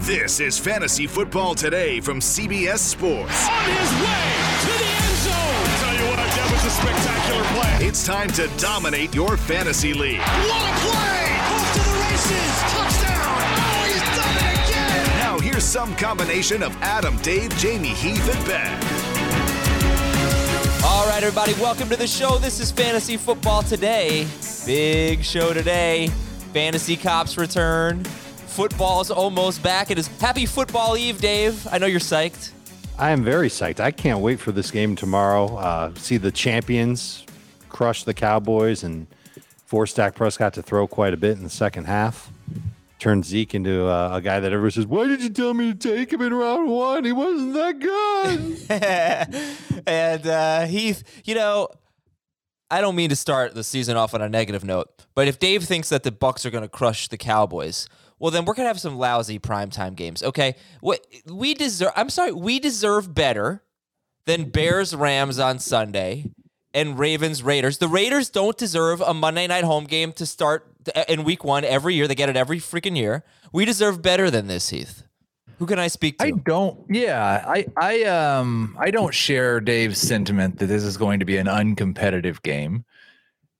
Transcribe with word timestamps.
This 0.00 0.40
is 0.40 0.58
Fantasy 0.58 1.06
Football 1.06 1.54
Today 1.54 2.00
from 2.00 2.20
CBS 2.20 2.78
Sports. 2.78 3.46
On 3.46 3.64
his 3.64 3.92
way 4.00 4.32
to 4.62 4.72
the 4.78 4.90
end 4.96 5.16
zone. 5.20 5.68
Tell 5.76 5.94
you 5.94 6.06
what, 6.08 6.16
that 6.16 6.48
was 6.50 6.64
a 6.64 6.70
spectacular 6.70 7.44
play. 7.52 7.86
It's 7.86 8.06
time 8.06 8.28
to 8.30 8.48
dominate 8.56 9.14
your 9.14 9.36
fantasy 9.36 9.92
league. 9.92 10.18
What 10.20 10.62
a 10.62 10.72
play! 10.80 11.20
Off 11.52 11.72
to 11.74 11.80
the 11.84 11.96
races. 12.00 12.52
Touchdown. 12.72 13.44
Oh, 13.60 13.84
he's 13.84 14.00
done 14.16 14.36
it 14.40 14.70
again. 14.70 15.18
Now 15.18 15.38
here's 15.38 15.64
some 15.64 15.94
combination 15.96 16.62
of 16.62 16.74
Adam, 16.80 17.18
Dave, 17.18 17.50
Jamey, 17.52 17.92
Heath, 17.92 18.34
and 18.34 18.46
Ben. 18.46 18.72
All 20.82 21.06
right, 21.08 21.22
everybody, 21.22 21.52
welcome 21.60 21.90
to 21.90 21.96
the 21.96 22.06
show. 22.06 22.38
This 22.38 22.58
is 22.58 22.72
Fantasy 22.72 23.18
Football 23.18 23.64
Today. 23.64 24.26
Big 24.64 25.22
show 25.22 25.52
today. 25.52 26.08
Fantasy 26.54 26.96
Cops 26.96 27.36
return. 27.36 28.02
Football's 28.50 29.12
almost 29.12 29.62
back. 29.62 29.92
It 29.92 29.98
is 29.98 30.08
Happy 30.18 30.44
Football 30.44 30.96
Eve, 30.96 31.20
Dave. 31.20 31.68
I 31.70 31.78
know 31.78 31.86
you're 31.86 32.00
psyched. 32.00 32.50
I 32.98 33.10
am 33.10 33.22
very 33.22 33.48
psyched. 33.48 33.78
I 33.78 33.92
can't 33.92 34.18
wait 34.18 34.40
for 34.40 34.50
this 34.50 34.72
game 34.72 34.96
tomorrow. 34.96 35.56
Uh, 35.56 35.94
see 35.94 36.16
the 36.16 36.32
champions 36.32 37.24
crush 37.68 38.02
the 38.02 38.12
Cowboys 38.12 38.82
and 38.82 39.06
force 39.66 39.94
Dak 39.94 40.16
Prescott 40.16 40.54
to 40.54 40.62
throw 40.62 40.88
quite 40.88 41.14
a 41.14 41.16
bit 41.16 41.38
in 41.38 41.44
the 41.44 41.48
second 41.48 41.84
half. 41.84 42.32
Turn 42.98 43.22
Zeke 43.22 43.54
into 43.54 43.86
uh, 43.86 44.10
a 44.14 44.20
guy 44.20 44.40
that 44.40 44.52
everyone 44.52 44.72
says, 44.72 44.86
"Why 44.86 45.06
did 45.06 45.22
you 45.22 45.30
tell 45.30 45.54
me 45.54 45.72
to 45.72 45.78
take 45.78 46.12
him 46.12 46.20
in 46.20 46.34
round 46.34 46.68
one? 46.68 47.04
He 47.04 47.12
wasn't 47.12 47.54
that 47.54 47.78
good." 47.78 49.82
and 49.86 50.26
uh, 50.26 50.66
Heath, 50.66 51.04
you 51.24 51.36
know, 51.36 51.68
I 52.70 52.80
don't 52.80 52.94
mean 52.94 53.10
to 53.10 53.16
start 53.16 53.54
the 53.54 53.64
season 53.64 53.96
off 53.96 54.14
on 54.14 54.22
a 54.22 54.28
negative 54.28 54.64
note, 54.64 55.06
but 55.14 55.28
if 55.28 55.38
Dave 55.38 55.64
thinks 55.64 55.88
that 55.88 56.02
the 56.02 56.12
Bucs 56.12 56.44
are 56.46 56.50
going 56.50 56.62
to 56.62 56.68
crush 56.68 57.08
the 57.08 57.18
Cowboys, 57.18 57.88
well, 58.20 58.30
then 58.30 58.44
we're 58.44 58.54
gonna 58.54 58.68
have 58.68 58.78
some 58.78 58.98
lousy 58.98 59.38
primetime 59.38 59.96
games. 59.96 60.22
Okay, 60.22 60.54
what 60.80 61.04
we 61.26 61.54
deserve. 61.54 61.90
I'm 61.96 62.10
sorry, 62.10 62.32
we 62.32 62.60
deserve 62.60 63.14
better 63.14 63.62
than 64.26 64.50
Bears 64.50 64.94
Rams 64.94 65.38
on 65.38 65.58
Sunday 65.58 66.30
and 66.74 66.98
Ravens 66.98 67.42
Raiders. 67.42 67.78
The 67.78 67.88
Raiders 67.88 68.28
don't 68.28 68.56
deserve 68.58 69.00
a 69.00 69.14
Monday 69.14 69.46
night 69.46 69.64
home 69.64 69.84
game 69.84 70.12
to 70.12 70.26
start 70.26 70.70
uh, 70.94 71.04
in 71.08 71.24
Week 71.24 71.42
One 71.42 71.64
every 71.64 71.94
year. 71.94 72.06
They 72.06 72.14
get 72.14 72.28
it 72.28 72.36
every 72.36 72.58
freaking 72.58 72.96
year. 72.96 73.24
We 73.52 73.64
deserve 73.64 74.02
better 74.02 74.30
than 74.30 74.46
this, 74.46 74.68
Heath. 74.68 75.04
Who 75.60 75.66
can 75.66 75.78
I 75.78 75.88
speak 75.88 76.16
to? 76.18 76.24
I 76.24 76.30
don't. 76.30 76.80
Yeah, 76.88 77.44
I 77.46 77.66
I 77.76 78.04
um 78.04 78.74
I 78.80 78.90
don't 78.90 79.12
share 79.12 79.60
Dave's 79.60 79.98
sentiment 79.98 80.58
that 80.58 80.66
this 80.66 80.82
is 80.82 80.96
going 80.96 81.20
to 81.20 81.26
be 81.26 81.36
an 81.36 81.46
uncompetitive 81.46 82.40
game. 82.42 82.86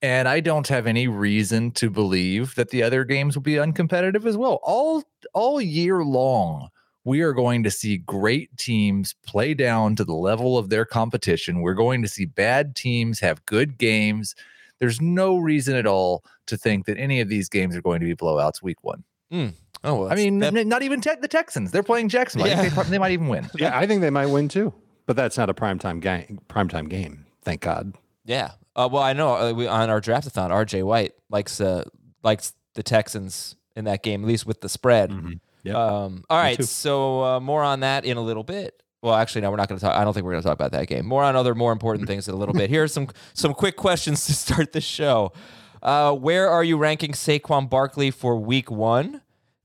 And 0.01 0.27
I 0.27 0.39
don't 0.39 0.67
have 0.67 0.87
any 0.87 1.07
reason 1.07 1.69
to 1.73 1.91
believe 1.91 2.55
that 2.55 2.71
the 2.71 2.81
other 2.81 3.03
games 3.03 3.35
will 3.35 3.43
be 3.43 3.53
uncompetitive 3.53 4.25
as 4.25 4.35
well. 4.35 4.59
All 4.63 5.03
all 5.35 5.61
year 5.61 6.03
long, 6.03 6.69
we 7.03 7.21
are 7.21 7.33
going 7.33 7.61
to 7.61 7.69
see 7.69 7.99
great 7.99 8.49
teams 8.57 9.13
play 9.23 9.53
down 9.53 9.95
to 9.97 10.03
the 10.03 10.15
level 10.15 10.57
of 10.57 10.69
their 10.69 10.85
competition. 10.85 11.61
We're 11.61 11.75
going 11.75 12.01
to 12.01 12.07
see 12.07 12.25
bad 12.25 12.75
teams 12.75 13.19
have 13.19 13.45
good 13.45 13.77
games. 13.77 14.33
There's 14.79 14.99
no 14.99 15.37
reason 15.37 15.75
at 15.75 15.85
all 15.85 16.23
to 16.47 16.57
think 16.57 16.87
that 16.87 16.97
any 16.97 17.19
of 17.19 17.29
these 17.29 17.47
games 17.47 17.75
are 17.75 17.81
going 17.83 17.99
to 17.99 18.07
be 18.07 18.15
blowouts 18.15 18.63
week 18.63 18.83
one. 18.83 19.03
Mm. 19.31 19.53
Oh, 19.83 20.01
well, 20.01 20.11
I 20.11 20.15
mean, 20.15 20.39
that... 20.39 20.53
not 20.67 20.83
even 20.83 21.01
te- 21.01 21.15
the 21.19 21.27
Texans. 21.27 21.71
They're 21.71 21.83
playing 21.83 22.09
Jacksonville. 22.09 22.49
Yeah. 22.49 22.69
They, 22.69 22.83
they, 22.83 22.97
might 22.99 23.11
even 23.11 23.27
win. 23.27 23.49
yeah, 23.55 23.77
I 23.77 23.87
think 23.87 24.01
they 24.01 24.11
might 24.11 24.27
win 24.27 24.47
too. 24.47 24.73
But 25.07 25.15
that's 25.15 25.37
not 25.37 25.49
a 25.49 25.53
primetime 25.53 25.99
game. 25.99 26.39
Primetime 26.47 26.87
game. 26.87 27.25
Thank 27.41 27.61
God. 27.61 27.93
Yeah, 28.23 28.51
uh, 28.75 28.87
well, 28.91 29.03
I 29.03 29.13
know 29.13 29.35
uh, 29.35 29.53
we, 29.53 29.67
on 29.67 29.89
our 29.89 29.99
draftathon, 29.99 30.49
RJ 30.49 30.83
White 30.83 31.13
likes 31.29 31.59
uh, 31.59 31.83
likes 32.23 32.53
the 32.73 32.83
Texans 32.83 33.55
in 33.75 33.85
that 33.85 34.03
game, 34.03 34.23
at 34.23 34.27
least 34.27 34.45
with 34.45 34.61
the 34.61 34.69
spread. 34.69 35.09
Mm-hmm. 35.09 35.33
Yep. 35.63 35.75
Um, 35.75 36.23
all 36.29 36.37
right, 36.37 36.63
so 36.63 37.23
uh, 37.23 37.39
more 37.39 37.63
on 37.63 37.81
that 37.81 38.05
in 38.05 38.17
a 38.17 38.21
little 38.21 38.43
bit. 38.43 38.81
Well, 39.01 39.15
actually, 39.15 39.41
no, 39.41 39.51
we're 39.51 39.57
not 39.57 39.67
going 39.67 39.79
to 39.79 39.85
talk. 39.85 39.95
I 39.95 40.03
don't 40.03 40.13
think 40.13 40.25
we're 40.25 40.33
going 40.33 40.43
to 40.43 40.47
talk 40.47 40.55
about 40.55 40.71
that 40.71 40.87
game. 40.87 41.05
More 41.05 41.23
on 41.23 41.35
other 41.35 41.55
more 41.55 41.71
important 41.71 42.07
things 42.07 42.27
in 42.27 42.33
a 42.33 42.37
little 42.37 42.53
bit. 42.53 42.69
Here 42.69 42.83
are 42.83 42.87
some 42.87 43.09
some 43.33 43.53
quick 43.53 43.75
questions 43.75 44.25
to 44.27 44.33
start 44.33 44.71
the 44.71 44.81
show. 44.81 45.33
Uh, 45.81 46.13
where 46.13 46.49
are 46.49 46.63
you 46.63 46.77
ranking 46.77 47.11
Saquon 47.11 47.69
Barkley 47.69 48.11
for 48.11 48.37
Week 48.37 48.71
One? 48.71 49.21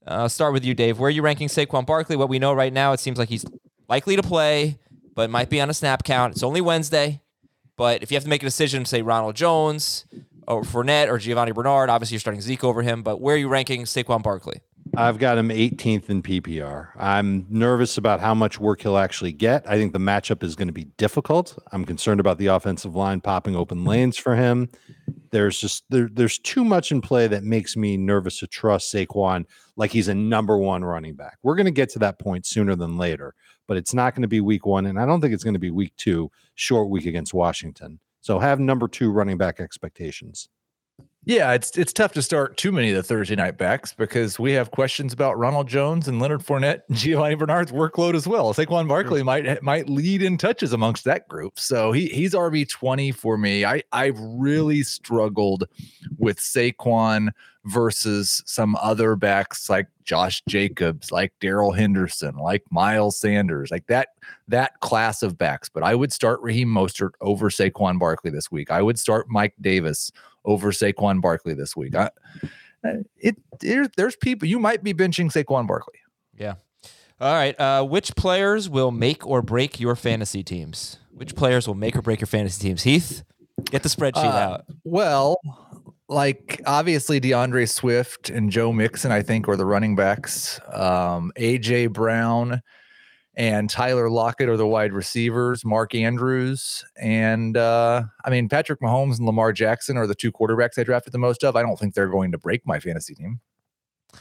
Uh, 0.07 0.15
I'll 0.15 0.29
start 0.29 0.53
with 0.53 0.65
you, 0.65 0.75
Dave. 0.75 0.99
Where 0.99 1.09
are 1.09 1.11
you 1.11 1.23
ranking 1.23 1.49
Saquon 1.49 1.85
Barkley? 1.85 2.17
What 2.17 2.29
we 2.29 2.39
know 2.39 2.53
right 2.53 2.73
now, 2.73 2.93
it 2.93 3.01
seems 3.01 3.19
like 3.19 3.29
he's 3.29 3.45
likely 3.89 4.17
to 4.17 4.23
play, 4.23 4.79
but 5.15 5.31
might 5.31 5.51
be 5.51 5.61
on 5.61 5.71
a 5.71 5.75
snap 5.75 6.05
count. 6.05 6.35
It's 6.35 6.43
only 6.43 6.61
Wednesday. 6.61 7.23
But 7.77 8.03
if 8.03 8.11
you 8.11 8.17
have 8.17 8.25
to 8.25 8.31
make 8.31 8.43
a 8.43 8.47
decision, 8.47 8.85
say 8.85 9.03
Ronald 9.03 9.37
Jones 9.37 10.07
or 10.49 10.63
Fournette 10.63 11.09
or 11.09 11.19
Giovani 11.19 11.53
Bernard, 11.53 11.91
obviously 11.91 12.15
you're 12.15 12.21
starting 12.21 12.41
Zeke 12.41 12.65
over 12.65 12.83
him. 12.83 13.03
But 13.03 13.21
where 13.21 13.35
are 13.35 13.39
you 13.39 13.49
ranking 13.49 13.85
Saquon 13.85 14.23
Barkley? 14.23 14.61
I've 14.97 15.19
got 15.19 15.37
him 15.37 15.49
18th 15.49 16.09
in 16.09 16.23
PPR. 16.23 16.89
I'm 16.97 17.45
nervous 17.51 17.99
about 17.99 18.21
how 18.21 18.35
much 18.35 18.59
work 18.59 18.81
he'll 18.81 18.97
actually 18.97 19.33
get. 19.33 19.69
I 19.69 19.77
think 19.77 19.93
the 19.93 19.99
matchup 19.99 20.43
is 20.43 20.55
going 20.55 20.69
to 20.69 20.73
be 20.73 20.85
difficult. 20.97 21.59
I'm 21.73 21.85
concerned 21.85 22.21
about 22.21 22.39
the 22.39 22.47
offensive 22.47 22.95
line 22.95 23.21
popping 23.21 23.57
open 23.57 23.85
lanes 23.85 24.17
for 24.17 24.37
him. 24.37 24.71
There's 25.33 25.61
just 25.61 25.85
there, 25.91 26.09
there's 26.11 26.39
too 26.39 26.65
much 26.65 26.93
in 26.93 27.03
play 27.03 27.27
that 27.27 27.43
makes 27.43 27.77
me 27.77 27.97
nervous 27.97 28.39
to 28.39 28.47
trust 28.47 28.95
Saquon 28.95 29.45
like 29.77 29.93
he's 29.93 30.09
a 30.09 30.15
number 30.15 30.57
one 30.59 30.85
running 30.85 31.15
back. 31.15 31.39
We're 31.43 31.57
going 31.57 31.67
to 31.67 31.71
get 31.71 31.91
to 31.91 31.99
that 32.01 32.19
point 32.19 32.47
sooner 32.47 32.75
than 32.75 32.97
later 32.97 33.35
but 33.67 33.77
it's 33.77 33.95
not 33.95 34.15
going 34.15 34.23
to 34.23 34.29
be 34.29 34.41
week 34.41 34.67
one. 34.67 34.87
And 34.87 34.99
I 34.99 35.07
don't 35.07 35.21
think 35.21 35.35
it's 35.35 35.45
going 35.45 35.55
to 35.55 35.61
be 35.61 35.71
week 35.71 35.93
two, 35.97 36.31
short 36.55 36.89
week 36.89 37.07
against 37.07 37.35
Washington. 37.35 37.99
So 38.21 38.39
have 38.39 38.61
number 38.61 38.89
two 38.89 39.11
running 39.11 39.39
back 39.39 39.61
expectations. 39.61 40.49
Yeah, 41.29 41.55
it's 41.55 41.77
it's 41.77 41.93
tough 41.93 42.13
to 42.13 42.23
start 42.23 42.57
too 42.57 42.71
many 42.71 42.91
of 42.91 42.97
the 42.97 43.03
Thursday 43.03 43.35
night 43.35 43.59
backs 43.59 43.93
because 43.93 44.39
we 44.39 44.53
have 44.53 44.71
questions 44.71 45.13
about 45.13 45.37
Ronald 45.37 45.67
Jones 45.67 46.07
and 46.07 46.21
Leonard 46.21 46.41
Fournette 46.41 46.83
and 46.89 46.97
Giovani 46.97 47.35
Bernard's 47.35 47.73
workload 47.73 48.15
as 48.15 48.29
well. 48.29 48.55
Saquon 48.55 48.87
Barkley 48.87 49.25
might 49.25 49.61
might 49.61 49.89
lead 49.89 50.23
in 50.23 50.39
touches 50.39 50.73
amongst 50.73 51.03
that 51.03 51.27
group. 51.27 51.59
So 51.59 51.91
he 51.91 52.07
he's 52.07 52.33
RB 52.33 52.69
twenty 52.69 53.11
for 53.11 53.37
me. 53.37 53.65
I 53.65 53.83
I've 53.91 54.21
really 54.21 54.85
struggled 54.85 55.65
with 56.17 56.39
Saquon 56.39 57.31
versus 57.65 58.41
some 58.47 58.77
other 58.77 59.17
backs 59.17 59.69
like 59.69 59.89
Josh 60.05 60.45
Jacobs, 60.49 61.11
like 61.11 61.33
Darrell 61.41 61.73
Henderson, 61.73 62.37
like 62.37 62.63
Miles 62.71 63.19
Sanders, 63.19 63.73
like 63.73 63.89
that 63.89 64.11
that 64.47 64.79
class 64.79 65.25
of 65.25 65.37
backs. 65.37 65.69
But 65.69 65.83
I 65.83 65.97
would 65.97 66.13
start 66.13 66.41
Raheem 66.41 66.69
Mostert 66.69 67.15
over 67.21 67.51
Saquon 67.51 67.99
Barkley 67.99 68.31
this 68.31 68.53
week. 68.53 68.71
I 68.71 68.81
would 68.81 69.01
start 69.01 69.27
Mike 69.29 69.55
Davis 69.61 70.13
over 70.47 70.73
Saquon 70.73 71.21
Barkley 71.21 71.55
this 71.55 71.77
week. 71.77 71.95
I, 71.95 72.11
it, 73.19 73.37
it 73.63 73.93
there's 73.97 74.17
people 74.17 74.49
you 74.49 74.59
might 74.59 74.83
be 74.83 74.95
benching 74.95 75.31
Saquon 75.31 75.67
Barkley. 75.67 75.99
Yeah. 76.39 76.55
All 77.21 77.35
right. 77.35 77.59
Uh, 77.59 77.85
which 77.85 78.15
players 78.15 78.69
will 78.69 78.91
make 78.91 79.27
or 79.27 79.43
break 79.43 79.81
your 79.81 79.97
fantasy 79.97 80.43
teams? 80.43 80.99
Which 81.11 81.35
players 81.35 81.67
will 81.67 81.75
make 81.75 81.97
or 81.97 82.03
break 82.03 82.21
your 82.21 82.27
fantasy 82.27 82.69
teams? 82.69 82.83
Heath, 82.83 83.25
get 83.65 83.83
the 83.83 83.89
spreadsheet 83.89 84.25
uh, 84.25 84.37
out. 84.37 84.65
Well, 84.85 85.41
like 86.09 86.61
obviously 86.67 87.21
DeAndre 87.21 87.69
Swift 87.69 88.31
and 88.31 88.51
Joe 88.51 88.73
Mixon, 88.73 89.13
I 89.13 89.23
think, 89.23 89.49
are 89.49 89.57
the 89.57 89.65
running 89.65 89.97
backs. 89.97 90.61
Um, 90.73 91.33
AJ 91.37 91.93
Brown 91.93 92.63
and 93.37 93.69
Tyler 93.69 94.09
Lockett 94.09 94.49
are 94.49 94.57
the 94.57 94.67
wide 94.67 94.93
receivers, 94.93 95.65
Mark 95.65 95.95
Andrews. 95.95 96.85
And 96.97 97.57
uh, 97.57 98.05
I 98.25 98.31
mean, 98.31 98.49
Patrick 98.49 98.81
Mahomes 98.81 99.19
and 99.19 99.27
Lamar 99.27 99.53
Jackson 99.53 99.99
are 99.99 100.07
the 100.07 100.15
two 100.15 100.33
quarterbacks 100.33 100.79
I 100.79 100.85
drafted 100.85 101.13
the 101.13 101.19
most 101.19 101.45
of. 101.45 101.55
I 101.55 101.63
don't 101.63 101.79
think 101.79 101.95
they're 101.95 102.09
going 102.09 102.33
to 102.33 102.39
break 102.39 102.67
my 102.67 102.81
fantasy 102.81 103.15
team. 103.15 103.41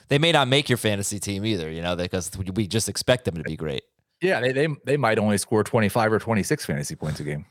They 0.10 0.20
may 0.20 0.34
not 0.34 0.50
make 0.50 0.68
your 0.70 0.78
fantasy 0.78 1.20
team 1.20 1.46
either, 1.46 1.72
you 1.72 1.82
know, 1.82 1.96
because 1.96 2.30
we 2.54 2.68
just 2.68 2.90
expect 2.90 3.24
them 3.24 3.36
to 3.36 3.44
be 3.44 3.56
great. 3.56 3.84
Yeah, 4.22 4.42
they, 4.42 4.52
they 4.52 4.68
they 4.86 4.98
might 4.98 5.20
only 5.20 5.38
score 5.38 5.64
25 5.64 6.14
or 6.14 6.20
26 6.20 6.66
fantasy 6.66 6.96
points 6.96 7.20
a 7.20 7.24
game. 7.24 7.46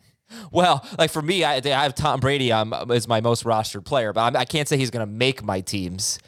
Well, 0.51 0.87
like 0.99 1.11
for 1.11 1.23
me, 1.23 1.45
I, 1.45 1.57
I 1.57 1.69
have 1.69 1.95
Tom 1.95 2.21
Brady 2.21 2.51
um, 2.51 2.73
as 2.91 3.07
my 3.07 3.21
most 3.21 3.45
rostered 3.45 3.85
player, 3.85 4.13
but 4.13 4.23
I'm, 4.23 4.37
I 4.37 4.45
can 4.45 4.61
not 4.61 4.69
say 4.69 4.77
he's 4.77 4.91
going 4.91 5.07
to 5.07 5.13
make 5.13 5.43
my 5.43 5.61
teams, 5.61 6.19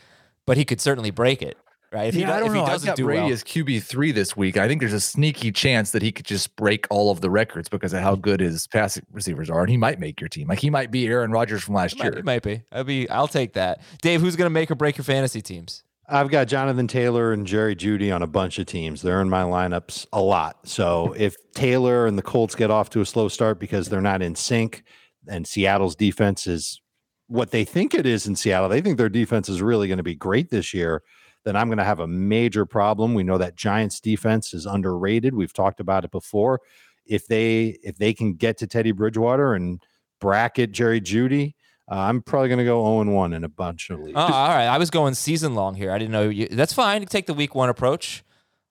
but 0.47 0.57
he 0.57 0.65
could 0.65 0.81
certainly 0.81 1.11
break 1.11 1.43
it. 1.43 1.57
Right? 1.93 2.09
If 2.09 2.15
yeah, 2.17 2.27
he, 2.27 2.33
I 2.33 2.39
don't 2.41 2.49
if 2.49 2.55
know. 2.55 2.61
He 2.61 2.67
I've 2.67 2.73
doesn't 2.73 2.87
got 2.87 2.97
do 2.97 3.05
Brady 3.05 3.23
well, 3.23 3.33
as 3.33 3.45
QB 3.45 3.83
three 3.85 4.13
this 4.13 4.37
week. 4.37 4.57
I 4.57 4.67
think 4.67 4.81
there's 4.81 4.93
a 4.93 5.01
sneaky 5.01 5.53
chance 5.53 5.93
that 5.93 6.03
he 6.03 6.13
could 6.13 6.27
just 6.27 6.55
break 6.57 6.87
all 6.91 7.11
of 7.11 7.21
the 7.21 7.31
records 7.31 7.69
because 7.69 7.93
of 7.93 8.01
how 8.01 8.17
good 8.17 8.41
his 8.41 8.67
passing 8.67 9.07
receivers 9.13 9.49
are, 9.49 9.61
and 9.61 9.71
he 9.71 9.77
might 9.77 10.01
make 10.01 10.21
your 10.21 10.29
team. 10.29 10.49
Like 10.49 10.59
he 10.59 10.71
might 10.71 10.91
be 10.91 11.07
Aaron 11.07 11.31
Rodgers 11.31 11.63
from 11.63 11.75
last 11.75 11.95
it 11.95 12.03
year. 12.03 12.11
might, 12.11 12.19
it 12.19 12.25
might 12.25 12.43
be. 12.43 12.63
I'll 12.73 12.85
be. 12.85 13.09
I'll 13.09 13.29
take 13.29 13.53
that. 13.55 13.81
Dave, 14.03 14.21
who's 14.21 14.37
going 14.37 14.47
to 14.47 14.51
make 14.51 14.71
or 14.71 14.75
break 14.75 14.97
your 14.97 15.05
fantasy 15.05 15.41
teams? 15.41 15.85
I've 16.09 16.31
got 16.31 16.47
Jonathan 16.47 16.87
Taylor 16.87 17.33
and 17.33 17.47
Jerry 17.47 17.75
Jeudy 17.75 18.15
on 18.15 18.23
a 18.23 18.29
bunch 18.29 18.59
of 18.59 18.67
teams. 18.67 19.03
They're 19.03 19.21
in 19.21 19.29
my 19.29 19.43
lineups 19.43 20.07
a 20.13 20.21
lot. 20.21 20.69
So 20.69 21.15
if 21.17 21.35
Taylor 21.53 22.07
and 22.07 22.17
the 22.17 22.23
Colts 22.23 22.55
get 22.55 22.71
off 22.71 22.91
to 22.91 23.01
a 23.01 23.07
slow 23.07 23.29
start 23.29 23.59
because 23.59 23.89
they're 23.89 24.01
not 24.01 24.23
in 24.23 24.37
sync, 24.37 24.85
and 25.29 25.47
Seattle's 25.47 25.97
defense 25.97 26.47
is 26.47 26.81
what 27.27 27.51
they 27.51 27.65
think 27.65 27.93
it 27.93 28.07
is 28.07 28.27
in 28.27 28.37
Seattle, 28.37 28.69
they 28.69 28.81
think 28.81 28.99
their 28.99 29.09
defense 29.09 29.49
is 29.49 29.61
really 29.61 29.89
going 29.89 29.97
to 29.97 30.05
be 30.05 30.15
great 30.15 30.51
this 30.51 30.73
year. 30.73 31.03
Then 31.47 31.55
I'm 31.55 31.69
going 31.69 31.79
to 31.79 31.85
have 31.85 32.01
a 32.01 32.09
major 32.09 32.67
problem. 32.67 33.15
We 33.15 33.23
know 33.23 33.39
that 33.39 33.55
Giants 33.55 34.01
defense 34.01 34.53
is 34.53 34.67
underrated. 34.67 35.33
We've 35.33 35.53
talked 35.53 35.79
about 35.79 36.05
it 36.05 36.11
before. 36.11 36.61
If 37.07 37.29
they 37.29 37.79
if 37.85 37.97
they 37.99 38.13
can 38.13 38.35
get 38.35 38.59
to 38.59 38.67
Teddy 38.67 38.91
Bridgewater 38.91 39.55
and 39.55 39.81
bracket 40.21 40.73
Jerry 40.73 41.01
Jeudy, 41.01 41.55
uh, 41.89 41.99
I'm 41.99 42.21
probably 42.21 42.49
going 42.49 42.59
to 42.59 42.65
go 42.65 42.83
0 42.85 43.15
1 43.15 43.33
in 43.33 43.45
a 43.45 43.49
bunch 43.49 43.91
of 43.91 44.01
leagues. 44.01 44.17
Oh, 44.17 44.23
all 44.23 44.49
right. 44.49 44.67
I 44.67 44.77
was 44.77 44.91
going 44.91 45.15
season 45.15 45.55
long 45.55 45.77
here. 45.77 45.93
I 45.93 45.99
didn't 45.99 46.11
know 46.11 46.29
you. 46.29 46.49
That's 46.49 46.73
fine. 46.73 47.01
You 47.01 47.07
take 47.07 47.27
the 47.27 47.35
week 47.35 47.55
one 47.55 47.69
approach. 47.69 48.25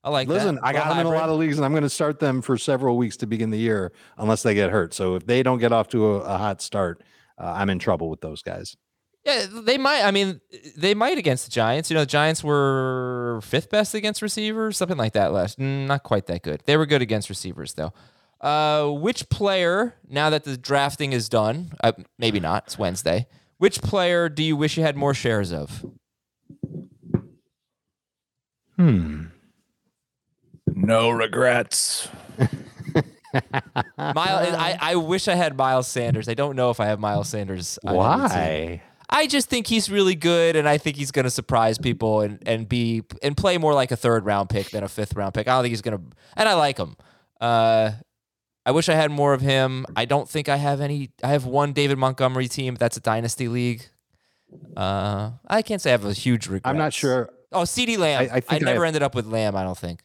I 0.03 0.09
like 0.09 0.27
Listen, 0.27 0.55
that. 0.55 0.65
I 0.65 0.73
got 0.73 0.89
them 0.89 0.99
in 0.99 1.05
a 1.07 1.09
lot 1.15 1.29
of 1.29 1.39
leagues, 1.39 1.55
and 1.57 1.65
I'm 1.65 1.71
going 1.71 1.83
to 1.83 1.89
start 1.89 2.19
them 2.19 2.41
for 2.41 2.57
several 2.57 2.97
weeks 2.97 3.15
to 3.17 3.25
begin 3.25 3.51
the 3.51 3.57
year, 3.57 3.93
unless 4.17 4.43
they 4.43 4.53
get 4.53 4.69
hurt. 4.69 4.93
So 4.93 5.15
if 5.15 5.25
they 5.25 5.43
don't 5.43 5.59
get 5.59 5.71
off 5.71 5.87
to 5.89 6.17
a, 6.17 6.19
a 6.19 6.37
hot 6.37 6.61
start, 6.61 7.01
uh, 7.41 7.53
I'm 7.55 7.69
in 7.69 7.79
trouble 7.79 8.09
with 8.09 8.19
those 8.19 8.43
guys. 8.43 8.75
Yeah, 9.25 9.47
they 9.51 9.79
might. 9.79 10.03
I 10.03 10.11
mean, 10.11 10.39
they 10.77 10.93
might 10.93 11.17
against 11.17 11.45
the 11.45 11.51
Giants. 11.51 11.89
You 11.89 11.95
know, 11.95 12.01
the 12.01 12.05
Giants 12.05 12.43
were 12.43 13.39
fifth 13.43 13.71
best 13.71 13.95
against 13.95 14.21
receivers, 14.21 14.77
something 14.77 14.97
like 14.97 15.13
that. 15.13 15.31
Last, 15.33 15.57
mm, 15.57 15.87
not 15.87 16.03
quite 16.03 16.27
that 16.27 16.43
good. 16.43 16.61
They 16.65 16.77
were 16.77 16.85
good 16.85 17.01
against 17.01 17.27
receivers, 17.29 17.73
though. 17.73 17.91
Uh, 18.39 18.91
which 18.91 19.27
player, 19.29 19.95
now 20.07 20.29
that 20.29 20.43
the 20.43 20.57
drafting 20.57 21.11
is 21.11 21.27
done, 21.27 21.71
uh, 21.83 21.93
maybe 22.19 22.39
not. 22.39 22.65
It's 22.67 22.77
Wednesday. 22.77 23.25
Which 23.57 23.81
player 23.81 24.29
do 24.29 24.43
you 24.43 24.55
wish 24.55 24.77
you 24.77 24.83
had 24.83 24.95
more 24.95 25.15
shares 25.15 25.51
of? 25.51 25.83
Hmm. 28.75 29.23
No 30.67 31.09
regrets. 31.09 32.09
Miles, 33.97 34.53
I, 34.55 34.77
I 34.79 34.95
wish 34.97 35.27
I 35.27 35.35
had 35.35 35.57
Miles 35.57 35.87
Sanders. 35.87 36.29
I 36.29 36.35
don't 36.35 36.55
know 36.55 36.69
if 36.69 36.79
I 36.79 36.85
have 36.85 36.99
Miles 36.99 37.29
Sanders. 37.29 37.79
on 37.83 37.95
any. 37.95 37.97
Why? 37.97 38.81
I 39.09 39.27
just 39.27 39.49
think 39.49 39.67
he's 39.67 39.89
really 39.89 40.15
good, 40.15 40.55
and 40.55 40.67
I 40.67 40.77
think 40.77 40.97
he's 40.97 41.11
going 41.11 41.25
to 41.25 41.29
surprise 41.31 41.77
people 41.77 42.21
and 42.21 42.39
and 42.47 42.67
be 42.67 43.03
and 43.21 43.37
play 43.37 43.57
more 43.57 43.73
like 43.73 43.91
a 43.91 43.95
third 43.95 44.25
round 44.25 44.49
pick 44.49 44.69
than 44.71 44.83
a 44.83 44.87
fifth 44.87 45.15
round 45.15 45.33
pick. 45.33 45.47
I 45.47 45.51
don't 45.53 45.63
think 45.63 45.71
he's 45.71 45.81
going 45.81 45.97
to, 45.97 46.03
and 46.35 46.49
I 46.49 46.53
like 46.55 46.77
him. 46.77 46.95
Uh, 47.39 47.91
I 48.65 48.71
wish 48.71 48.89
I 48.89 48.95
had 48.95 49.11
more 49.11 49.33
of 49.33 49.41
him. 49.41 49.85
I 49.95 50.05
don't 50.05 50.27
think 50.27 50.49
I 50.49 50.57
have 50.57 50.81
any. 50.81 51.11
I 51.23 51.27
have 51.29 51.45
one 51.45 51.71
David 51.73 51.97
Montgomery 51.99 52.47
team. 52.47 52.75
That's 52.75 52.97
a 52.97 53.01
dynasty 53.01 53.47
league. 53.47 53.87
Uh, 54.75 55.31
I 55.47 55.61
can't 55.61 55.81
say 55.81 55.91
I 55.91 55.93
have 55.93 56.05
a 56.05 56.13
huge 56.13 56.47
regret. 56.47 56.61
I'm 56.65 56.77
not 56.77 56.93
sure. 56.93 57.29
Oh, 57.51 57.61
CeeDee 57.61 57.97
Lamb. 57.97 58.21
I- 58.21 58.33
I, 58.33 58.37
I 58.37 58.39
think 58.39 58.63
I 58.63 58.65
never 58.65 58.83
have- 58.85 58.87
ended 58.87 59.03
up 59.03 59.13
with 59.15 59.25
Lamb. 59.27 59.55
I 59.55 59.63
don't 59.63 59.77
think. 59.77 60.01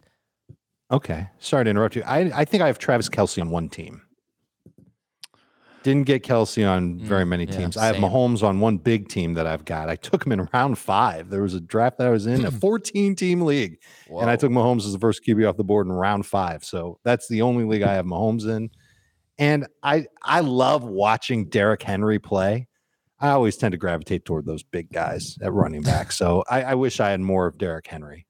Okay. 0.90 1.28
Sorry 1.38 1.64
to 1.64 1.70
interrupt 1.70 1.94
you. 1.96 2.02
I, 2.04 2.30
I 2.34 2.44
think 2.44 2.62
I 2.62 2.66
have 2.66 2.78
Travis 2.78 3.08
Kelce 3.08 3.40
on 3.40 3.48
one 3.50 3.68
team. 3.68 4.02
Didn't 5.82 6.04
get 6.04 6.22
Kelce 6.22 6.68
on 6.68 6.98
very 6.98 7.24
many 7.24 7.46
Mm, 7.46 7.52
yeah, 7.52 7.58
teams. 7.58 7.76
I 7.76 7.86
have 7.86 7.96
same. 7.96 8.04
Mahomes 8.04 8.42
on 8.42 8.60
one 8.60 8.76
big 8.76 9.08
team 9.08 9.34
that 9.34 9.46
I've 9.46 9.64
got. 9.64 9.88
I 9.88 9.96
took 9.96 10.26
him 10.26 10.32
in 10.32 10.46
round 10.52 10.78
five. 10.78 11.30
There 11.30 11.42
was 11.42 11.54
a 11.54 11.60
draft 11.60 11.96
that 11.98 12.06
I 12.06 12.10
was 12.10 12.26
in, 12.26 12.44
a 12.44 12.50
14 12.50 13.16
team 13.16 13.40
league. 13.42 13.78
And 14.08 14.28
I 14.28 14.34
Whoa. 14.34 14.36
took 14.36 14.50
Mahomes 14.52 14.84
as 14.84 14.92
the 14.92 14.98
first 14.98 15.24
QB 15.26 15.48
off 15.48 15.56
the 15.56 15.64
board 15.64 15.86
in 15.86 15.92
round 15.92 16.26
five. 16.26 16.64
So 16.64 16.98
that's 17.02 17.28
the 17.28 17.42
only 17.42 17.64
league 17.64 17.82
I 17.82 17.94
have 17.94 18.04
Mahomes 18.04 18.46
in. 18.46 18.70
And 19.38 19.66
I 19.82 20.04
I 20.22 20.40
love 20.40 20.84
watching 20.84 21.46
Derrick 21.48 21.82
Henry 21.82 22.18
play. 22.18 22.68
I 23.18 23.30
always 23.30 23.56
tend 23.56 23.72
to 23.72 23.78
gravitate 23.78 24.24
toward 24.26 24.44
those 24.44 24.62
big 24.62 24.90
guys 24.92 25.38
at 25.42 25.52
running 25.52 25.82
back. 25.82 26.12
So 26.12 26.44
I, 26.50 26.62
I 26.62 26.74
wish 26.74 27.00
I 27.00 27.10
had 27.10 27.20
more 27.20 27.46
of 27.46 27.56
Derrick 27.58 27.86
Henry 27.86 28.26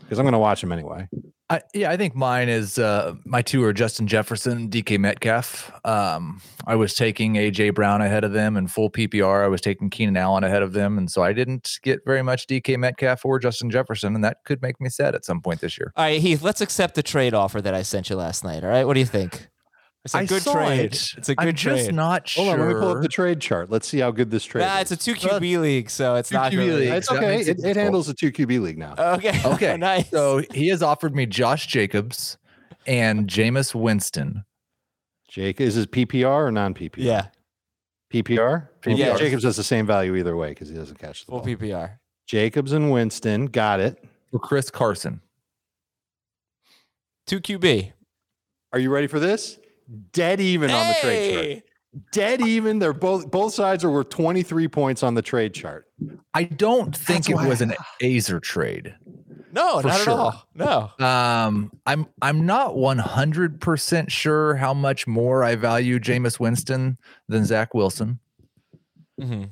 because 0.00 0.18
I'm 0.18 0.24
going 0.24 0.32
to 0.32 0.38
watch 0.38 0.62
him 0.62 0.72
anyway. 0.72 1.08
I, 1.50 1.62
yeah, 1.74 1.90
I 1.90 1.96
think 1.96 2.14
mine 2.14 2.48
is 2.48 2.78
uh, 2.78 3.16
my 3.24 3.42
two 3.42 3.64
are 3.64 3.72
Justin 3.72 4.06
Jefferson, 4.06 4.70
DK 4.70 5.00
Metcalf. 5.00 5.72
Um, 5.84 6.40
I 6.64 6.76
was 6.76 6.94
taking 6.94 7.34
AJ 7.34 7.74
Brown 7.74 8.00
ahead 8.00 8.22
of 8.22 8.30
them 8.30 8.56
in 8.56 8.68
full 8.68 8.88
PPR. 8.88 9.42
I 9.42 9.48
was 9.48 9.60
taking 9.60 9.90
Keenan 9.90 10.16
Allen 10.16 10.44
ahead 10.44 10.62
of 10.62 10.74
them, 10.74 10.96
and 10.96 11.10
so 11.10 11.24
I 11.24 11.32
didn't 11.32 11.68
get 11.82 12.02
very 12.06 12.22
much 12.22 12.46
DK 12.46 12.78
Metcalf 12.78 13.24
or 13.24 13.40
Justin 13.40 13.68
Jefferson, 13.68 14.14
and 14.14 14.22
that 14.22 14.36
could 14.46 14.62
make 14.62 14.80
me 14.80 14.88
sad 14.88 15.16
at 15.16 15.24
some 15.24 15.40
point 15.40 15.60
this 15.60 15.76
year. 15.76 15.92
All 15.96 16.04
right, 16.04 16.20
Heath. 16.20 16.40
Let's 16.40 16.60
accept 16.60 16.94
the 16.94 17.02
trade 17.02 17.34
offer 17.34 17.60
that 17.60 17.74
I 17.74 17.82
sent 17.82 18.10
you 18.10 18.16
last 18.16 18.44
night. 18.44 18.62
All 18.62 18.70
right, 18.70 18.86
what 18.86 18.94
do 18.94 19.00
you 19.00 19.06
think? 19.06 19.48
It's 20.04 20.14
a 20.14 20.18
I 20.18 20.24
good 20.24 20.42
trade. 20.42 20.80
it. 20.94 21.08
It's 21.18 21.28
a 21.28 21.34
good 21.34 21.48
I'm 21.48 21.54
just 21.54 21.92
not 21.92 22.26
sure. 22.26 22.44
Hold 22.44 22.54
on, 22.54 22.60
let 22.66 22.68
me 22.74 22.80
pull 22.80 22.96
up 22.96 23.02
the 23.02 23.08
trade 23.08 23.38
chart. 23.40 23.68
Let's 23.70 23.86
see 23.86 23.98
how 23.98 24.10
good 24.10 24.30
this 24.30 24.44
trade 24.44 24.62
Nah, 24.64 24.76
is. 24.78 24.90
it's 24.90 25.06
a 25.06 25.12
two 25.12 25.14
QB 25.14 25.60
league, 25.60 25.90
so 25.90 26.14
it's 26.14 26.30
Two 26.30 26.36
not 26.36 26.52
QB 26.52 26.56
really. 26.56 26.80
league. 26.86 26.94
It's 26.94 27.10
okay. 27.10 27.40
it 27.42 27.48
It, 27.48 27.64
it 27.64 27.76
handles 27.76 28.08
a 28.08 28.14
two 28.14 28.32
QB 28.32 28.60
league 28.62 28.78
now. 28.78 28.94
Okay. 28.96 29.38
Okay, 29.44 29.76
nice. 29.76 30.08
so 30.10 30.42
he 30.54 30.68
has 30.68 30.82
offered 30.82 31.14
me 31.14 31.26
Josh 31.26 31.66
Jacobs 31.66 32.38
and 32.86 33.28
Jameis 33.28 33.74
Winston. 33.74 34.44
Jake, 35.28 35.60
is 35.60 35.74
his 35.74 35.86
PPR 35.86 36.46
or 36.46 36.50
non 36.50 36.72
PPR? 36.72 36.94
yeah, 36.96 37.26
PPR. 38.12 38.68
Well, 38.86 38.96
Yeah. 38.96 39.16
Jacobs 39.18 39.44
has 39.44 39.56
the 39.58 39.62
same 39.62 39.86
value 39.86 40.16
either 40.16 40.34
way 40.34 40.48
because 40.48 40.70
he 40.70 40.74
doesn't 40.74 40.98
catch 40.98 41.26
the 41.26 41.30
full 41.32 41.40
ball. 41.40 41.46
PPR. 41.46 41.98
Jacobs 42.26 42.72
and 42.72 42.90
Winston 42.90 43.46
got 43.46 43.80
it. 43.80 44.02
For 44.32 44.38
Chris 44.38 44.70
Carson. 44.70 45.20
Two 47.26 47.40
QB. 47.40 47.92
Are 48.72 48.78
you 48.78 48.90
ready 48.90 49.06
for 49.06 49.20
this? 49.20 49.58
Dead 50.12 50.40
even 50.40 50.70
on 50.70 50.88
the 50.88 50.94
trade 51.00 51.54
chart. 51.54 51.64
Dead 52.12 52.40
even. 52.42 52.78
They're 52.78 52.92
both 52.92 53.30
both 53.30 53.52
sides 53.54 53.82
are 53.84 53.90
worth 53.90 54.10
23 54.10 54.68
points 54.68 55.02
on 55.02 55.14
the 55.14 55.22
trade 55.22 55.52
chart. 55.54 55.86
I 56.34 56.44
don't 56.44 56.96
think 56.96 57.24
That's 57.24 57.28
it 57.30 57.34
why- 57.34 57.48
was 57.48 57.60
an 57.60 57.74
Aizer 58.00 58.40
trade. 58.40 58.94
No, 59.52 59.80
not 59.80 60.00
sure. 60.00 60.02
at 60.02 60.08
all. 60.08 60.48
No. 60.54 61.04
Um, 61.04 61.72
I'm 61.84 62.06
I'm 62.22 62.46
not 62.46 62.76
100 62.76 63.60
percent 63.60 64.12
sure 64.12 64.54
how 64.54 64.72
much 64.72 65.08
more 65.08 65.42
I 65.42 65.56
value 65.56 65.98
Jameis 65.98 66.38
Winston 66.38 66.98
than 67.28 67.44
Zach 67.44 67.74
Wilson. 67.74 68.20
Mm-hmm. 69.20 69.44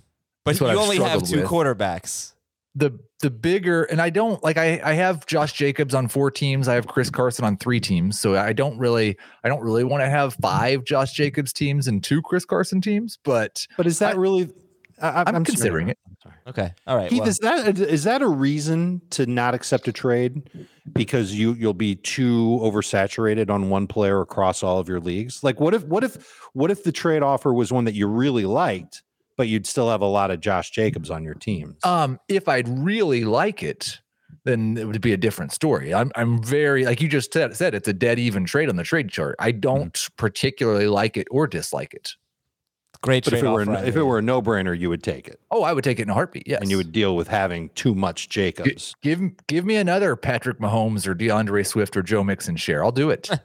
But 0.45 0.61
you 0.61 0.67
I've 0.69 0.77
only 0.79 0.99
have 0.99 1.25
two 1.25 1.39
with. 1.41 1.47
quarterbacks. 1.47 2.35
The 2.77 2.97
the 3.21 3.31
bigger 3.31 3.85
and 3.85 4.01
I 4.01 4.11
don't 4.11 4.43
like 4.45 4.57
I 4.57 4.81
I 4.85 4.93
have 4.95 5.27
Josh 5.27 5.53
Jacobs 5.53 5.95
on 5.95 6.09
four 6.09 6.31
teams. 6.31 6.69
I 6.69 6.75
have 6.75 6.87
Chris 6.87 7.11
Carson 7.11 7.45
on 7.45 7.57
three 7.57 7.81
teams. 7.81 8.19
So 8.19 8.37
I 8.37 8.53
don't 8.53 8.79
really 8.79 9.17
I 9.45 9.49
don't 9.49 9.63
really 9.63 9.85
want 9.85 10.03
to 10.03 10.09
have 10.09 10.35
five 10.35 10.85
Josh 10.85 11.13
Jacobs 11.13 11.53
teams 11.53 11.89
and 11.89 12.03
two 12.03 12.23
Chris 12.23 12.45
Carson 12.45 12.81
teams. 12.81 13.19
But 13.25 13.67
But 13.77 13.87
is 13.87 13.99
that 13.99 14.15
I- 14.15 14.19
really? 14.19 14.51
I, 15.01 15.25
I'm, 15.29 15.45
considering 15.45 15.91
it. 15.91 15.99
Okay. 16.49 16.73
All 16.87 16.97
right. 16.97 17.09
Keith, 17.09 17.21
well, 17.21 17.29
is 17.29 17.39
that 17.39 17.79
is 17.79 18.05
that 18.05 18.23
a 18.23 18.27
reason 18.27 19.01
to 19.11 19.27
not 19.27 19.55
accept 19.55 19.87
a 19.87 19.93
trade 19.93 20.67
because 20.93 21.35
you 21.35 21.53
you'll 21.55 21.75
be 21.75 21.95
too 21.95 22.59
oversaturated 22.63 23.51
on 23.51 23.71
one 23.71 23.87
player 23.87 24.21
across 24.21 24.63
all 24.63 24.79
of 24.79 24.89
your 24.89 24.99
leagues? 24.99 25.45
Like, 25.45 25.61
what 25.61 25.75
if 25.75 25.85
what 25.85 26.03
if 26.03 26.17
what 26.53 26.71
if 26.71 26.83
the 26.85 26.93
trade 26.93 27.23
offer 27.23 27.53
was 27.53 27.73
one 27.73 27.85
that 27.85 27.95
you 27.95 28.07
really 28.09 28.45
liked, 28.45 29.03
but 29.39 29.49
you'd 29.49 29.67
still 29.67 29.89
have 29.89 30.03
a 30.03 30.07
lot 30.07 30.31
of 30.31 30.41
Josh 30.41 30.71
Jacobs 30.71 31.11
on 31.11 31.25
your 31.25 31.35
team. 31.35 31.77
Um, 31.85 32.21
if 32.29 32.47
I'd 32.49 32.69
really 32.69 33.25
like 33.25 33.63
it, 33.63 33.99
then 34.45 34.77
it 34.77 34.87
would 34.87 35.01
be 35.01 35.13
a 35.15 35.17
different 35.17 35.53
story. 35.53 35.95
I'm 35.95 36.13
I'm 36.17 36.43
very 36.43 36.85
like 36.85 37.01
you 37.01 37.09
just 37.09 37.33
said, 37.33 37.57
said 37.57 37.75
it's 37.75 37.89
a 37.89 37.93
dead 37.95 38.19
even 38.19 38.45
trade 38.45 38.69
on 38.69 38.77
the 38.77 38.85
trade 38.85 39.09
chart. 39.09 39.37
I 39.39 39.53
don't 39.53 39.99
particularly 40.19 40.87
like 40.89 41.17
it 41.17 41.27
or 41.31 41.47
dislike 41.47 41.95
it. 41.95 42.11
great 43.03 43.25
but 43.25 43.33
if 43.33 43.41
trade 43.41 43.49
it 43.49 43.53
were 43.53 43.63
offer, 43.63 43.71
an- 43.71 43.77
I 43.77 43.87
if 43.87 43.97
it 43.97 44.03
were 44.03 44.19
a 44.19 44.23
no 44.23 44.43
brainer, 44.43 44.77
you 44.79 44.89
would 44.91 45.03
take 45.03 45.29
it, 45.29 45.39
Oh, 45.51 45.63
I 45.63 45.73
would 45.73 45.85
take 45.85 45.99
it 45.99 46.03
in 46.03 46.11
a 46.11 46.15
heartbeat. 46.15 46.45
Yes, 46.47 46.61
and 46.61 46.71
you 46.71 46.77
would 46.79 46.91
deal 46.93 47.15
with 47.17 47.29
having 47.29 47.69
too 47.71 47.95
much 47.95 48.29
Gi- 48.29 48.53
Jacobs. 48.53 48.95
give 49.03 49.21
give 49.47 49.65
me 49.65 49.77
another 49.77 50.17
Patrick 50.17 50.59
Mahomes 50.59 51.07
or 51.07 51.15
DeAndre 51.15 51.65
Swift 51.67 51.97
or 51.97 52.03
Joe 52.03 52.25
Mixon 52.25 52.57
share. 52.57 52.83
I'll 52.85 52.93
do 52.93 53.11
it. 53.11 53.31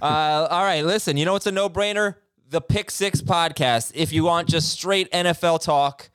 Uh, 0.00 0.48
all 0.50 0.62
right, 0.64 0.84
listen. 0.84 1.16
You 1.16 1.24
know 1.26 1.34
what's 1.34 1.46
a 1.46 1.52
no-brainer? 1.52 2.14
The 2.52 2.60
Pick 2.60 2.90
Six 2.90 3.22
podcast. 3.22 3.92
If 3.94 4.12
you 4.12 4.24
want 4.24 4.46
just 4.46 4.68
straight 4.68 5.10
NFL 5.10 5.62
talk, 5.62 6.10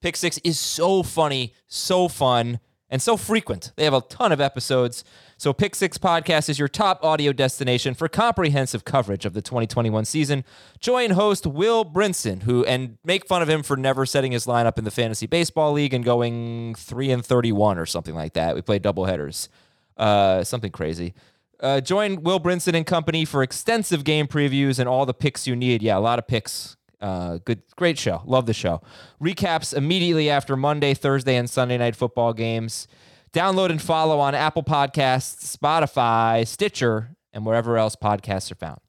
Pick 0.00 0.14
Six 0.14 0.38
is 0.44 0.56
so 0.56 1.02
funny, 1.02 1.52
so 1.66 2.06
fun, 2.06 2.60
and 2.88 3.02
so 3.02 3.16
frequent. 3.16 3.72
They 3.74 3.82
have 3.82 3.94
a 3.94 4.00
ton 4.02 4.30
of 4.30 4.40
episodes. 4.40 5.02
So, 5.36 5.52
Pick 5.52 5.74
Six 5.74 5.98
Podcast 5.98 6.48
is 6.48 6.60
your 6.60 6.68
top 6.68 7.04
audio 7.04 7.32
destination 7.32 7.94
for 7.94 8.06
comprehensive 8.06 8.84
coverage 8.84 9.24
of 9.24 9.32
the 9.32 9.42
2021 9.42 10.04
season. 10.04 10.44
Join 10.78 11.10
host 11.10 11.44
Will 11.44 11.84
Brinson, 11.84 12.44
who, 12.44 12.64
and 12.64 12.98
make 13.04 13.26
fun 13.26 13.42
of 13.42 13.50
him 13.50 13.64
for 13.64 13.76
never 13.76 14.06
setting 14.06 14.30
his 14.30 14.46
lineup 14.46 14.78
in 14.78 14.84
the 14.84 14.92
Fantasy 14.92 15.26
Baseball 15.26 15.72
League 15.72 15.92
and 15.92 16.04
going 16.04 16.76
3 16.76 17.10
and 17.10 17.26
31 17.26 17.78
or 17.78 17.86
something 17.86 18.14
like 18.14 18.34
that. 18.34 18.54
We 18.54 18.62
played 18.62 18.82
double 18.82 19.06
headers, 19.06 19.48
uh, 19.96 20.44
something 20.44 20.70
crazy. 20.70 21.14
Uh, 21.60 21.80
join 21.80 22.22
Will 22.22 22.40
Brinson 22.40 22.74
and 22.74 22.86
company 22.86 23.24
for 23.24 23.42
extensive 23.42 24.02
game 24.04 24.26
previews 24.26 24.78
and 24.78 24.88
all 24.88 25.04
the 25.04 25.14
picks 25.14 25.46
you 25.46 25.54
need. 25.54 25.82
Yeah, 25.82 25.98
a 25.98 26.00
lot 26.00 26.18
of 26.18 26.26
picks. 26.26 26.76
Uh, 27.00 27.38
good, 27.44 27.62
great 27.76 27.98
show. 27.98 28.22
Love 28.24 28.46
the 28.46 28.54
show. 28.54 28.82
Recaps 29.22 29.74
immediately 29.74 30.30
after 30.30 30.56
Monday, 30.56 30.94
Thursday, 30.94 31.36
and 31.36 31.48
Sunday 31.48 31.78
night 31.78 31.96
football 31.96 32.32
games. 32.32 32.88
Download 33.32 33.70
and 33.70 33.80
follow 33.80 34.18
on 34.18 34.34
Apple 34.34 34.62
Podcasts, 34.62 35.56
Spotify, 35.56 36.46
Stitcher, 36.46 37.14
and 37.32 37.46
wherever 37.46 37.78
else 37.78 37.94
podcasts 37.94 38.50
are 38.50 38.56
found. 38.56 38.80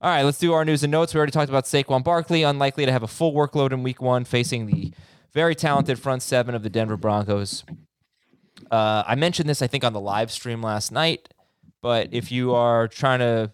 All 0.00 0.10
right, 0.10 0.22
let's 0.22 0.38
do 0.38 0.54
our 0.54 0.64
news 0.64 0.82
and 0.82 0.90
notes. 0.90 1.12
We 1.12 1.18
already 1.18 1.32
talked 1.32 1.50
about 1.50 1.64
Saquon 1.64 2.02
Barkley, 2.02 2.42
unlikely 2.42 2.86
to 2.86 2.92
have 2.92 3.02
a 3.02 3.08
full 3.08 3.34
workload 3.34 3.72
in 3.72 3.82
week 3.82 4.00
one, 4.00 4.24
facing 4.24 4.66
the 4.66 4.94
very 5.32 5.54
talented 5.54 5.98
front 5.98 6.22
seven 6.22 6.54
of 6.54 6.62
the 6.62 6.70
Denver 6.70 6.96
Broncos. 6.96 7.64
Uh, 8.70 9.02
I 9.06 9.14
mentioned 9.14 9.48
this, 9.48 9.60
I 9.60 9.66
think, 9.66 9.84
on 9.84 9.92
the 9.92 10.00
live 10.00 10.30
stream 10.30 10.62
last 10.62 10.90
night, 10.90 11.28
but 11.82 12.08
if 12.12 12.30
you 12.30 12.54
are 12.54 12.88
trying 12.88 13.20
to 13.20 13.52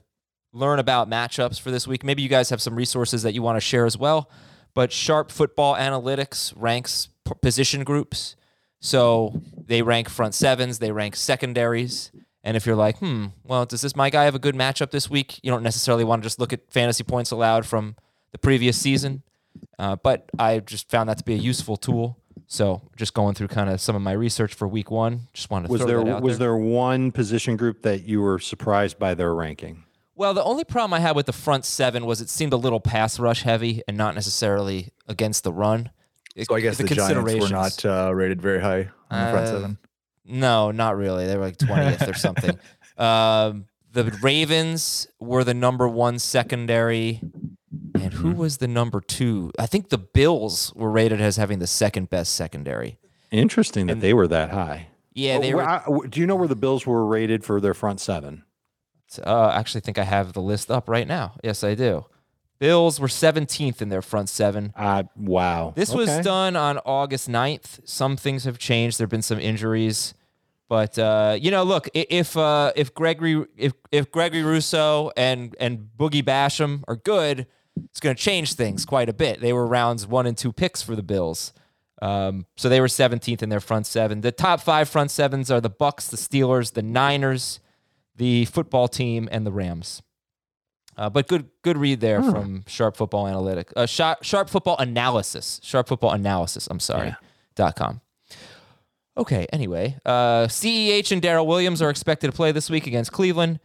learn 0.53 0.79
about 0.79 1.09
matchups 1.09 1.61
for 1.61 1.71
this 1.71 1.87
week, 1.87 2.03
maybe 2.03 2.23
you 2.23 2.29
guys 2.29 2.51
have 2.51 2.63
some 2.63 2.75
resources 2.75 3.23
that 3.23 3.35
you 3.35 3.43
want 3.43 3.57
to 3.57 3.61
share 3.61 3.87
as 3.87 3.97
well. 3.97 4.31
But 4.75 4.93
Sharp 4.93 5.31
Football 5.31 5.75
Analytics 5.75 6.53
ranks 6.57 7.09
position 7.41 7.85
groups. 7.85 8.37
So 8.81 9.43
they 9.67 9.83
rank 9.83 10.09
front 10.09 10.35
sevens, 10.35 10.79
they 10.79 10.93
rank 10.93 11.17
secondaries. 11.17 12.13
And 12.45 12.57
if 12.57 12.67
you're 12.67 12.77
like, 12.77 12.99
hmm, 12.99 13.27
well, 13.43 13.67
does 13.67 13.81
this 13.81 13.97
my 13.97 14.11
guy 14.11 14.25
have 14.25 14.35
a 14.35 14.39
good 14.39 14.55
matchup 14.55 14.91
this 14.91 15.11
week? 15.11 15.41
You 15.43 15.51
don't 15.51 15.63
necessarily 15.63 16.05
want 16.05 16.23
to 16.23 16.27
just 16.27 16.39
look 16.39 16.53
at 16.53 16.71
fantasy 16.71 17.03
points 17.03 17.31
allowed 17.31 17.67
from 17.67 17.97
the 18.33 18.39
previous 18.39 18.79
season. 18.79 19.23
Uh, 19.79 19.97
but 19.97 20.31
I 20.39 20.61
just 20.61 20.91
found 20.91 21.09
that 21.09 21.19
to 21.19 21.25
be 21.25 21.35
a 21.35 21.39
useful 21.39 21.77
tool. 21.77 22.19
So 22.47 22.83
just 22.97 23.13
going 23.15 23.35
through 23.35 23.49
kind 23.49 23.69
of 23.71 23.81
some 23.81 23.97
of 23.97 24.03
my 24.03 24.13
research 24.13 24.55
for 24.55 24.69
week 24.69 24.91
one. 24.91 25.23
Just 25.33 25.51
wanted 25.51 25.67
to 25.67 25.73
Was 25.73 25.81
throw 25.83 25.89
there 25.89 26.05
that 26.05 26.11
out 26.17 26.23
was 26.23 26.39
there. 26.39 26.49
there 26.49 26.57
one 26.57 27.11
position 27.13 27.57
group 27.57 27.83
that 27.83 28.05
you 28.05 28.21
were 28.21 28.39
surprised 28.39 28.99
by 28.99 29.15
their 29.15 29.35
ranking? 29.35 29.83
Well, 30.15 30.33
the 30.33 30.45
only 30.45 30.65
problem 30.65 30.95
I 30.95 31.01
had 31.01 31.15
with 31.17 31.27
the 31.27 31.33
front 31.33 31.65
seven 31.65 32.07
was 32.07 32.21
it 32.21 32.31
seemed 32.31 32.53
a 32.53 32.57
little 32.57 32.81
pass 32.81 33.19
rush 33.19 33.43
heavy 33.43 33.83
and 33.89 33.97
not 33.97 34.15
necessarily 34.15 34.89
against 35.09 35.45
the 35.45 35.53
run. 35.53 35.91
So 36.49 36.55
I 36.55 36.61
guess 36.61 36.77
the, 36.79 36.85
Giants 36.85 37.15
were 37.15 37.23
considerations- 37.23 37.51
not 37.85 37.85
uh, 38.09 38.15
rated 38.15 38.41
very 38.41 38.61
high 38.61 38.91
on 39.11 39.25
the 39.25 39.31
front 39.33 39.47
Uh, 39.47 39.51
seven. 39.53 39.79
No, 40.25 40.71
not 40.71 40.97
really. 40.97 41.27
They 41.27 41.37
were 41.37 41.45
like 41.45 41.57
20th 41.59 42.09
or 42.09 42.15
something. 42.15 42.59
Um, 42.99 43.67
the 43.93 44.05
Ravens 44.23 45.07
were 45.21 45.45
the 45.45 45.53
number 45.53 45.87
one 45.87 46.19
secondary. 46.19 47.21
And 48.03 48.13
who 48.15 48.29
Mm-hmm. 48.31 48.39
was 48.39 48.57
the 48.59 48.69
number 48.69 49.01
two? 49.01 49.53
I 49.59 49.67
think 49.67 49.89
the 49.91 49.99
Bills 49.99 50.73
were 50.75 50.91
rated 50.91 51.21
as 51.21 51.37
having 51.37 51.59
the 51.59 51.67
second 51.67 52.11
best 52.11 52.35
secondary. 52.35 52.99
Interesting 53.31 53.87
that 53.87 53.95
And- 53.95 54.03
they 54.03 54.15
were 54.15 54.29
that 54.29 54.51
high. 54.51 54.89
Yeah, 55.15 55.37
Oh, 55.37 55.41
they 55.41 55.55
were. 55.55 55.63
I- 55.67 55.83
w- 55.85 56.09
do 56.09 56.21
you 56.21 56.27
know 56.27 56.37
where 56.37 56.49
the 56.49 56.55
Bills 56.57 56.87
were 56.87 57.05
rated 57.07 57.43
for 57.45 57.61
their 57.61 57.75
front 57.75 58.01
seven? 58.01 58.45
Uh, 59.25 59.51
actually, 59.55 59.81
think 59.81 59.99
I 59.99 60.05
have 60.05 60.33
the 60.33 60.43
list 60.43 60.71
up 60.71 60.89
right 60.89 61.07
now. 61.09 61.35
Yes, 61.43 61.65
I 61.65 61.75
do. 61.75 62.05
Bills 62.59 62.99
were 63.01 63.09
17th 63.09 63.81
in 63.83 63.89
their 63.89 64.03
front 64.03 64.29
seven. 64.29 64.73
Uh, 64.77 65.05
wow. 65.17 65.73
This 65.77 65.93
was 65.93 66.09
done 66.21 66.57
on 66.57 66.79
August 66.85 67.29
9th. 67.29 67.81
Some 67.89 68.17
things 68.17 68.45
have 68.45 68.59
changed. 68.59 68.99
There've 68.99 69.11
been 69.11 69.23
some 69.23 69.39
injuries. 69.39 70.15
But 70.69 70.99
uh, 70.99 71.37
you 71.41 71.51
know, 71.53 71.63
look, 71.63 71.89
if 71.95 72.37
uh, 72.37 72.73
if 72.75 72.93
Gregory 72.93 73.45
if 73.57 73.73
if 73.93 74.11
Gregory 74.11 74.43
Rousseau 74.43 75.13
and 75.17 75.55
and 75.61 75.89
Boogie 75.97 76.25
Basham 76.25 76.83
are 76.89 76.97
good, 76.97 77.47
it's 77.85 78.01
going 78.01 78.15
to 78.15 78.23
change 78.23 78.55
things 78.55 78.85
quite 78.85 79.09
a 79.09 79.13
bit. 79.13 79.41
They 79.41 79.53
were 79.53 79.67
rounds 79.67 80.07
one 80.07 80.27
and 80.27 80.37
two 80.37 80.53
picks 80.53 80.83
for 80.83 80.97
the 80.97 81.03
Bills, 81.03 81.53
um, 82.03 82.47
so 82.57 82.69
they 82.69 82.81
were 82.81 82.87
17th 82.87 83.43
in 83.43 83.49
their 83.49 83.61
front 83.61 83.87
seven. 83.87 84.21
The 84.21 84.33
top 84.33 84.61
five 84.61 84.89
front 84.89 85.11
sevens 85.11 85.51
are 85.51 85.61
the 85.61 85.71
Bucs, 85.71 86.11
the 86.11 86.17
Steelers, 86.17 86.73
the 86.73 86.83
Niners, 86.83 87.61
the 88.17 88.45
football 88.47 88.89
team, 88.89 89.29
and 89.31 89.47
the 89.47 89.53
Rams. 89.53 90.03
Uh, 90.97 91.11
but 91.11 91.29
good 91.29 91.51
good 91.61 91.77
read 91.77 92.01
there 92.01 92.23
from 92.23 92.65
Sharp 92.67 92.97
Football 92.97 93.29
Analytic, 93.29 93.71
uh, 93.77 93.85
Sharp, 93.85 94.23
Sharp 94.25 94.49
Football 94.49 94.77
Analysis, 94.79 95.61
Sharp 95.63 95.89
Football 95.89 96.13
Analysis. 96.13 96.67
I'm 96.71 96.81
sorry, 96.81 97.15
dot 97.55 97.77
com. 97.77 98.01
Okay. 99.19 99.47
Anyway, 99.53 99.97
uh, 100.05 100.47
CEH 100.47 101.13
and 101.13 101.21
Darrel 101.23 101.47
Williams 101.47 101.81
are 101.83 101.91
expected 101.91 102.29
to 102.29 102.33
play 102.33 102.53
this 102.53 102.71
week 102.71 102.87
against 102.87 103.13
Cleveland. 103.13 103.61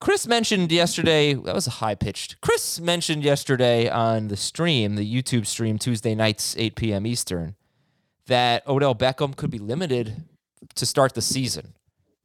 Chris 0.00 0.26
mentioned 0.26 0.70
yesterday 0.70 1.34
that 1.34 1.54
was 1.54 1.66
a 1.66 1.70
high 1.70 1.94
pitched. 1.94 2.40
Chris 2.40 2.80
mentioned 2.80 3.22
yesterday 3.22 3.88
on 3.88 4.28
the 4.28 4.36
stream, 4.36 4.96
the 4.96 5.22
YouTube 5.22 5.46
stream, 5.46 5.78
Tuesday 5.78 6.14
nights, 6.14 6.54
8 6.58 6.76
p.m. 6.76 7.06
Eastern, 7.06 7.54
that 8.26 8.66
Odell 8.66 8.94
Beckham 8.94 9.34
could 9.34 9.50
be 9.50 9.58
limited 9.58 10.24
to 10.74 10.84
start 10.86 11.14
the 11.14 11.22
season. 11.22 11.74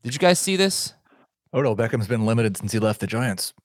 Did 0.03 0.13
you 0.13 0.19
guys 0.19 0.39
see 0.39 0.55
this? 0.55 0.93
Odell 1.53 1.75
Beckham's 1.75 2.07
been 2.07 2.25
limited 2.25 2.57
since 2.57 2.71
he 2.71 2.79
left 2.79 2.99
the 2.99 3.07
Giants. 3.07 3.53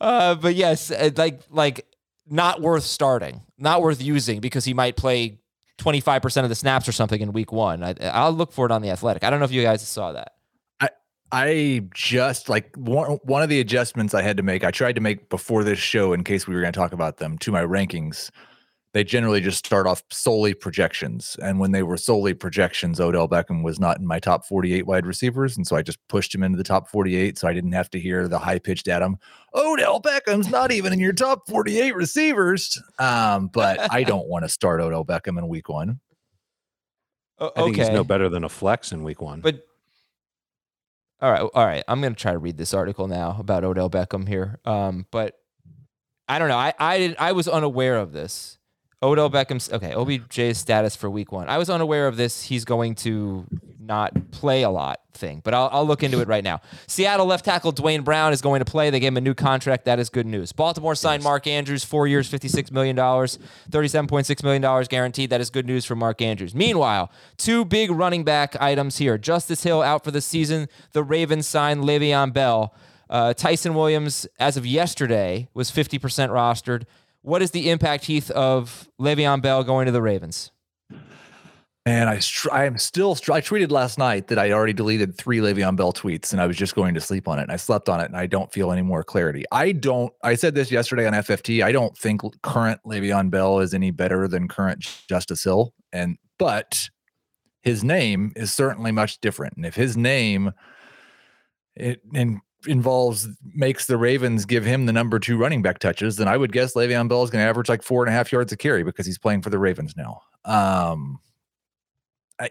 Uh, 0.00 0.34
but 0.34 0.54
yes, 0.54 0.90
uh, 0.90 1.10
like 1.16 1.40
like 1.50 1.86
not 2.28 2.60
worth 2.60 2.84
starting, 2.84 3.42
not 3.58 3.82
worth 3.82 4.02
using 4.02 4.40
because 4.40 4.64
he 4.64 4.74
might 4.74 4.96
play 4.96 5.38
25% 5.78 6.42
of 6.42 6.48
the 6.48 6.54
snaps 6.54 6.86
or 6.88 6.92
something 6.92 7.20
in 7.20 7.32
week 7.32 7.50
one. 7.50 7.82
I, 7.82 7.94
I'll 8.02 8.32
look 8.32 8.52
for 8.52 8.66
it 8.66 8.72
on 8.72 8.82
the 8.82 8.90
athletic. 8.90 9.24
I 9.24 9.30
don't 9.30 9.40
know 9.40 9.44
if 9.44 9.52
you 9.52 9.62
guys 9.62 9.86
saw 9.86 10.12
that. 10.12 10.34
I 11.32 11.82
just 11.94 12.48
like 12.48 12.74
one 12.76 13.18
one 13.24 13.42
of 13.42 13.48
the 13.48 13.60
adjustments 13.60 14.14
I 14.14 14.22
had 14.22 14.36
to 14.36 14.42
make. 14.42 14.64
I 14.64 14.70
tried 14.70 14.96
to 14.96 15.00
make 15.00 15.28
before 15.28 15.64
this 15.64 15.78
show 15.78 16.12
in 16.12 16.24
case 16.24 16.46
we 16.46 16.54
were 16.54 16.60
going 16.60 16.72
to 16.72 16.78
talk 16.78 16.92
about 16.92 17.18
them 17.18 17.38
to 17.38 17.52
my 17.52 17.62
rankings. 17.62 18.30
They 18.92 19.04
generally 19.04 19.40
just 19.40 19.64
start 19.64 19.86
off 19.86 20.02
solely 20.10 20.52
projections, 20.52 21.36
and 21.40 21.60
when 21.60 21.70
they 21.70 21.84
were 21.84 21.96
solely 21.96 22.34
projections, 22.34 22.98
Odell 22.98 23.28
Beckham 23.28 23.62
was 23.62 23.78
not 23.78 23.98
in 24.00 24.06
my 24.06 24.18
top 24.18 24.44
48 24.44 24.84
wide 24.84 25.06
receivers, 25.06 25.56
and 25.56 25.64
so 25.64 25.76
I 25.76 25.82
just 25.82 26.00
pushed 26.08 26.34
him 26.34 26.42
into 26.42 26.58
the 26.58 26.64
top 26.64 26.88
48, 26.88 27.38
so 27.38 27.46
I 27.46 27.52
didn't 27.52 27.70
have 27.70 27.88
to 27.90 28.00
hear 28.00 28.26
the 28.26 28.40
high 28.40 28.58
pitched 28.58 28.88
Adam. 28.88 29.16
Odell 29.54 30.00
Beckham's 30.02 30.48
not 30.48 30.72
even 30.72 30.92
in 30.92 30.98
your 30.98 31.12
top 31.12 31.48
48 31.48 31.94
receivers. 31.94 32.82
Um, 32.98 33.46
but 33.46 33.78
I 33.92 34.02
don't 34.02 34.26
want 34.26 34.44
to 34.44 34.48
start 34.48 34.80
Odell 34.80 35.04
Beckham 35.04 35.38
in 35.38 35.46
week 35.46 35.68
one. 35.68 36.00
O- 37.38 37.52
I 37.54 37.62
think 37.62 37.76
he's 37.76 37.90
no 37.90 38.02
better 38.02 38.28
than 38.28 38.42
a 38.42 38.48
flex 38.48 38.90
in 38.90 39.04
week 39.04 39.22
one. 39.22 39.40
But 39.40 39.62
all 41.20 41.30
right, 41.30 41.40
all 41.42 41.66
right. 41.66 41.84
I'm 41.88 42.00
gonna 42.00 42.14
try 42.14 42.32
to 42.32 42.38
read 42.38 42.56
this 42.56 42.74
article 42.74 43.08
now 43.08 43.36
about 43.38 43.64
Odell 43.64 43.90
Beckham 43.90 44.26
here. 44.26 44.58
Um, 44.64 45.06
but 45.10 45.38
I 46.28 46.38
don't 46.38 46.48
know. 46.48 46.56
I 46.58 46.72
I 46.78 46.98
did, 46.98 47.16
I 47.18 47.32
was 47.32 47.48
unaware 47.48 47.96
of 47.96 48.12
this. 48.12 48.58
Odell 49.02 49.30
Beckham's 49.30 49.72
okay. 49.72 49.92
OBJ's 49.92 50.58
status 50.58 50.94
for 50.94 51.08
Week 51.10 51.32
One. 51.32 51.48
I 51.48 51.58
was 51.58 51.70
unaware 51.70 52.06
of 52.06 52.16
this. 52.16 52.44
He's 52.44 52.64
going 52.64 52.94
to 52.96 53.46
not 53.90 54.30
play 54.30 54.62
a 54.62 54.70
lot 54.70 55.00
thing, 55.12 55.42
but 55.44 55.52
I'll, 55.52 55.68
I'll 55.72 55.86
look 55.86 56.02
into 56.04 56.20
it 56.20 56.28
right 56.28 56.44
now. 56.44 56.60
Seattle 56.86 57.26
left 57.26 57.44
tackle 57.44 57.72
Duane 57.72 58.02
Brown 58.02 58.32
is 58.32 58.40
going 58.40 58.60
to 58.60 58.64
play. 58.64 58.88
They 58.88 59.00
gave 59.00 59.08
him 59.08 59.16
a 59.16 59.20
new 59.20 59.34
contract. 59.34 59.84
That 59.84 59.98
is 59.98 60.08
good 60.08 60.26
news. 60.26 60.52
Baltimore 60.52 60.94
signed 60.94 61.24
Mark 61.24 61.46
Andrews, 61.48 61.84
four 61.84 62.06
years, 62.06 62.28
fifty-six 62.28 62.70
million 62.70 62.94
dollars, 62.94 63.38
thirty-seven 63.70 64.06
point 64.06 64.26
six 64.26 64.42
million 64.42 64.62
dollars 64.62 64.86
guaranteed. 64.88 65.30
That 65.30 65.40
is 65.40 65.50
good 65.50 65.66
news 65.66 65.84
for 65.84 65.96
Mark 65.96 66.22
Andrews. 66.22 66.54
Meanwhile, 66.54 67.10
two 67.36 67.64
big 67.64 67.90
running 67.90 68.22
back 68.22 68.56
items 68.60 68.98
here: 68.98 69.18
Justice 69.18 69.64
Hill 69.64 69.82
out 69.82 70.04
for 70.04 70.12
the 70.12 70.20
season. 70.20 70.68
The 70.92 71.02
Ravens 71.02 71.46
signed 71.46 71.82
Le'Veon 71.82 72.32
Bell. 72.32 72.72
Uh, 73.10 73.34
Ty'Son 73.34 73.74
Williams, 73.74 74.28
as 74.38 74.56
of 74.56 74.64
yesterday, 74.64 75.48
was 75.52 75.68
50% 75.68 75.98
rostered. 76.30 76.84
What 77.22 77.42
is 77.42 77.50
the 77.50 77.68
impact, 77.68 78.04
Heath, 78.04 78.30
of 78.30 78.88
Le'Veon 79.00 79.42
Bell 79.42 79.64
going 79.64 79.86
to 79.86 79.92
the 79.92 80.00
Ravens? 80.00 80.52
And 81.86 82.10
I, 82.10 82.20
I 82.52 82.66
am 82.66 82.76
still, 82.76 83.12
I 83.12 83.40
tweeted 83.40 83.70
last 83.70 83.96
night 83.98 84.28
that 84.28 84.38
I 84.38 84.52
already 84.52 84.74
deleted 84.74 85.16
three 85.16 85.38
Le'Veon 85.38 85.76
Bell 85.76 85.94
tweets 85.94 86.32
and 86.32 86.40
I 86.40 86.46
was 86.46 86.56
just 86.56 86.74
going 86.74 86.92
to 86.92 87.00
sleep 87.00 87.26
on 87.26 87.38
it. 87.38 87.42
And 87.42 87.52
I 87.52 87.56
slept 87.56 87.88
on 87.88 88.00
it 88.00 88.04
and 88.04 88.16
I 88.16 88.26
don't 88.26 88.52
feel 88.52 88.70
any 88.70 88.82
more 88.82 89.02
clarity. 89.02 89.44
I 89.50 89.72
don't, 89.72 90.12
I 90.22 90.34
said 90.34 90.54
this 90.54 90.70
yesterday 90.70 91.06
on 91.06 91.14
FFT. 91.14 91.64
I 91.64 91.72
don't 91.72 91.96
think 91.96 92.20
current 92.42 92.80
Le'Veon 92.84 93.30
Bell 93.30 93.60
is 93.60 93.72
any 93.72 93.90
better 93.90 94.28
than 94.28 94.46
current 94.46 94.84
Justice 95.08 95.42
Hill. 95.42 95.72
And, 95.90 96.18
but 96.38 96.90
his 97.62 97.82
name 97.82 98.32
is 98.36 98.52
certainly 98.52 98.92
much 98.92 99.18
different. 99.22 99.56
And 99.56 99.64
if 99.64 99.74
his 99.74 99.96
name, 99.96 100.52
it 101.76 102.02
in, 102.12 102.42
involves 102.66 103.26
makes 103.54 103.86
the 103.86 103.96
Ravens 103.96 104.44
give 104.44 104.66
him 104.66 104.84
the 104.84 104.92
number 104.92 105.18
two 105.18 105.38
running 105.38 105.62
back 105.62 105.78
touches, 105.78 106.16
then 106.16 106.28
I 106.28 106.36
would 106.36 106.52
guess 106.52 106.74
Le'Veon 106.74 107.08
Bell 107.08 107.22
is 107.22 107.30
going 107.30 107.42
to 107.42 107.48
average 107.48 107.70
like 107.70 107.82
four 107.82 108.04
and 108.04 108.12
a 108.12 108.12
half 108.12 108.30
yards 108.30 108.52
a 108.52 108.56
carry 108.56 108.82
because 108.82 109.06
he's 109.06 109.18
playing 109.18 109.40
for 109.40 109.48
the 109.48 109.58
Ravens 109.58 109.94
now. 109.96 110.20
Um, 110.44 111.20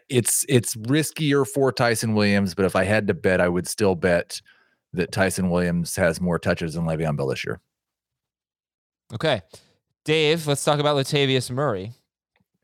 it's 0.10 0.46
it's 0.48 0.76
riskier 0.76 1.48
for 1.48 1.72
Ty'Son 1.72 2.14
Williams, 2.14 2.54
but 2.54 2.66
if 2.66 2.76
I 2.76 2.84
had 2.84 3.08
to 3.08 3.14
bet, 3.14 3.42
I 3.42 3.50
would 3.50 3.68
still 3.68 3.96
bet 3.96 4.42
that 4.94 5.12
Ty'Son 5.12 5.50
Williams 5.50 5.96
has 5.96 6.20
more 6.20 6.40
touches 6.40 6.74
than 6.74 6.86
Le'Veon 6.86 7.16
Bell 7.16 7.28
this 7.28 7.46
year. 7.46 7.60
Okay. 9.14 9.42
Dave, 10.06 10.48
let's 10.48 10.64
talk 10.64 10.80
about 10.80 10.96
Latavius 10.96 11.52
Murray. 11.52 11.94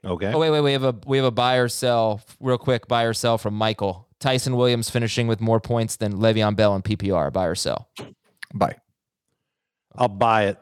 Okay. 0.04 0.32
Oh 0.32 0.40
wait, 0.40 0.52
wait, 0.52 0.62
we 0.62 0.74
have 0.74 0.84
a 0.84 0.96
we 1.06 1.18
have 1.18 1.26
a 1.26 1.32
buy 1.32 1.56
or 1.56 1.68
sell 1.68 2.22
real 2.40 2.58
quick. 2.58 2.88
Buy 2.88 3.04
or 3.04 3.14
sell 3.14 3.38
from 3.38 3.56
Michael 3.56 4.08
Ty'Son 4.20 4.56
Williams 4.56 4.90
finishing 4.90 5.28
with 5.28 5.42
more 5.42 5.60
points 5.60 5.96
than 5.96 6.14
Le'Veon 6.14 6.56
Bell 6.56 6.76
in 6.76 6.82
PPR. 6.82 7.34
Buy 7.34 7.46
or 7.46 7.56
sell? 7.56 7.90
Buy. 8.54 8.76
I'll 9.96 10.08
buy 10.08 10.46
it. 10.46 10.58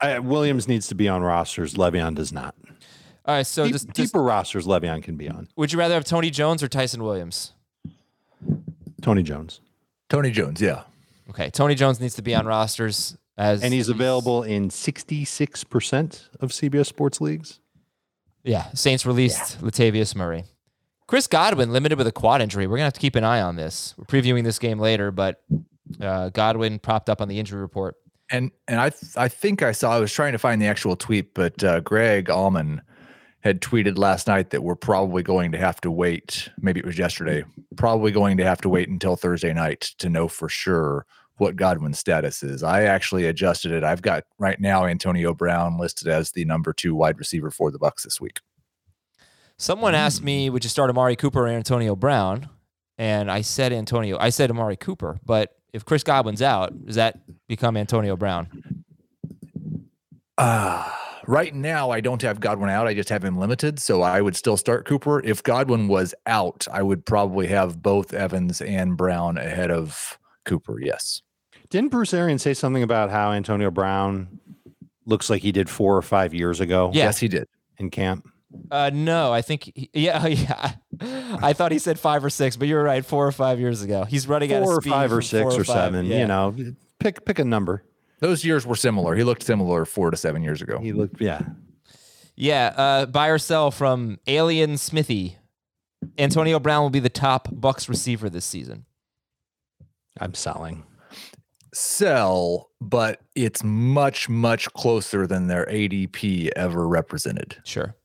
I, 0.00 0.18
Williams 0.18 0.68
needs 0.68 0.88
to 0.88 0.94
be 0.94 1.08
on 1.08 1.22
rosters. 1.22 1.74
Le'Veon 1.74 2.14
does 2.14 2.32
not. 2.32 2.54
All 3.24 3.34
right. 3.36 3.46
So 3.46 3.64
Deep, 3.64 3.72
just, 3.72 3.86
just 3.88 4.12
deeper 4.12 4.22
rosters, 4.22 4.66
Le'Veon 4.66 5.02
can 5.02 5.16
be 5.16 5.28
on. 5.28 5.48
would 5.56 5.72
you 5.72 5.78
rather 5.78 5.94
have 5.94 6.04
Tony 6.04 6.30
Jones 6.30 6.62
or 6.62 6.68
Ty'Son 6.68 7.02
Williams? 7.02 7.52
Tony 9.00 9.22
Jones, 9.22 9.60
Tony 10.08 10.30
Jones, 10.30 10.60
yeah. 10.60 10.82
Okay, 11.30 11.50
Tony 11.50 11.74
Jones 11.74 12.00
needs 12.00 12.14
to 12.14 12.22
be 12.22 12.34
on 12.34 12.46
rosters 12.46 13.16
as 13.38 13.62
and 13.62 13.72
he's 13.72 13.88
available 13.88 14.42
in 14.42 14.70
sixty-six 14.70 15.64
percent 15.64 16.28
of 16.40 16.50
CBS 16.50 16.86
Sports 16.86 17.20
leagues. 17.20 17.60
Yeah, 18.44 18.66
Saints 18.74 19.06
released 19.06 19.60
Latavius 19.60 20.14
Murray. 20.14 20.44
Chris 21.06 21.26
Godwin 21.26 21.72
limited 21.72 21.98
with 21.98 22.06
a 22.06 22.12
quad 22.12 22.40
injury. 22.42 22.66
We're 22.66 22.76
gonna 22.76 22.84
have 22.84 22.92
to 22.94 23.00
keep 23.00 23.16
an 23.16 23.24
eye 23.24 23.40
on 23.40 23.56
this. 23.56 23.94
We're 23.96 24.04
previewing 24.04 24.44
this 24.44 24.58
game 24.58 24.78
later, 24.78 25.10
but 25.10 25.42
uh, 26.00 26.28
Godwin 26.30 26.78
propped 26.78 27.08
up 27.10 27.20
on 27.20 27.28
the 27.28 27.38
injury 27.38 27.60
report. 27.60 27.96
And 28.30 28.50
and 28.68 28.80
I 28.80 28.90
th- 28.90 29.16
I 29.16 29.28
think 29.28 29.62
I 29.62 29.72
saw 29.72 29.94
I 29.96 30.00
was 30.00 30.12
trying 30.12 30.32
to 30.32 30.38
find 30.38 30.60
the 30.62 30.66
actual 30.66 30.96
tweet, 30.96 31.34
but 31.34 31.62
uh, 31.64 31.80
Greg 31.80 32.26
Auman 32.26 32.80
had 33.42 33.60
tweeted 33.60 33.98
last 33.98 34.26
night 34.28 34.50
that 34.50 34.62
we're 34.62 34.76
probably 34.76 35.22
going 35.22 35.52
to 35.52 35.58
have 35.58 35.80
to 35.80 35.90
wait. 35.90 36.48
Maybe 36.60 36.80
it 36.80 36.86
was 36.86 36.98
yesterday. 36.98 37.44
Probably 37.76 38.12
going 38.12 38.36
to 38.36 38.44
have 38.44 38.60
to 38.62 38.68
wait 38.68 38.88
until 38.88 39.16
Thursday 39.16 39.52
night 39.52 39.80
to 39.98 40.08
know 40.08 40.28
for 40.28 40.48
sure 40.48 41.06
what 41.38 41.56
Godwin's 41.56 41.98
status 41.98 42.42
is. 42.44 42.62
I 42.62 42.84
actually 42.84 43.26
adjusted 43.26 43.72
it. 43.72 43.82
I've 43.82 44.02
got 44.02 44.24
right 44.38 44.60
now 44.60 44.86
Antonio 44.86 45.34
Brown 45.34 45.76
listed 45.76 46.06
as 46.06 46.30
the 46.30 46.44
number 46.44 46.72
two 46.72 46.94
wide 46.94 47.18
receiver 47.18 47.50
for 47.50 47.70
the 47.72 47.80
Bucs 47.80 48.02
this 48.02 48.20
week. 48.20 48.40
Someone 49.56 49.94
asked 49.94 50.22
me, 50.22 50.48
"Would 50.48 50.64
you 50.64 50.70
start 50.70 50.90
Amari 50.90 51.16
Cooper 51.16 51.44
or 51.44 51.48
Antonio 51.48 51.96
Brown?" 51.96 52.48
And 52.96 53.30
I 53.30 53.40
said 53.40 53.72
Antonio. 53.72 54.18
I 54.18 54.30
said 54.30 54.50
Amari 54.50 54.76
Cooper, 54.76 55.18
but 55.24 55.56
if 55.72 55.84
Chris 55.84 56.04
Godwin's 56.04 56.42
out, 56.42 56.86
does 56.86 56.96
that 56.96 57.18
become 57.48 57.76
Antonio 57.76 58.16
Brown? 58.16 58.84
Uh, 60.38 60.88
right 61.26 61.54
now, 61.54 61.90
I 61.90 62.00
don't 62.00 62.22
have 62.22 62.40
Godwin 62.40 62.70
out. 62.70 62.86
I 62.86 62.94
just 62.94 63.08
have 63.08 63.24
him 63.24 63.38
limited. 63.38 63.78
So 63.80 64.02
I 64.02 64.20
would 64.20 64.36
still 64.36 64.56
start 64.56 64.84
Cooper. 64.86 65.20
If 65.24 65.42
Godwin 65.42 65.88
was 65.88 66.14
out, 66.26 66.66
I 66.72 66.82
would 66.82 67.04
probably 67.04 67.46
have 67.48 67.82
both 67.82 68.12
Evans 68.14 68.60
and 68.60 68.96
Brown 68.96 69.38
ahead 69.38 69.70
of 69.70 70.18
Cooper. 70.44 70.80
Yes. 70.80 71.22
Didn't 71.70 71.90
Bruce 71.90 72.12
Arians 72.12 72.42
say 72.42 72.54
something 72.54 72.82
about 72.82 73.10
how 73.10 73.32
Antonio 73.32 73.70
Brown 73.70 74.38
looks 75.06 75.30
like 75.30 75.42
he 75.42 75.52
did 75.52 75.68
four 75.70 75.96
or 75.96 76.02
five 76.02 76.32
years 76.34 76.60
ago 76.60 76.90
Yeah. 76.92 77.04
Yes, 77.04 77.18
he 77.18 77.28
did. 77.28 77.48
in 77.78 77.90
camp? 77.90 78.28
Uh, 78.70 78.90
no, 78.92 79.32
I 79.32 79.40
think 79.40 79.72
he, 79.74 79.88
yeah, 79.94 80.26
yeah. 80.26 80.72
I 81.00 81.54
thought 81.54 81.72
he 81.72 81.78
said 81.78 81.98
five 81.98 82.22
or 82.24 82.28
six, 82.30 82.56
but 82.56 82.68
you're 82.68 82.82
right. 82.82 83.04
Four 83.04 83.26
or 83.26 83.32
five 83.32 83.58
years 83.58 83.82
ago, 83.82 84.04
he's 84.04 84.28
running 84.28 84.52
out 84.52 84.62
Four 84.62 84.72
of 84.78 84.86
or 84.86 84.90
five 84.90 85.10
or 85.12 85.22
six 85.22 85.42
four 85.42 85.60
or 85.62 85.64
five. 85.64 85.74
seven. 85.74 86.06
Yeah. 86.06 86.18
You 86.20 86.26
know, 86.26 86.54
pick 87.00 87.24
pick 87.24 87.38
a 87.38 87.44
number. 87.44 87.82
Those 88.22 88.44
years 88.44 88.64
were 88.64 88.76
similar. 88.76 89.16
He 89.16 89.24
looked 89.24 89.42
similar 89.42 89.84
four 89.84 90.12
to 90.12 90.16
seven 90.16 90.44
years 90.44 90.62
ago. 90.62 90.78
He 90.78 90.92
looked, 90.92 91.20
yeah. 91.20 91.40
Yeah, 92.36 92.72
uh, 92.76 93.06
buy 93.06 93.26
or 93.26 93.38
sell 93.38 93.72
from 93.72 94.20
Alien 94.28 94.78
Smithy. 94.78 95.38
Antonio 96.16 96.60
Brown 96.60 96.82
will 96.84 96.90
be 96.90 97.00
the 97.00 97.08
top 97.08 97.48
Bucs 97.48 97.88
receiver 97.88 98.30
this 98.30 98.44
season. 98.44 98.84
I'm 100.20 100.34
selling. 100.34 100.84
Sell, 101.74 102.70
but 102.80 103.20
it's 103.34 103.64
much, 103.64 104.28
much 104.28 104.72
closer 104.72 105.26
than 105.26 105.48
their 105.48 105.66
ADP 105.66 106.50
ever 106.54 106.86
represented. 106.86 107.56
Sure. 107.64 107.96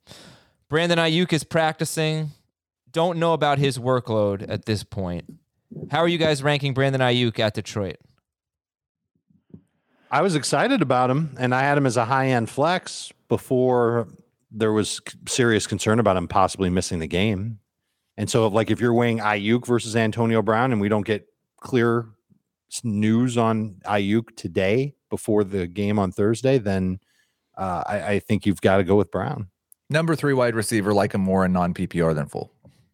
Brandon 0.68 0.98
Aiyuk 0.98 1.32
is 1.32 1.44
practicing. 1.44 2.32
Don't 2.90 3.20
know 3.20 3.34
about 3.34 3.60
his 3.60 3.78
workload 3.78 4.44
at 4.50 4.66
this 4.66 4.84
point. 4.84 5.26
How 5.92 6.00
are 6.00 6.08
you 6.08 6.18
guys 6.18 6.42
ranking 6.42 6.74
Brandon 6.74 7.02
Aiyuk 7.02 7.38
at 7.38 7.54
Detroit? 7.54 7.98
I 10.10 10.22
was 10.22 10.36
excited 10.36 10.82
about 10.82 11.10
him, 11.10 11.36
and 11.40 11.54
I 11.54 11.62
had 11.62 11.78
him 11.78 11.86
as 11.86 11.98
a 11.98 12.06
high 12.06 12.28
end 12.28 12.50
flex 12.50 13.12
before 13.28 14.08
there 14.52 14.72
was 14.72 15.02
serious 15.28 15.68
concern 15.68 16.00
about 16.00 16.18
him 16.18 16.28
possibly 16.28 16.70
missing 16.70 17.00
the 17.00 17.08
game. 17.08 17.60
And 18.16 18.30
so, 18.30 18.48
like, 18.48 18.72
if 18.72 18.80
you're 18.80 18.94
weighing 18.94 19.20
Aiyuk 19.20 19.66
versus 19.66 19.96
Antonio 19.96 20.42
Brown, 20.42 20.72
and 20.72 20.82
we 20.82 20.90
don't 20.90 21.06
get 21.06 21.28
clear 21.60 22.06
news 22.84 23.38
on 23.38 23.76
Aiyuk 23.86 24.36
today 24.36 24.96
before 25.10 25.44
the 25.44 25.68
game 25.68 26.00
on 26.00 26.12
Thursday, 26.12 26.58
then 26.58 27.00
uh, 27.58 27.84
I, 27.86 28.08
I 28.14 28.20
think 28.20 28.46
you've 28.46 28.62
got 28.62 28.78
to 28.78 28.84
go 28.84 28.96
with 28.96 29.12
Brown. 29.12 29.50
Number 29.90 30.16
three 30.16 30.34
wide 30.34 30.56
receiver, 30.56 30.94
like 30.94 31.14
him 31.14 31.22
more 31.22 31.46
in 31.46 31.54
non 31.54 31.74
PPR 31.74 32.16
than 32.16 32.28
full. 32.28 32.52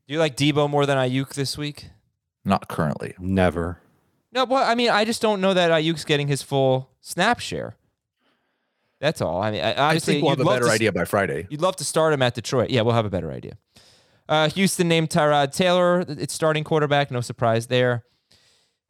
Do 0.07 0.13
you 0.13 0.19
like 0.19 0.35
Debo 0.35 0.69
more 0.69 0.85
than 0.85 0.97
Aiyuk 0.97 1.33
this 1.33 1.57
week? 1.57 1.89
Not 2.43 2.67
currently. 2.67 3.15
Never. 3.19 3.79
No, 4.33 4.45
but 4.45 4.67
I 4.67 4.75
mean, 4.75 4.89
I 4.89 5.05
just 5.05 5.21
don't 5.21 5.41
know 5.41 5.53
that 5.53 5.69
Aiyuk's 5.71 6.05
getting 6.05 6.27
his 6.27 6.41
full 6.41 6.89
snap 7.01 7.39
share. 7.39 7.75
That's 8.99 9.21
all. 9.21 9.41
I 9.41 9.51
mean, 9.51 9.61
I- 9.61 9.89
I 9.91 9.99
think 9.99 10.23
we'll 10.23 10.31
have 10.31 10.39
a 10.39 10.45
better 10.45 10.65
to 10.65 10.71
idea 10.71 10.91
by 10.91 11.05
Friday. 11.05 11.45
You'd 11.49 11.61
love 11.61 11.75
to 11.77 11.83
start 11.83 12.13
him 12.13 12.21
at 12.21 12.33
Detroit. 12.35 12.69
Yeah, 12.69 12.81
we'll 12.81 12.95
have 12.95 13.05
a 13.05 13.09
better 13.09 13.31
idea. 13.31 13.57
Uh, 14.29 14.49
Houston 14.49 14.87
named 14.87 15.09
Tyrod 15.09 15.53
Taylor 15.53 15.99
its 16.07 16.33
starting 16.33 16.63
quarterback. 16.63 17.11
No 17.11 17.19
surprise 17.21 17.67
there. 17.67 18.05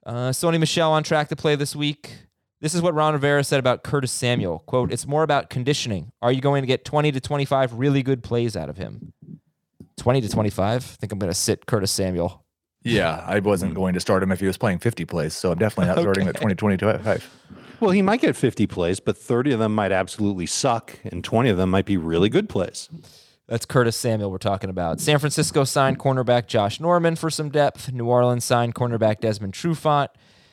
Uh, 0.06 0.30
Sony 0.30 0.60
Michel 0.60 0.92
on 0.92 1.02
track 1.04 1.30
to 1.30 1.36
play 1.36 1.56
this 1.56 1.76
week. 1.76 2.14
This 2.62 2.76
is 2.76 2.82
what 2.82 2.94
Ron 2.94 3.14
Rivera 3.14 3.44
said 3.44 3.60
about 3.60 3.84
Curtis 3.84 4.12
Samuel. 4.12 4.60
Quote, 4.60 4.92
it's 4.94 5.08
more 5.08 5.24
about 5.24 5.50
conditioning. 5.50 6.12
Are 6.22 6.32
you 6.32 6.40
going 6.42 6.62
to 6.62 6.68
get 6.68 6.86
20 6.86 7.12
to 7.12 7.20
25 7.20 7.74
really 7.74 8.04
good 8.04 8.24
plays 8.24 8.56
out 8.56 8.70
of 8.70 8.78
him? 8.78 9.14
20 9.98 10.22
to 10.22 10.30
25? 10.30 10.76
I 10.76 10.80
think 10.80 11.12
I'm 11.12 11.20
going 11.20 11.32
to 11.32 11.38
sit 11.38 11.66
Curtis 11.66 11.92
Samuel. 11.92 12.43
Yeah, 12.84 13.24
I 13.26 13.40
wasn't 13.40 13.74
going 13.74 13.94
to 13.94 14.00
start 14.00 14.24
him 14.24 14.32
if 14.32 14.40
he 14.40 14.48
was 14.48 14.58
playing 14.58 14.80
50 14.80 15.06
plays. 15.06 15.34
So 15.34 15.52
I'm 15.52 15.58
definitely 15.58 15.94
not 15.94 16.02
starting 16.02 16.28
at 16.28 16.36
20, 16.36 16.56
25. 16.56 17.30
Well, 17.80 17.92
he 17.92 18.02
might 18.02 18.22
get 18.22 18.36
50 18.36 18.68
plays, 18.68 19.00
but 19.00 19.18
30 19.18 19.54
of 19.54 19.60
them 19.60 19.76
might 19.76 19.92
absolutely 19.92 20.46
suck, 20.46 21.00
and 21.04 21.24
20 21.24 21.50
of 21.50 21.58
them 21.58 21.70
might 21.70 21.86
be 21.86 21.98
really 21.98 22.30
good 22.30 22.48
plays. 22.48 22.90
That's 23.48 23.66
Curtis 23.66 23.98
Samuel 23.98 24.32
we're 24.32 24.38
talking 24.38 24.70
about. 24.70 25.02
San 25.02 25.20
Francisco 25.20 25.66
signed 25.66 26.00
cornerback 26.00 26.48
Josh 26.48 26.80
Norman 26.80 27.16
for 27.16 27.30
some 27.30 27.50
depth. 27.50 27.92
New 27.92 28.06
Orleans 28.06 28.46
signed 28.46 28.74
cornerback 28.74 29.20
Desmond 29.20 29.54
Trufant. 29.54 30.08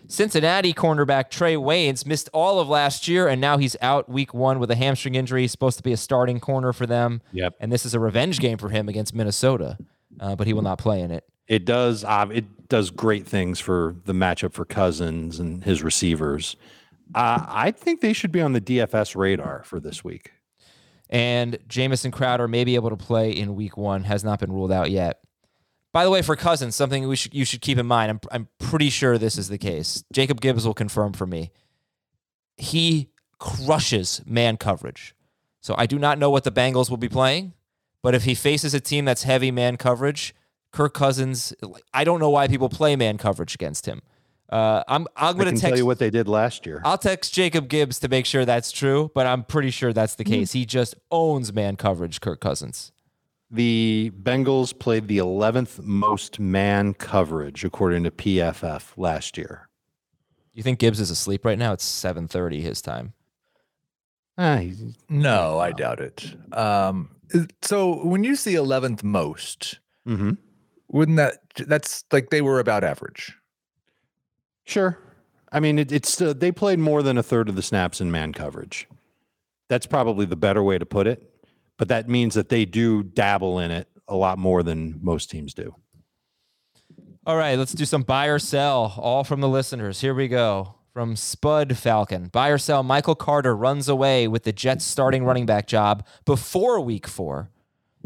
Cincinnati 0.08 0.72
cornerback 0.72 1.30
Trae 1.30 1.56
Waynes 1.56 2.04
missed 2.04 2.28
all 2.32 2.58
of 2.58 2.68
last 2.68 3.06
year, 3.06 3.28
and 3.28 3.40
now 3.40 3.58
he's 3.58 3.76
out 3.80 4.08
week 4.08 4.34
one 4.34 4.58
with 4.58 4.70
a 4.70 4.74
hamstring 4.74 5.14
injury. 5.14 5.42
He's 5.42 5.52
supposed 5.52 5.76
to 5.76 5.84
be 5.84 5.92
a 5.92 5.96
starting 5.96 6.40
corner 6.40 6.72
for 6.72 6.86
them. 6.86 7.22
Yep. 7.32 7.56
And 7.60 7.70
this 7.70 7.86
is 7.86 7.94
a 7.94 8.00
revenge 8.00 8.40
game 8.40 8.58
for 8.58 8.70
him 8.70 8.88
against 8.88 9.14
Minnesota, 9.14 9.78
uh, 10.18 10.34
but 10.34 10.48
he 10.48 10.52
will 10.52 10.62
not 10.62 10.78
play 10.78 11.00
in 11.00 11.12
it. 11.12 11.24
It 11.50 11.64
does. 11.64 12.04
Uh, 12.04 12.28
it 12.32 12.68
does 12.68 12.90
great 12.90 13.26
things 13.26 13.58
for 13.58 13.96
the 14.04 14.12
matchup 14.12 14.52
for 14.52 14.64
Cousins 14.64 15.40
and 15.40 15.64
his 15.64 15.82
receivers. 15.82 16.54
Uh, 17.12 17.44
I 17.48 17.72
think 17.72 18.00
they 18.00 18.12
should 18.12 18.30
be 18.30 18.40
on 18.40 18.52
the 18.52 18.60
DFS 18.60 19.16
radar 19.16 19.64
for 19.64 19.80
this 19.80 20.04
week. 20.04 20.30
And 21.10 21.58
Jamison 21.66 22.12
Crowder 22.12 22.46
may 22.46 22.62
be 22.62 22.76
able 22.76 22.90
to 22.90 22.96
play 22.96 23.32
in 23.32 23.56
week 23.56 23.76
one, 23.76 24.04
has 24.04 24.22
not 24.22 24.38
been 24.38 24.52
ruled 24.52 24.70
out 24.70 24.92
yet. 24.92 25.22
By 25.92 26.04
the 26.04 26.10
way, 26.12 26.22
for 26.22 26.36
Cousins, 26.36 26.76
something 26.76 27.08
we 27.08 27.16
should 27.16 27.34
you 27.34 27.44
should 27.44 27.62
keep 27.62 27.78
in 27.78 27.86
mind. 27.86 28.10
I'm 28.12 28.20
I'm 28.30 28.48
pretty 28.60 28.88
sure 28.88 29.18
this 29.18 29.36
is 29.36 29.48
the 29.48 29.58
case. 29.58 30.04
Jacob 30.12 30.40
Gibbs 30.40 30.64
will 30.64 30.72
confirm 30.72 31.14
for 31.14 31.26
me. 31.26 31.50
He 32.56 33.10
crushes 33.40 34.22
man 34.24 34.56
coverage. 34.56 35.16
So 35.60 35.74
I 35.76 35.86
do 35.86 35.98
not 35.98 36.16
know 36.16 36.30
what 36.30 36.44
the 36.44 36.52
Bengals 36.52 36.90
will 36.90 36.96
be 36.96 37.08
playing, 37.08 37.54
but 38.04 38.14
if 38.14 38.22
he 38.22 38.36
faces 38.36 38.72
a 38.72 38.78
team 38.78 39.04
that's 39.04 39.24
heavy 39.24 39.50
man 39.50 39.76
coverage, 39.76 40.32
Kirk 40.72 40.94
Cousins, 40.94 41.52
I 41.92 42.04
don't 42.04 42.20
know 42.20 42.30
why 42.30 42.48
people 42.48 42.68
play 42.68 42.96
man 42.96 43.18
coverage 43.18 43.54
against 43.54 43.86
him. 43.86 44.02
Uh, 44.48 44.82
I'm 44.88 45.06
I'm 45.16 45.28
I 45.28 45.32
going 45.34 45.46
can 45.46 45.54
to 45.54 45.60
tell 45.60 45.76
you 45.76 45.86
what 45.86 45.98
they 46.00 46.10
did 46.10 46.26
last 46.26 46.66
year. 46.66 46.82
I'll 46.84 46.98
text 46.98 47.32
Jacob 47.32 47.68
Gibbs 47.68 48.00
to 48.00 48.08
make 48.08 48.26
sure 48.26 48.44
that's 48.44 48.72
true, 48.72 49.10
but 49.14 49.26
I'm 49.26 49.44
pretty 49.44 49.70
sure 49.70 49.92
that's 49.92 50.16
the 50.16 50.24
case. 50.24 50.52
He 50.52 50.66
just 50.66 50.96
owns 51.10 51.52
man 51.52 51.76
coverage, 51.76 52.20
Kirk 52.20 52.40
Cousins. 52.40 52.90
The 53.48 54.12
Bengals 54.20 54.76
played 54.76 55.08
the 55.08 55.18
11th 55.18 55.82
most 55.82 56.38
man 56.40 56.94
coverage 56.94 57.64
according 57.64 58.04
to 58.04 58.10
PFF 58.10 58.92
last 58.96 59.36
year. 59.38 59.68
You 60.52 60.62
think 60.64 60.78
Gibbs 60.80 61.00
is 61.00 61.10
asleep 61.10 61.44
right 61.44 61.58
now? 61.58 61.72
It's 61.72 61.84
7:30 61.84 62.60
his 62.60 62.82
time. 62.82 63.12
Ah, 64.36 64.60
No, 65.08 65.58
I 65.58 65.70
doubt 65.72 66.00
it. 66.00 66.34
Um, 66.52 67.10
so 67.62 68.04
when 68.04 68.24
you 68.24 68.34
see 68.36 68.54
11th 68.54 69.02
most, 69.04 69.78
mhm. 70.06 70.38
Wouldn't 70.90 71.16
that 71.16 71.38
that's 71.66 72.04
like 72.12 72.30
they 72.30 72.42
were 72.42 72.58
about 72.60 72.84
average? 72.84 73.34
Sure. 74.64 74.98
I 75.52 75.60
mean, 75.60 75.78
it, 75.78 75.90
it's 75.90 76.20
uh, 76.20 76.32
they 76.32 76.52
played 76.52 76.78
more 76.78 77.02
than 77.02 77.18
a 77.18 77.22
third 77.22 77.48
of 77.48 77.56
the 77.56 77.62
snaps 77.62 78.00
in 78.00 78.10
man 78.10 78.32
coverage. 78.32 78.86
That's 79.68 79.86
probably 79.86 80.26
the 80.26 80.36
better 80.36 80.62
way 80.62 80.78
to 80.78 80.86
put 80.86 81.06
it. 81.06 81.32
But 81.76 81.88
that 81.88 82.08
means 82.08 82.34
that 82.34 82.50
they 82.50 82.64
do 82.66 83.02
dabble 83.02 83.58
in 83.58 83.70
it 83.70 83.88
a 84.06 84.14
lot 84.14 84.38
more 84.38 84.62
than 84.62 84.98
most 85.02 85.30
teams 85.30 85.54
do. 85.54 85.74
All 87.24 87.36
right, 87.36 87.56
let's 87.58 87.72
do 87.72 87.84
some 87.84 88.02
buy 88.02 88.26
or 88.26 88.38
sell, 88.38 88.94
all 88.98 89.24
from 89.24 89.40
the 89.40 89.48
listeners. 89.48 90.00
Here 90.00 90.14
we 90.14 90.28
go. 90.28 90.74
From 90.92 91.14
Spud 91.16 91.76
Falcon. 91.78 92.28
Buy 92.28 92.48
or 92.48 92.58
sell, 92.58 92.82
Michael 92.82 93.14
Carter 93.14 93.54
runs 93.56 93.88
away 93.88 94.26
with 94.26 94.42
the 94.42 94.52
Jets 94.52 94.84
starting 94.84 95.24
running 95.24 95.46
back 95.46 95.66
job 95.68 96.04
before 96.24 96.80
week 96.80 97.06
four. 97.06 97.50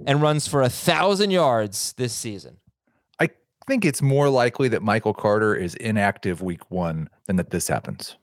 and 0.06 0.20
runs 0.20 0.46
for 0.48 0.62
a 0.62 0.68
thousand 0.68 1.30
yards 1.30 1.92
this 1.94 2.12
season? 2.12 2.58
I 3.66 3.70
think 3.70 3.84
it's 3.86 4.02
more 4.02 4.28
likely 4.28 4.68
that 4.68 4.82
Michael 4.82 5.14
Carter 5.14 5.54
is 5.54 5.74
inactive 5.76 6.42
week 6.42 6.70
one 6.70 7.08
than 7.26 7.36
that 7.36 7.48
this 7.48 7.66
happens. 7.68 8.16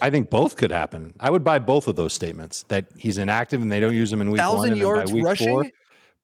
I 0.00 0.10
think 0.10 0.30
both 0.30 0.56
could 0.56 0.70
happen. 0.70 1.14
I 1.18 1.30
would 1.30 1.42
buy 1.42 1.58
both 1.58 1.88
of 1.88 1.96
those 1.96 2.12
statements 2.12 2.64
that 2.68 2.86
he's 2.96 3.18
inactive 3.18 3.60
and 3.60 3.72
they 3.72 3.80
don't 3.80 3.94
use 3.94 4.12
him 4.12 4.20
in 4.20 4.30
week 4.30 4.40
one. 4.40 4.68
And 4.70 4.76
yards 4.78 5.12
week 5.12 5.24
rushing. 5.24 5.48
Four, 5.48 5.70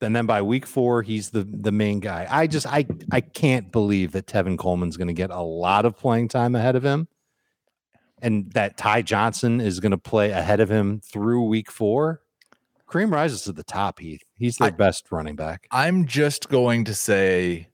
and 0.03 0.15
then 0.15 0.27
by 0.27 0.41
week 0.43 0.67
four, 0.67 1.03
he's 1.03 1.31
the 1.31 1.45
the 1.45 1.73
main 1.73 1.99
guy. 1.99 2.27
I 2.31 2.47
just 2.47 2.67
I 2.67 2.87
I 3.11 3.21
can't 3.21 3.73
believe 3.73 4.13
that 4.13 4.27
Tevin 4.27 4.57
Coleman's 4.59 4.97
going 4.97 5.09
to 5.09 5.15
get 5.15 5.31
a 5.31 5.41
lot 5.41 5.85
of 5.85 5.99
playing 5.99 6.29
time 6.29 6.55
ahead 6.55 6.77
of 6.77 6.85
him, 6.85 7.09
and 8.23 8.53
that 8.53 8.77
Ty 8.77 9.03
Johnson 9.03 9.61
is 9.61 9.81
going 9.81 9.93
to 9.93 9.99
play 9.99 10.31
ahead 10.31 10.61
of 10.61 10.71
him 10.71 11.01
through 11.01 11.45
week 11.45 11.71
four. 11.71 12.21
Cream 12.87 13.13
rises 13.13 13.43
to 13.43 13.53
the 13.53 13.65
top. 13.65 13.99
Heath. 13.99 14.23
He's 14.37 14.57
their 14.57 14.69
I- 14.69 14.73
best 14.73 15.11
running 15.11 15.37
back. 15.37 15.67
I'm 15.71 16.07
just 16.07 16.49
going 16.49 16.85
to 16.85 16.95
say 16.95 17.69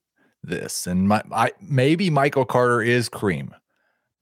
this, 0.47 0.87
and 0.87 1.09
my, 1.09 1.23
I 1.33 1.53
maybe 1.61 2.11
Michael 2.11 2.45
Carter 2.45 2.81
is 2.83 3.09
cream, 3.09 3.55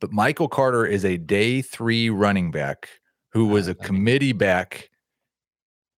but 0.00 0.12
Michael 0.12 0.48
Carter 0.48 0.84
is 0.86 1.04
a 1.04 1.16
day 1.16 1.62
three 1.62 2.10
running 2.10 2.50
back 2.50 2.88
who 3.32 3.46
was 3.46 3.68
a 3.68 3.74
committee 3.74 4.32
back 4.32 4.90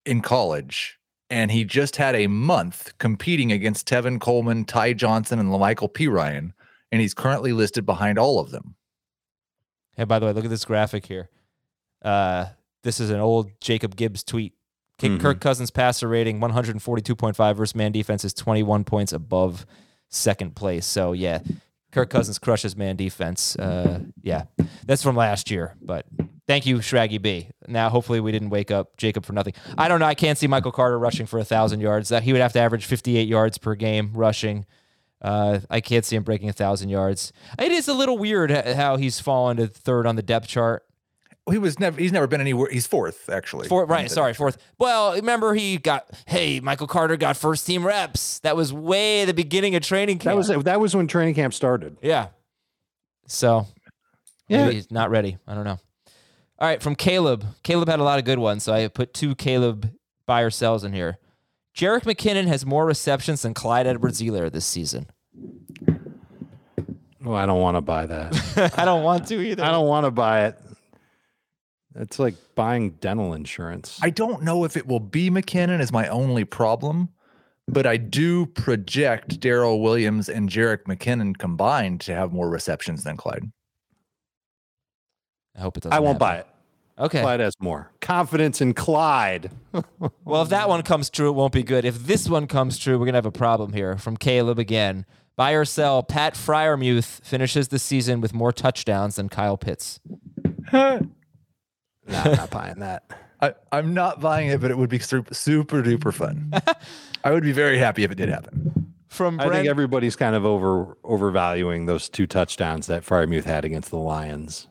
in 0.05 0.21
college, 0.21 0.97
and 1.29 1.51
he 1.51 1.63
just 1.63 1.97
had 1.97 2.15
a 2.15 2.27
month 2.27 2.97
competing 2.97 3.51
against 3.51 3.87
Tevin 3.87 4.19
Coleman, 4.19 4.65
Ty 4.65 4.93
Johnson, 4.93 5.39
and 5.39 5.49
Michael 5.49 5.89
P. 5.89 6.07
Ryan, 6.07 6.53
and 6.91 7.01
he's 7.01 7.13
currently 7.13 7.53
listed 7.53 7.85
behind 7.85 8.17
all 8.17 8.39
of 8.39 8.51
them. 8.51 8.75
Hey, 9.95 10.03
by 10.05 10.19
the 10.19 10.25
way, 10.25 10.33
look 10.33 10.45
at 10.45 10.49
this 10.49 10.65
graphic 10.65 11.05
here. 11.07 11.29
Uh, 12.01 12.47
this 12.83 12.99
is 12.99 13.09
an 13.09 13.19
old 13.19 13.49
Jacob 13.59 13.95
Gibbs 13.95 14.23
tweet. 14.23 14.53
Kick 14.97 15.11
Mhm. 15.11 15.19
Kirk 15.19 15.41
Cousins 15.41 15.69
passer 15.69 16.07
rating 16.07 16.39
142.5 16.39 17.57
versus 17.57 17.75
man 17.75 17.91
defense 17.91 18.23
is 18.25 18.33
21 18.33 18.83
points 18.83 19.11
above 19.11 19.65
second 20.09 20.55
place. 20.55 20.85
So 20.85 21.13
yeah, 21.13 21.39
Kirk 21.91 22.09
Cousins 22.09 22.39
crushes 22.39 22.75
man 22.75 22.95
defense. 22.95 23.55
Uh, 23.55 24.01
yeah, 24.21 24.43
that's 24.85 25.03
from 25.03 25.15
last 25.15 25.49
year. 25.51 25.75
But 25.81 26.05
thank 26.47 26.65
you, 26.65 26.77
Shraggy 26.77 27.21
B. 27.21 27.49
Now 27.67 27.89
hopefully 27.89 28.19
we 28.19 28.31
didn't 28.31 28.49
wake 28.49 28.71
up 28.71 28.97
Jacob 28.97 29.25
for 29.25 29.33
nothing. 29.33 29.53
I 29.77 29.87
don't 29.87 29.99
know. 29.99 30.05
I 30.05 30.15
can't 30.15 30.37
see 30.37 30.47
Michael 30.47 30.71
Carter 30.71 30.99
rushing 30.99 31.25
for 31.25 31.39
a 31.39 31.45
thousand 31.45 31.81
yards. 31.81 32.09
That 32.09 32.23
he 32.23 32.31
would 32.33 32.41
have 32.41 32.53
to 32.53 32.59
average 32.59 32.85
58 32.85 33.27
yards 33.27 33.57
per 33.57 33.75
game 33.75 34.11
rushing. 34.13 34.65
Uh, 35.21 35.59
I 35.69 35.81
can't 35.81 36.05
see 36.05 36.15
him 36.15 36.23
breaking 36.23 36.49
a 36.49 36.53
thousand 36.53 36.89
yards. 36.89 37.33
It 37.57 37.71
is 37.71 37.87
a 37.87 37.93
little 37.93 38.17
weird 38.17 38.51
how 38.51 38.97
he's 38.97 39.19
fallen 39.19 39.57
to 39.57 39.67
third 39.67 40.05
on 40.05 40.15
the 40.15 40.21
depth 40.21 40.47
chart. 40.47 40.83
He 41.49 41.57
was 41.57 41.79
never. 41.79 41.99
He's 41.99 42.11
never 42.11 42.27
been 42.27 42.41
anywhere. 42.41 42.69
He's 42.71 42.85
fourth 42.87 43.29
actually. 43.29 43.67
Fourth, 43.67 43.89
right? 43.89 44.09
Sorry, 44.11 44.33
fourth. 44.33 44.57
Well, 44.77 45.13
remember 45.13 45.53
he 45.53 45.77
got. 45.77 46.09
Hey, 46.25 46.59
Michael 46.59 46.87
Carter 46.87 47.15
got 47.17 47.37
first 47.37 47.65
team 47.65 47.85
reps. 47.85 48.39
That 48.39 48.55
was 48.55 48.73
way 48.73 49.25
the 49.25 49.33
beginning 49.33 49.75
of 49.75 49.83
training 49.83 50.19
camp. 50.19 50.35
That 50.45 50.53
was 50.55 50.63
that 50.65 50.79
was 50.79 50.95
when 50.95 51.07
training 51.07 51.35
camp 51.35 51.53
started. 51.53 51.97
yeah. 52.01 52.27
So 53.27 53.67
Yeah. 54.47 54.63
maybe 54.63 54.75
he's 54.75 54.91
not 54.91 55.09
ready. 55.09 55.37
I 55.47 55.53
don't 55.55 55.63
know. 55.65 55.79
All 56.59 56.67
right, 56.67 56.81
from 56.81 56.95
Caleb. 56.95 57.45
Caleb 57.63 57.87
had 57.89 57.99
a 57.99 58.03
lot 58.03 58.19
of 58.19 58.25
good 58.25 58.39
ones, 58.39 58.63
so 58.63 58.73
I 58.73 58.87
put 58.87 59.13
two 59.13 59.35
Caleb 59.35 59.91
buy 60.25 60.41
or 60.41 60.49
sells 60.49 60.83
in 60.83 60.91
here. 60.93 61.17
Jerick 61.75 62.03
McKinnon 62.03 62.47
has 62.47 62.65
more 62.65 62.85
receptions 62.85 63.43
than 63.43 63.53
Clyde 63.53 63.85
Edwards-Helaire 63.85 64.51
this 64.51 64.65
season. 64.65 65.07
Well, 67.23 67.35
I 67.35 67.45
don't 67.45 67.61
want 67.61 67.75
to 67.77 67.81
buy 67.81 68.05
that. 68.07 68.73
I 68.77 68.85
don't 68.85 69.03
want 69.03 69.27
to 69.27 69.39
either. 69.41 69.63
I 69.63 69.71
don't 69.71 69.87
want 69.87 70.05
to 70.05 70.11
buy 70.11 70.45
it. 70.45 70.59
It's 71.97 72.19
like 72.19 72.35
buying 72.55 72.91
dental 72.91 73.33
insurance. 73.33 73.99
I 74.01 74.09
don't 74.09 74.43
know 74.43 74.63
if 74.63 74.77
it 74.77 74.87
will 74.87 74.99
be 74.99 75.29
McKinnon 75.29 75.79
is 75.79 75.91
my 75.91 76.07
only 76.07 76.45
problem, 76.45 77.09
but 77.67 77.85
I 77.85 77.97
do 77.97 78.45
project 78.45 79.39
Darrel 79.39 79.81
Williams 79.81 80.29
and 80.29 80.49
Jerick 80.49 80.83
McKinnon 80.83 81.37
combined 81.37 82.01
to 82.01 82.13
have 82.13 82.31
more 82.31 82.49
receptions 82.49 83.03
than 83.03 83.17
Clyde. 83.17 83.51
I 85.55 85.61
hope 85.61 85.77
it 85.77 85.83
doesn't. 85.83 85.93
I 85.95 85.99
won't 85.99 86.21
happen. 86.21 86.35
buy 86.35 86.35
it. 86.37 86.47
Okay. 86.99 87.21
Clyde 87.21 87.39
has 87.39 87.53
more 87.59 87.91
confidence 88.01 88.61
in 88.61 88.73
Clyde. 88.73 89.51
Well, 90.25 90.41
if 90.41 90.49
that 90.49 90.67
one 90.67 90.81
comes 90.81 91.09
true, 91.09 91.29
it 91.29 91.33
won't 91.33 91.53
be 91.53 91.63
good. 91.63 91.85
If 91.85 92.05
this 92.05 92.27
one 92.27 92.47
comes 92.47 92.77
true, 92.77 92.99
we're 92.99 93.05
gonna 93.05 93.17
have 93.17 93.25
a 93.25 93.31
problem 93.31 93.73
here. 93.73 93.97
From 93.97 94.17
Caleb 94.17 94.59
again. 94.59 95.05
Buy 95.37 95.51
or 95.51 95.65
sell. 95.65 96.03
Pat 96.03 96.33
Freiermuth 96.33 97.23
finishes 97.23 97.67
the 97.69 97.79
season 97.79 98.19
with 98.19 98.33
more 98.33 98.51
touchdowns 98.51 99.15
than 99.15 99.29
Kyle 99.29 99.55
Pitts. 99.55 99.99
no, 102.07 102.17
I'm 102.17 102.31
not 102.35 102.49
buying 102.49 102.79
that. 102.79 103.03
I, 103.41 103.53
I'm 103.71 103.93
not 103.93 104.19
buying 104.19 104.49
it, 104.49 104.61
but 104.61 104.71
it 104.71 104.77
would 104.77 104.89
be 104.89 104.99
super, 104.99 105.33
super 105.33 105.83
duper 105.83 106.13
fun. 106.13 106.51
I 107.23 107.31
would 107.31 107.43
be 107.43 107.51
very 107.51 107.77
happy 107.77 108.03
if 108.03 108.11
it 108.11 108.15
did 108.15 108.29
happen. 108.29 108.93
From 109.09 109.39
I 109.39 109.49
think 109.49 109.67
everybody's 109.67 110.15
kind 110.15 110.35
of 110.35 110.45
over 110.45 110.97
overvaluing 111.03 111.85
those 111.85 112.09
two 112.09 112.27
touchdowns 112.27 112.87
that 112.87 113.03
Freiermuth 113.03 113.45
had 113.45 113.63
against 113.63 113.89
the 113.89 113.97
Lions, 113.97 114.67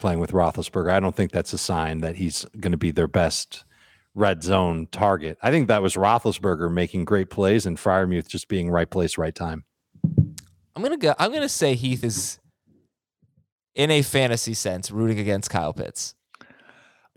playing 0.00 0.18
with 0.18 0.32
Roethlisberger. 0.32 0.90
I 0.90 1.00
don't 1.00 1.14
think 1.14 1.30
that's 1.30 1.52
a 1.52 1.58
sign 1.58 2.00
that 2.00 2.16
he's 2.16 2.44
going 2.58 2.72
to 2.72 2.78
be 2.78 2.90
their 2.90 3.06
best 3.06 3.64
red 4.14 4.42
zone 4.42 4.88
target. 4.90 5.38
I 5.42 5.50
think 5.50 5.68
that 5.68 5.82
was 5.82 5.94
Roethlisberger 5.94 6.72
making 6.72 7.04
great 7.04 7.30
plays 7.30 7.64
and 7.64 7.76
Freiermuth 7.76 8.26
just 8.26 8.48
being 8.48 8.70
right 8.70 8.90
place, 8.90 9.16
right 9.18 9.34
time. 9.34 9.64
I'm 10.04 10.82
gonna 10.82 10.96
go. 10.96 11.14
I'm 11.18 11.32
gonna 11.32 11.48
say 11.48 11.74
Heath 11.74 12.02
is, 12.02 12.38
in 13.74 13.90
a 13.90 14.02
fantasy 14.02 14.54
sense, 14.54 14.90
rooting 14.90 15.18
against 15.18 15.48
Kyle 15.48 15.72
Pitts. 15.72 16.14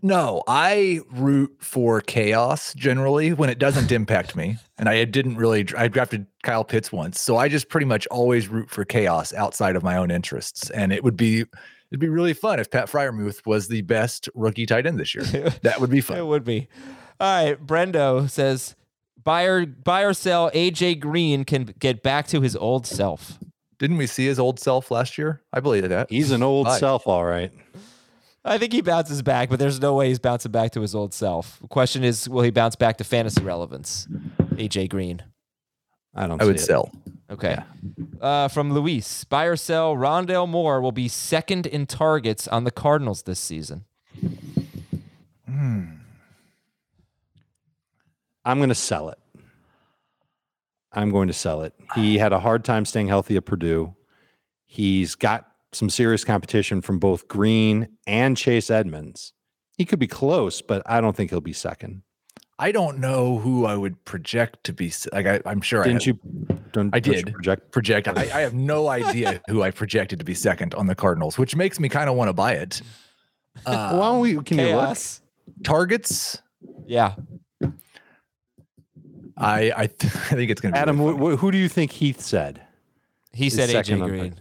No, 0.02 0.42
I 0.46 1.00
root 1.10 1.56
for 1.60 2.00
chaos 2.00 2.72
generally 2.74 3.32
when 3.32 3.50
it 3.50 3.58
doesn't 3.58 3.92
impact 4.00 4.34
me. 4.34 4.58
And 4.78 4.88
I 4.88 5.04
didn't 5.04 5.36
really, 5.36 5.66
I 5.76 5.88
drafted 5.88 6.26
Kyle 6.42 6.64
Pitts 6.64 6.90
once. 6.90 7.20
So 7.20 7.36
I 7.36 7.48
just 7.48 7.68
pretty 7.68 7.86
much 7.86 8.06
always 8.06 8.48
root 8.48 8.70
for 8.70 8.84
chaos 8.84 9.34
outside 9.34 9.76
of 9.76 9.82
my 9.82 9.96
own 9.96 10.10
interests. 10.10 10.70
And 10.70 10.92
it 10.92 11.04
would 11.04 11.16
be, 11.16 11.40
it'd 11.90 12.00
be 12.00 12.08
really 12.08 12.32
fun 12.32 12.60
if 12.60 12.70
Pat 12.70 12.88
Freiermuth 12.90 13.44
was 13.46 13.68
the 13.68 13.82
best 13.82 14.28
rookie 14.34 14.66
tight 14.66 14.86
end 14.86 14.98
this 14.98 15.14
year. 15.14 15.24
That 15.62 15.80
would 15.80 15.90
be 15.90 16.00
fun. 16.00 16.16
It 16.16 16.26
would 16.26 16.44
be. 16.44 16.68
All 17.18 17.44
right. 17.44 17.66
Brendo 17.66 18.28
says, 18.30 18.74
buy 19.22 19.44
or 19.44 19.66
buy 19.66 20.02
or 20.02 20.14
sell. 20.14 20.50
AJ 20.52 21.00
Green 21.00 21.44
can 21.44 21.74
get 21.78 22.02
back 22.02 22.26
to 22.28 22.40
his 22.40 22.56
old 22.56 22.86
self. 22.86 23.38
Didn't 23.78 23.96
we 23.96 24.06
see 24.06 24.26
his 24.26 24.38
old 24.38 24.60
self 24.60 24.90
last 24.90 25.18
year? 25.18 25.42
I 25.52 25.60
believe 25.60 25.88
that. 25.88 26.10
He's 26.10 26.30
an 26.30 26.42
old 26.42 26.66
Bye. 26.66 26.78
self, 26.78 27.06
all 27.06 27.24
right. 27.24 27.50
I 28.44 28.56
think 28.58 28.72
he 28.72 28.80
bounces 28.80 29.22
back, 29.22 29.50
but 29.50 29.58
there's 29.58 29.80
no 29.80 29.94
way 29.94 30.08
he's 30.08 30.18
bouncing 30.18 30.50
back 30.50 30.72
to 30.72 30.80
his 30.80 30.94
old 30.94 31.12
self. 31.12 31.58
The 31.60 31.68
question 31.68 32.02
is, 32.04 32.28
will 32.28 32.42
he 32.42 32.50
bounce 32.50 32.74
back 32.74 32.96
to 32.98 33.04
fantasy 33.04 33.42
relevance? 33.42 34.08
AJ 34.52 34.88
Green. 34.88 35.22
I 36.14 36.26
don't. 36.26 36.40
I 36.40 36.44
would 36.44 36.56
it. 36.56 36.60
sell. 36.60 36.90
Okay. 37.30 37.58
Uh, 38.20 38.48
from 38.48 38.72
Luis, 38.72 39.24
buy 39.24 39.44
or 39.44 39.56
sell. 39.56 39.94
Rondale 39.94 40.48
Moore 40.48 40.80
will 40.80 40.92
be 40.92 41.06
second 41.06 41.66
in 41.66 41.86
targets 41.86 42.48
on 42.48 42.64
the 42.64 42.70
Cardinals 42.70 43.22
this 43.22 43.38
season. 43.38 43.84
I'm 48.44 48.58
going 48.58 48.70
to 48.70 48.74
sell 48.74 49.10
it. 49.10 49.18
I'm 50.92 51.10
going 51.10 51.28
to 51.28 51.34
sell 51.34 51.62
it. 51.62 51.72
He 51.94 52.18
had 52.18 52.32
a 52.32 52.40
hard 52.40 52.64
time 52.64 52.84
staying 52.84 53.08
healthy 53.08 53.36
at 53.36 53.44
Purdue. 53.44 53.94
He's 54.66 55.14
got 55.14 55.49
some 55.72 55.90
serious 55.90 56.24
competition 56.24 56.80
from 56.80 56.98
both 56.98 57.28
Green 57.28 57.88
and 58.06 58.36
Chase 58.36 58.70
Edmonds. 58.70 59.32
He 59.76 59.84
could 59.84 59.98
be 59.98 60.06
close, 60.06 60.60
but 60.62 60.82
I 60.86 61.00
don't 61.00 61.16
think 61.16 61.30
he'll 61.30 61.40
be 61.40 61.52
second. 61.52 62.02
I 62.58 62.72
don't 62.72 62.98
know 62.98 63.38
who 63.38 63.64
I 63.64 63.74
would 63.74 64.04
project 64.04 64.64
to 64.64 64.72
be. 64.74 64.92
Like 65.12 65.26
I, 65.26 65.40
I'm 65.46 65.62
sure 65.62 65.80
I 65.82 65.84
Didn't 65.86 66.02
I 66.02 66.04
you? 66.06 66.18
Don't, 66.72 66.94
I 66.94 67.00
don't 67.00 67.16
you 67.16 67.22
did. 67.22 67.32
project. 67.34 67.72
project. 67.72 68.08
I, 68.08 68.22
I 68.22 68.40
have 68.42 68.52
no 68.52 68.88
idea 68.88 69.40
who 69.48 69.62
I 69.62 69.70
projected 69.70 70.18
to 70.18 70.24
be 70.24 70.34
second 70.34 70.74
on 70.74 70.86
the 70.86 70.94
Cardinals, 70.94 71.38
which 71.38 71.56
makes 71.56 71.80
me 71.80 71.88
kind 71.88 72.10
of 72.10 72.16
want 72.16 72.28
to 72.28 72.34
buy 72.34 72.52
it. 72.52 72.82
Uh, 73.64 73.92
Why 73.96 74.08
don't 74.08 74.20
we? 74.20 74.34
Can 74.42 74.58
you 74.58 74.64
look? 74.66 74.74
Chaos. 74.74 75.22
targets. 75.64 76.42
Yeah. 76.86 77.14
I 79.36 79.72
I, 79.74 79.86
th- 79.86 80.14
I 80.14 80.34
think 80.34 80.50
it's 80.50 80.60
going 80.60 80.74
to 80.74 80.76
be 80.76 80.80
Adam, 80.82 81.00
really 81.00 81.36
wh- 81.36 81.38
who 81.40 81.50
do 81.50 81.56
you 81.56 81.68
think 81.68 81.92
Heath 81.92 82.20
said? 82.20 82.60
He 83.32 83.48
said 83.48 83.70
second 83.70 84.00
AJ 84.00 84.02
on 84.02 84.08
Green. 84.10 84.40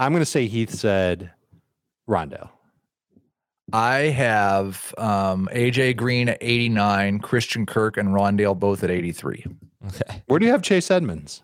I'm 0.00 0.12
going 0.12 0.22
to 0.22 0.26
say 0.26 0.46
Heath 0.46 0.70
said 0.74 1.30
Rondo. 2.06 2.50
I 3.72 3.96
have 3.98 4.94
um, 4.98 5.48
AJ 5.52 5.96
Green 5.98 6.28
at 6.30 6.38
89, 6.40 7.18
Christian 7.20 7.66
Kirk 7.66 7.96
and 7.98 8.08
Rondale 8.08 8.58
both 8.58 8.82
at 8.82 8.90
83, 8.90 9.44
Okay. 9.86 10.22
Where 10.26 10.38
do 10.38 10.46
you 10.46 10.52
have 10.52 10.62
Chase 10.62 10.90
Edmonds? 10.90 11.42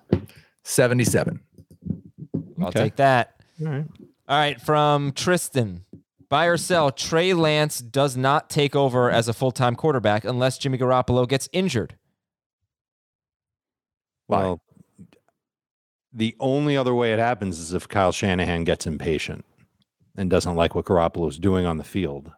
77. 0.64 1.40
I'll 2.61 2.66
Okay. 2.69 2.81
take 2.85 2.97
that. 2.97 3.35
All 3.61 3.66
right. 3.69 3.85
All 4.29 4.38
right. 4.38 4.61
From 4.61 5.12
Tristan. 5.12 5.85
Buy 6.29 6.47
or 6.47 6.57
sell. 6.57 6.90
Trey 6.90 7.35
Lance 7.35 7.79
does 7.79 8.16
not 8.16 8.51
take 8.51 8.75
over 8.75 9.11
as 9.11 9.29
a 9.29 9.33
full 9.33 9.53
time 9.53 9.77
quarterback 9.77 10.25
unless 10.25 10.59
Jimmy 10.59 10.77
Garoppolo 10.79 11.29
gets 11.29 11.49
injured. 11.53 11.95
Why? 14.27 14.38
Well, 14.42 14.61
the 16.17 16.35
only 16.41 16.77
other 16.77 16.95
way 16.95 17.13
it 17.13 17.19
happens 17.19 17.59
is 17.59 17.75
if 17.75 17.87
Kyle 17.87 18.11
Shanahan 18.11 18.65
gets 18.65 18.87
impatient 18.87 19.45
and 20.17 20.31
doesn't 20.31 20.57
like 20.57 20.75
what 20.75 20.87
Garoppolo's 20.87 21.39
doing 21.39 21.67
on 21.67 21.77
the 21.77 21.85
field. 21.85 22.33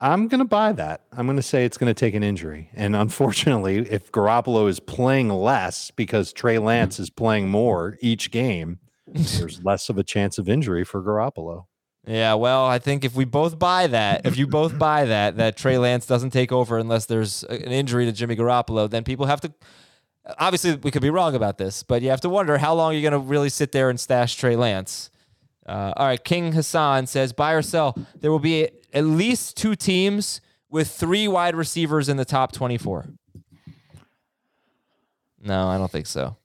I'm 0.00 0.28
going 0.28 0.40
to 0.40 0.44
buy 0.44 0.72
that. 0.72 1.02
I'm 1.12 1.26
going 1.26 1.36
to 1.36 1.42
say 1.42 1.64
it's 1.64 1.78
going 1.78 1.92
to 1.92 1.98
take 1.98 2.14
an 2.14 2.22
injury. 2.22 2.70
And 2.74 2.94
unfortunately, 2.94 3.78
if 3.78 4.12
Garoppolo 4.12 4.68
is 4.68 4.80
playing 4.80 5.28
less 5.28 5.90
because 5.90 6.32
Trey 6.32 6.58
Lance 6.58 7.00
is 7.00 7.10
playing 7.10 7.48
more 7.48 7.96
each 8.00 8.30
game, 8.30 8.78
there's 9.06 9.60
less 9.64 9.88
of 9.88 9.98
a 9.98 10.04
chance 10.04 10.38
of 10.38 10.48
injury 10.48 10.84
for 10.84 11.02
Garoppolo. 11.02 11.66
Yeah, 12.06 12.34
well, 12.34 12.64
I 12.64 12.78
think 12.78 13.04
if 13.04 13.14
we 13.14 13.24
both 13.24 13.58
buy 13.58 13.86
that, 13.88 14.24
if 14.24 14.38
you 14.38 14.46
both 14.46 14.78
buy 14.78 15.04
that, 15.04 15.36
that 15.36 15.56
Trey 15.56 15.78
Lance 15.78 16.06
doesn't 16.06 16.30
take 16.30 16.52
over 16.52 16.78
unless 16.78 17.06
there's 17.06 17.42
an 17.44 17.70
injury 17.70 18.06
to 18.06 18.12
Jimmy 18.12 18.34
Garoppolo, 18.34 18.88
then 18.88 19.04
people 19.04 19.26
have 19.26 19.40
to. 19.42 19.52
Obviously, 20.38 20.74
we 20.76 20.90
could 20.90 21.02
be 21.02 21.10
wrong 21.10 21.34
about 21.34 21.56
this, 21.58 21.82
but 21.82 22.02
you 22.02 22.10
have 22.10 22.20
to 22.20 22.28
wonder 22.28 22.58
how 22.58 22.74
long 22.74 22.92
you're 22.92 23.02
going 23.08 23.12
to 23.12 23.18
really 23.18 23.48
sit 23.48 23.72
there 23.72 23.88
and 23.88 23.98
stash 23.98 24.34
Trey 24.36 24.56
Lance. 24.56 25.10
Uh, 25.66 25.92
all 25.96 26.06
right, 26.06 26.22
King 26.22 26.52
Hassan 26.52 27.06
says 27.06 27.32
buy 27.32 27.52
or 27.52 27.62
sell. 27.62 27.96
There 28.20 28.30
will 28.30 28.38
be 28.38 28.68
at 28.92 29.04
least 29.04 29.56
two 29.56 29.74
teams 29.74 30.40
with 30.70 30.90
three 30.90 31.28
wide 31.28 31.54
receivers 31.54 32.08
in 32.08 32.16
the 32.16 32.24
top 32.24 32.52
24. 32.52 33.06
No, 35.42 35.68
I 35.68 35.78
don't 35.78 35.90
think 35.90 36.06
so. 36.06 36.36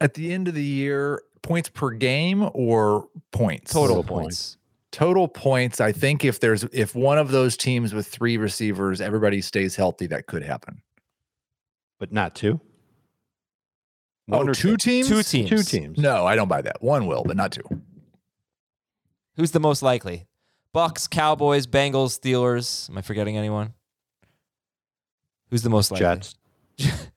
At 0.00 0.14
the 0.14 0.32
end 0.32 0.48
of 0.48 0.54
the 0.54 0.64
year, 0.64 1.22
points 1.42 1.68
per 1.68 1.90
game 1.90 2.48
or 2.54 3.08
points? 3.30 3.72
Total, 3.72 3.96
Total 3.96 4.02
points. 4.04 4.24
points. 4.26 4.56
Total 4.90 5.28
points. 5.28 5.80
I 5.80 5.92
think 5.92 6.24
if 6.24 6.40
there's 6.40 6.64
if 6.64 6.94
one 6.94 7.18
of 7.18 7.30
those 7.30 7.56
teams 7.56 7.94
with 7.94 8.06
three 8.06 8.36
receivers, 8.36 9.00
everybody 9.00 9.40
stays 9.40 9.74
healthy, 9.76 10.06
that 10.08 10.26
could 10.26 10.42
happen. 10.42 10.82
But 11.98 12.12
not 12.12 12.34
two. 12.34 12.60
Oh, 14.30 14.38
One 14.38 14.48
or 14.48 14.54
two 14.54 14.76
teams? 14.76 15.08
Two 15.08 15.22
teams. 15.22 15.50
Two 15.50 15.62
teams. 15.62 15.98
No, 15.98 16.24
I 16.24 16.36
don't 16.36 16.48
buy 16.48 16.62
that. 16.62 16.82
One 16.82 17.06
will, 17.06 17.24
but 17.24 17.36
not 17.36 17.52
two. 17.52 17.64
Who's 19.36 19.50
the 19.50 19.60
most 19.60 19.82
likely? 19.82 20.26
Bucs, 20.74 21.08
Cowboys, 21.10 21.66
Bengals, 21.66 22.18
Steelers. 22.18 22.88
Am 22.88 22.98
I 22.98 23.02
forgetting 23.02 23.36
anyone? 23.36 23.74
Who's 25.50 25.62
the 25.62 25.70
most 25.70 25.90
likely? 25.90 26.04
Jets. 26.06 26.36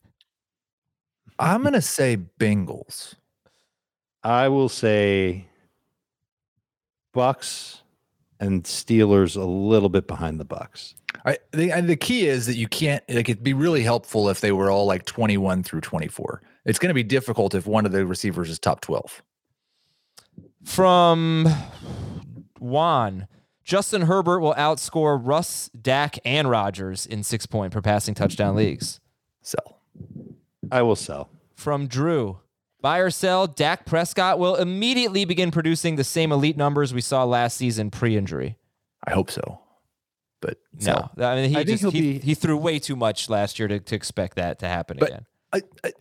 I'm 1.39 1.63
gonna 1.63 1.81
say 1.81 2.17
Bengals. 2.39 3.15
I 4.23 4.47
will 4.47 4.69
say 4.69 5.45
Bucs 7.15 7.81
and 8.39 8.63
Steelers 8.63 9.37
a 9.37 9.45
little 9.45 9.89
bit 9.89 10.07
behind 10.07 10.39
the 10.39 10.45
Bucs. 10.45 10.95
I 11.25 11.37
the, 11.51 11.71
and 11.71 11.87
the 11.87 11.95
key 11.95 12.27
is 12.27 12.45
that 12.47 12.55
you 12.55 12.67
can't 12.67 13.03
like 13.09 13.29
it'd 13.29 13.43
be 13.43 13.53
really 13.53 13.83
helpful 13.83 14.29
if 14.29 14.41
they 14.41 14.51
were 14.51 14.69
all 14.69 14.85
like 14.85 15.05
21 15.05 15.63
through 15.63 15.81
24. 15.81 16.41
It's 16.65 16.79
going 16.79 16.89
to 16.89 16.93
be 16.95 17.03
difficult 17.03 17.53
if 17.53 17.67
one 17.67 17.85
of 17.85 17.91
the 17.91 18.05
receivers 18.05 18.49
is 18.49 18.57
top 18.59 18.81
12. 18.81 19.21
From 20.63 21.47
Juan, 22.59 23.27
Justin 23.63 24.03
Herbert 24.03 24.39
will 24.39 24.55
outscore 24.55 25.19
Russ, 25.21 25.69
Dak, 25.79 26.17
and 26.25 26.49
Rodgers 26.49 27.05
in 27.05 27.23
six 27.23 27.45
point 27.45 27.71
per 27.71 27.81
passing 27.81 28.15
touchdown 28.15 28.55
leagues. 28.55 28.99
Sell. 29.41 29.79
I 30.71 30.81
will 30.81 30.95
sell. 30.95 31.29
From 31.55 31.87
Drew, 31.87 32.39
buy 32.81 32.97
or 32.97 33.11
sell, 33.11 33.45
Dak 33.47 33.85
Prescott 33.85 34.39
will 34.39 34.55
immediately 34.55 35.23
begin 35.25 35.51
producing 35.51 35.95
the 35.95 36.03
same 36.03 36.31
elite 36.31 36.57
numbers 36.57 36.93
we 36.93 37.01
saw 37.01 37.23
last 37.23 37.57
season 37.57 37.91
pre 37.91 38.17
injury. 38.17 38.57
I 39.07 39.11
hope 39.11 39.29
so. 39.29 39.59
But 40.41 40.57
No, 40.73 40.79
sell. 40.83 41.11
I 41.19 41.35
mean, 41.35 41.49
he, 41.51 41.55
I 41.57 41.63
just, 41.63 41.81
he'll 41.81 41.91
he, 41.91 42.01
be- 42.13 42.19
he 42.19 42.33
threw 42.33 42.57
way 42.57 42.79
too 42.79 42.95
much 42.95 43.29
last 43.29 43.59
year 43.59 43.67
to, 43.67 43.79
to 43.79 43.95
expect 43.95 44.35
that 44.37 44.59
to 44.59 44.67
happen 44.67 44.97
But- 44.99 45.09
again. 45.09 45.25
I, 45.53 45.61
I, 45.85 45.91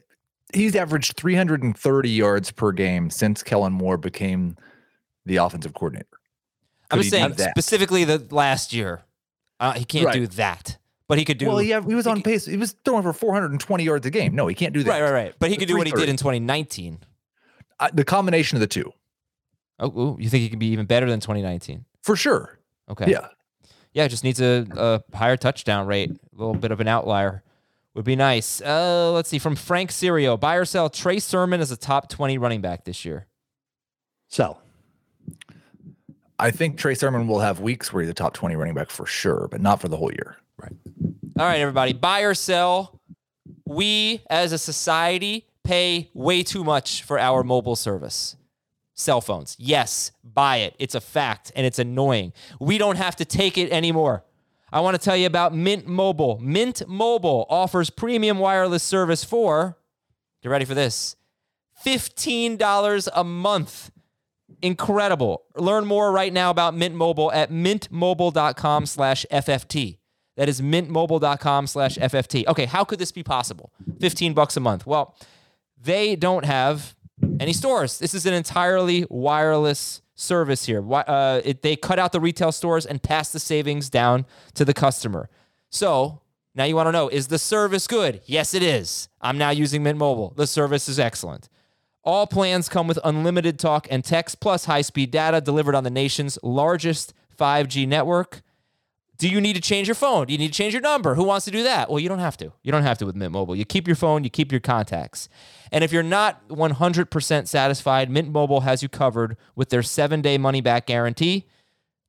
he's 0.55 0.75
averaged 0.77 1.17
330 1.17 2.11
yards 2.11 2.51
per 2.51 2.73
game 2.73 3.11
since 3.11 3.43
Kellen 3.43 3.73
Moore 3.73 3.97
became 3.97 4.57
the 5.27 5.37
offensive 5.37 5.75
coordinator. 5.75 6.07
I'm 6.91 6.99
just 7.01 7.11
saying 7.11 7.35
specifically 7.37 8.05
the 8.05 8.25
last 8.31 8.73
year. 8.73 9.03
Uh, 9.61 9.73
he 9.73 9.85
can't 9.85 10.07
Right. 10.07 10.15
do 10.15 10.27
that, 10.27 10.79
but 11.09 11.19
he 11.19 11.25
could 11.25 11.39
do. 11.39 11.47
Well, 11.47 11.59
he, 11.59 11.69
he 11.69 11.95
was 11.95 12.07
on 12.07 12.17
could- 12.17 12.25
pace. 12.25 12.45
He 12.45 12.57
was 12.57 12.75
throwing 12.85 13.03
for 13.03 13.13
420 13.13 13.85
yards 13.85 14.05
a 14.07 14.11
game. 14.11 14.35
No, 14.35 14.47
he 14.47 14.55
can't 14.55 14.75
do 14.75 14.83
that. 14.83 14.91
Right, 14.91 15.03
right, 15.03 15.13
right. 15.13 15.35
But 15.39 15.51
he 15.51 15.57
could 15.57 15.69
do 15.69 15.77
what 15.77 15.87
he 15.87 15.93
did 15.93 16.09
in 16.09 16.17
2019. 16.17 16.99
Uh, 17.81 17.89
the 17.93 18.05
combination 18.05 18.57
of 18.57 18.61
the 18.61 18.67
two, 18.67 18.93
Oh, 19.81 19.89
ooh, 20.01 20.17
you 20.21 20.29
think 20.29 20.43
he 20.43 20.49
can 20.49 20.59
be 20.61 20.67
even 20.69 20.87
better 20.87 21.09
than 21.11 21.21
2019? 21.21 21.85
for 22.03 22.15
sure. 22.17 22.59
Okay. 22.91 23.11
Yeah. 23.11 23.29
Yeah, 23.93 24.07
just 24.09 24.25
needs 24.25 24.41
a, 24.41 24.67
a 24.77 25.17
higher 25.17 25.37
touchdown 25.37 25.87
rate. 25.87 26.11
A 26.11 26.17
little 26.37 26.55
bit 26.55 26.71
of 26.73 26.81
an 26.81 26.89
outlier 26.89 27.43
would 27.95 28.05
be 28.05 28.17
nice. 28.17 28.61
Uh, 28.61 29.13
let's 29.13 29.29
see. 29.29 29.39
From 29.39 29.57
Frank 29.57 29.91
Sirio, 29.91 30.39
buy 30.39 30.57
or 30.57 30.65
sell 30.65 30.91
Trey 30.91 31.19
Sermon 31.19 31.61
as 31.61 31.71
a 31.71 31.77
top 31.77 32.09
20 32.09 32.39
running 32.39 32.61
back 32.61 32.85
this 32.85 33.05
year. 33.05 33.27
Sell. 34.29 34.61
I 36.39 36.51
think 36.51 36.77
Trey 36.77 36.95
Sermon 36.95 37.29
will 37.29 37.39
have 37.39 37.61
weeks 37.61 37.93
where 37.93 38.03
he's 38.03 38.11
a 38.11 38.15
top 38.15 38.35
20 38.35 38.57
running 38.57 38.75
back 38.75 38.91
for 38.91 39.07
sure, 39.07 39.49
but 39.51 39.61
not 39.61 39.81
for 39.81 39.89
the 39.89 39.97
whole 39.97 40.13
year. 40.13 40.37
Right. 40.61 40.73
All 41.39 41.47
right, 41.47 41.61
everybody, 41.61 41.93
buy 41.93 42.21
or 42.21 42.35
sell. 42.35 43.01
We 43.65 44.23
as 44.29 44.53
a 44.53 44.59
society 44.59 45.47
pay 45.63 46.11
way 46.15 46.43
too 46.43 46.65
much 46.65 47.03
for 47.03 47.19
our 47.19 47.43
mobile 47.43 47.77
service. 47.77 48.37
Cell 48.95 49.21
phones. 49.21 49.57
Yes, 49.59 50.13
buy 50.23 50.59
it. 50.59 50.75
It's 50.79 50.95
a 50.95 51.01
fact 51.01 51.51
and 51.57 51.67
it's 51.67 51.79
annoying. 51.79 52.33
We 52.61 52.79
don't 52.79 52.97
have 52.97 53.17
to 53.17 53.25
take 53.25 53.59
it 53.59 53.71
anymore. 53.73 54.25
I 54.75 54.81
want 54.81 54.97
to 54.97 54.99
tell 54.99 55.17
you 55.17 55.27
about 55.27 55.55
Mint 55.55 55.87
Mobile. 55.87 56.41
Mint 56.41 56.83
Mobile 56.89 57.47
offers 57.49 57.91
premium 57.91 58.41
wireless 58.41 58.83
service 58.83 59.23
for, 59.23 59.79
get 60.43 60.49
ready 60.49 60.65
for 60.65 60.75
this, 60.75 61.15
$15 61.87 63.09
a 63.15 63.23
month. 63.23 63.93
Incredible. 64.63 65.45
Learn 65.55 65.87
more 65.87 66.11
right 66.11 66.33
now 66.33 66.51
about 66.51 66.75
Mint 66.75 66.97
Mobile 66.97 67.31
at 67.31 67.53
mintmobile.com 67.53 68.87
slash 68.87 69.25
FFT. 69.31 69.99
That 70.37 70.49
is 70.49 70.61
mintmobile.com 70.61 71.69
slash 71.69 71.97
FFT. 71.97 72.45
Okay, 72.49 72.67
how 72.67 72.83
could 72.83 72.99
this 72.99 73.13
be 73.13 73.23
possible? 73.23 73.73
15 74.01 74.35
bucks 74.35 74.57
a 74.57 74.61
month. 74.61 74.87
Well, 74.87 75.17
they 75.81 76.17
don't 76.17 76.45
have 76.45 76.97
any 77.39 77.53
stores. 77.53 78.01
This 78.01 78.13
is 78.13 78.27
an 78.27 78.35
entirely 78.35 79.07
wireless 79.09 80.03
service 80.15 80.67
here. 80.67 80.81
Wi- 80.81 81.05
Uh, 81.07 81.41
it, 81.45 81.63
they 81.63 81.77
cut 81.77 81.99
out 81.99 82.13
the 82.13 82.21
retail 82.21 82.53
stores 82.53 82.87
and 82.87 83.03
pass 83.03 83.31
the 83.31 83.41
savings 83.41 83.91
down 83.91 84.27
to 84.55 84.65
the 84.65 84.75
customer. 84.75 85.29
So 85.71 86.21
now 86.55 86.65
you 86.65 86.77
want 86.77 86.87
to 86.87 86.93
know 86.93 87.09
is 87.09 87.27
the 87.29 87.39
service 87.39 87.87
good? 87.87 88.21
Yes, 88.27 88.55
it 88.55 88.63
is. 88.63 89.09
I'm 89.21 89.39
now 89.39 89.51
using 89.51 89.83
Mint 89.83 89.99
Mobile. 89.99 90.33
The 90.37 90.47
service 90.47 90.89
is 90.89 90.99
excellent. 90.99 91.49
All 92.05 92.27
plans 92.27 92.69
come 92.69 92.87
with 92.87 92.99
unlimited 93.03 93.59
talk 93.59 93.89
and 93.91 94.05
text 94.05 94.39
plus 94.39 94.67
high 94.67 94.83
speed 94.83 95.11
data 95.11 95.41
delivered 95.41 95.75
on 95.75 95.85
the 95.85 95.91
nation's 95.91 96.39
largest 96.43 97.15
5G 97.39 97.89
network. 97.89 98.43
Do 99.17 99.29
you 99.29 99.41
need 99.41 99.55
to 99.55 99.61
change 99.61 99.87
your 99.87 99.95
phone? 99.95 100.27
Do 100.27 100.33
you 100.33 100.39
need 100.39 100.53
to 100.53 100.57
change 100.57 100.75
your 100.75 100.83
number? 100.83 101.15
Who 101.15 101.23
wants 101.25 101.45
to 101.45 101.51
do 101.53 101.63
that? 101.63 101.89
Well, 101.89 102.01
you 102.01 102.09
don't 102.09 102.19
have 102.19 102.37
to. 102.39 102.53
You 102.63 102.73
don't 102.73 102.83
have 102.83 102.99
to 102.99 103.07
with 103.07 103.15
Mint 103.15 103.33
Mobile. 103.33 103.55
You 103.55 103.65
keep 103.65 103.87
your 103.87 103.95
phone, 103.97 104.25
you 104.25 104.31
keep 104.31 104.51
your 104.51 104.61
contacts. 104.61 105.29
And 105.71 105.85
if 105.85 105.93
you're 105.93 106.03
not 106.03 106.49
100% 106.49 107.49
satisfied, 107.49 108.11
Mint 108.11 108.31
Mobile 108.31 108.63
has 108.63 108.83
you 108.83 108.89
covered 108.89 109.37
with 109.55 109.71
their 109.71 109.83
seven 109.83 110.21
day 110.21 110.37
money 110.37 110.61
back 110.61 110.87
guarantee. 110.87 111.47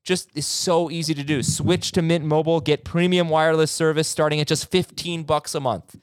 Just 0.03 0.29
is 0.35 0.45
so 0.45 0.91
easy 0.91 1.13
to 1.15 1.23
do. 1.23 1.41
Switch 1.41 1.91
to 1.93 2.01
Mint 2.01 2.25
Mobile, 2.25 2.59
get 2.59 2.83
premium 2.83 3.27
wireless 3.29 3.71
service 3.71 4.07
starting 4.07 4.39
at 4.39 4.47
just 4.47 4.69
15 4.69 5.23
bucks 5.23 5.55
a 5.55 5.59
month. 5.59 5.95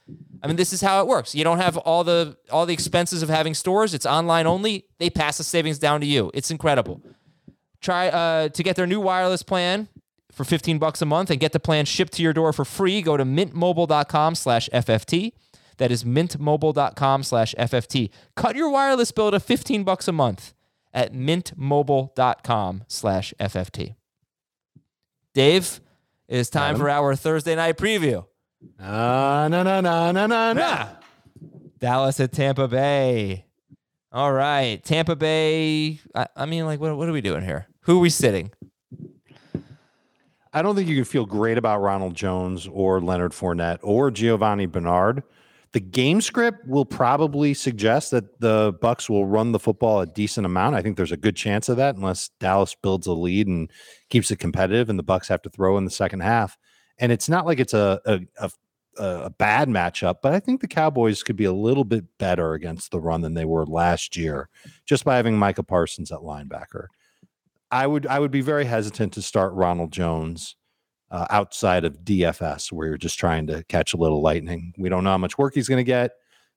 I 0.43 0.49
mean, 0.49 0.57
this 0.57 0.73
is 0.73 0.81
how 0.81 1.01
it 1.01 1.07
works. 1.07 1.37
You 1.37 1.45
don't 1.45 1.59
have 1.59 1.77
all 1.77 2.03
the 2.03 2.37
all 2.51 2.67
the 2.67 2.75
expenses 2.75 3.23
of 3.23 3.29
having 3.29 3.55
stores. 3.55 3.95
It's 3.95 4.07
online 4.07 4.47
only. 4.49 4.87
They 4.99 5.09
pass 5.09 5.39
the 5.39 5.45
savings 5.45 5.79
down 5.79 6.01
to 6.01 6.07
you. 6.07 6.33
It's 6.35 6.51
incredible. 6.51 7.01
Try 7.81 8.09
uh, 8.09 8.49
to 8.49 8.63
get 8.63 8.75
their 8.75 8.87
new 8.89 9.01
wireless 9.01 9.45
plan 9.45 9.89
for 10.33 10.45
15 10.45 10.79
bucks 10.79 11.01
a 11.03 11.07
month 11.07 11.31
and 11.31 11.39
get 11.39 11.53
the 11.53 11.61
plan 11.61 11.85
shipped 11.85 12.15
to 12.15 12.23
your 12.23 12.33
door 12.33 12.53
for 12.53 12.65
free. 12.65 13.03
Go 13.03 13.17
to 13.17 13.25
mintmobile.com 13.25 14.35
slash 14.35 14.69
FFT. 14.73 15.33
That 15.77 15.91
is 15.91 16.05
mintmobile.com 16.05 17.23
slash 17.23 17.55
FFT. 17.59 18.11
Cut 18.37 18.57
your 18.57 18.71
wireless 18.71 19.13
bill 19.13 19.31
to 19.31 19.41
15 19.41 19.85
bucks 19.85 20.09
a 20.09 20.13
month 20.13 20.55
at 20.93 21.13
mintmobile.com 21.13 22.85
slash 22.89 23.35
FFT. 23.41 23.95
Dave, 25.35 25.81
it 26.29 26.39
is 26.39 26.51
time 26.51 26.77
for 26.77 26.91
our 26.91 27.15
Thursday 27.17 27.55
night 27.55 27.77
preview. 27.79 28.27
Ah, 28.79 29.49
no, 29.51 29.63
no, 29.63 29.81
no, 29.81 30.13
no, 30.13 30.27
no, 30.27 30.53
no. 30.53 30.89
Dallas 31.79 32.21
at 32.21 32.33
Tampa 32.33 32.69
Bay. 32.69 33.45
All 34.13 34.33
right. 34.33 34.83
Tampa 34.85 35.17
Bay. 35.17 35.99
I, 36.15 36.27
I 36.37 36.47
mean, 36.47 36.67
like, 36.67 36.79
what, 36.81 36.97
what 36.97 37.09
are 37.09 37.13
we 37.13 37.23
doing 37.23 37.43
here? 37.43 37.67
Who 37.83 37.97
are 37.97 38.01
we 38.01 38.11
sitting? 38.11 38.53
I 40.53 40.63
don't 40.63 40.77
think 40.77 40.89
you 40.89 40.97
can 40.97 41.05
feel 41.05 41.25
great 41.25 41.57
about 41.57 41.81
Ronald 41.81 42.15
Jones 42.15 42.69
or 42.71 43.01
Leonard 43.01 43.33
Fournette 43.33 43.79
or 43.83 44.11
Giovani 44.11 44.67
Bernard. 44.67 45.23
The 45.73 45.81
game 45.81 46.21
script 46.21 46.67
will 46.67 46.85
probably 46.85 47.55
suggest 47.55 48.11
that 48.11 48.41
the 48.41 48.75
Bucs 48.75 49.09
will 49.09 49.25
run 49.27 49.53
the 49.53 49.59
football 49.59 50.01
a 50.01 50.07
decent 50.07 50.45
amount. 50.45 50.77
I 50.77 50.83
think 50.83 50.99
there's 50.99 51.13
a 51.13 51.17
good 51.17 51.37
chance 51.37 51.71
of 51.71 51.79
that, 51.79 51.97
unless 51.97 52.29
Dallas 52.41 52.75
builds 52.75 53.07
a 53.07 53.15
lead 53.15 53.47
and 53.47 53.71
keeps 54.11 54.31
it 54.31 54.39
competitive, 54.39 54.91
and 54.91 54.99
the 54.99 55.05
Bucs 55.05 55.29
have 55.29 55.41
to 55.43 55.51
throw 55.51 55.79
in 55.79 55.87
the 55.87 55.91
second 55.91 56.21
half. 56.21 56.59
And 56.99 57.11
it's 57.11 57.31
not 57.31 57.47
like 57.47 57.59
it's 57.59 57.73
a 57.73 58.01
a, 58.05 58.21
a, 58.39 58.51
a 58.99 59.31
bad 59.31 59.71
matchup, 59.71 60.17
but 60.23 60.35
I 60.35 60.41
think 60.41 60.61
the 60.61 60.69
Cowboys 60.69 61.23
could 61.23 61.37
be 61.37 61.47
a 61.47 61.53
little 61.53 61.85
bit 61.85 62.05
better 62.19 62.53
against 62.53 62.91
the 62.91 63.01
run 63.01 63.23
than 63.23 63.33
they 63.33 63.47
were 63.47 63.65
last 63.65 64.15
year, 64.15 64.51
just 64.85 65.07
by 65.07 65.17
having 65.17 65.39
Micah 65.39 65.63
Parsons 65.63 66.13
at 66.13 66.19
linebacker. 66.19 66.89
I 67.73 67.87
would 67.87 68.07
I 68.07 68.19
would 68.19 68.31
be 68.31 68.43
very 68.43 68.67
hesitant 68.67 69.15
to 69.15 69.23
start 69.23 69.55
Ronald 69.55 69.93
Jones 69.93 70.57
uh, 71.11 71.27
outside 71.31 71.85
of 71.87 72.05
DFS, 72.05 72.71
where 72.71 72.87
you're 72.87 72.99
just 72.99 73.19
trying 73.19 73.47
to 73.47 73.65
catch 73.65 73.95
a 73.95 73.97
little 73.97 74.21
lightning. 74.21 74.75
We 74.77 74.91
don't 74.91 75.03
know 75.05 75.11
how 75.11 75.19
much 75.19 75.39
work 75.39 75.55
he's 75.55 75.69
going 75.69 75.79
to 75.79 75.85
get. 75.85 76.13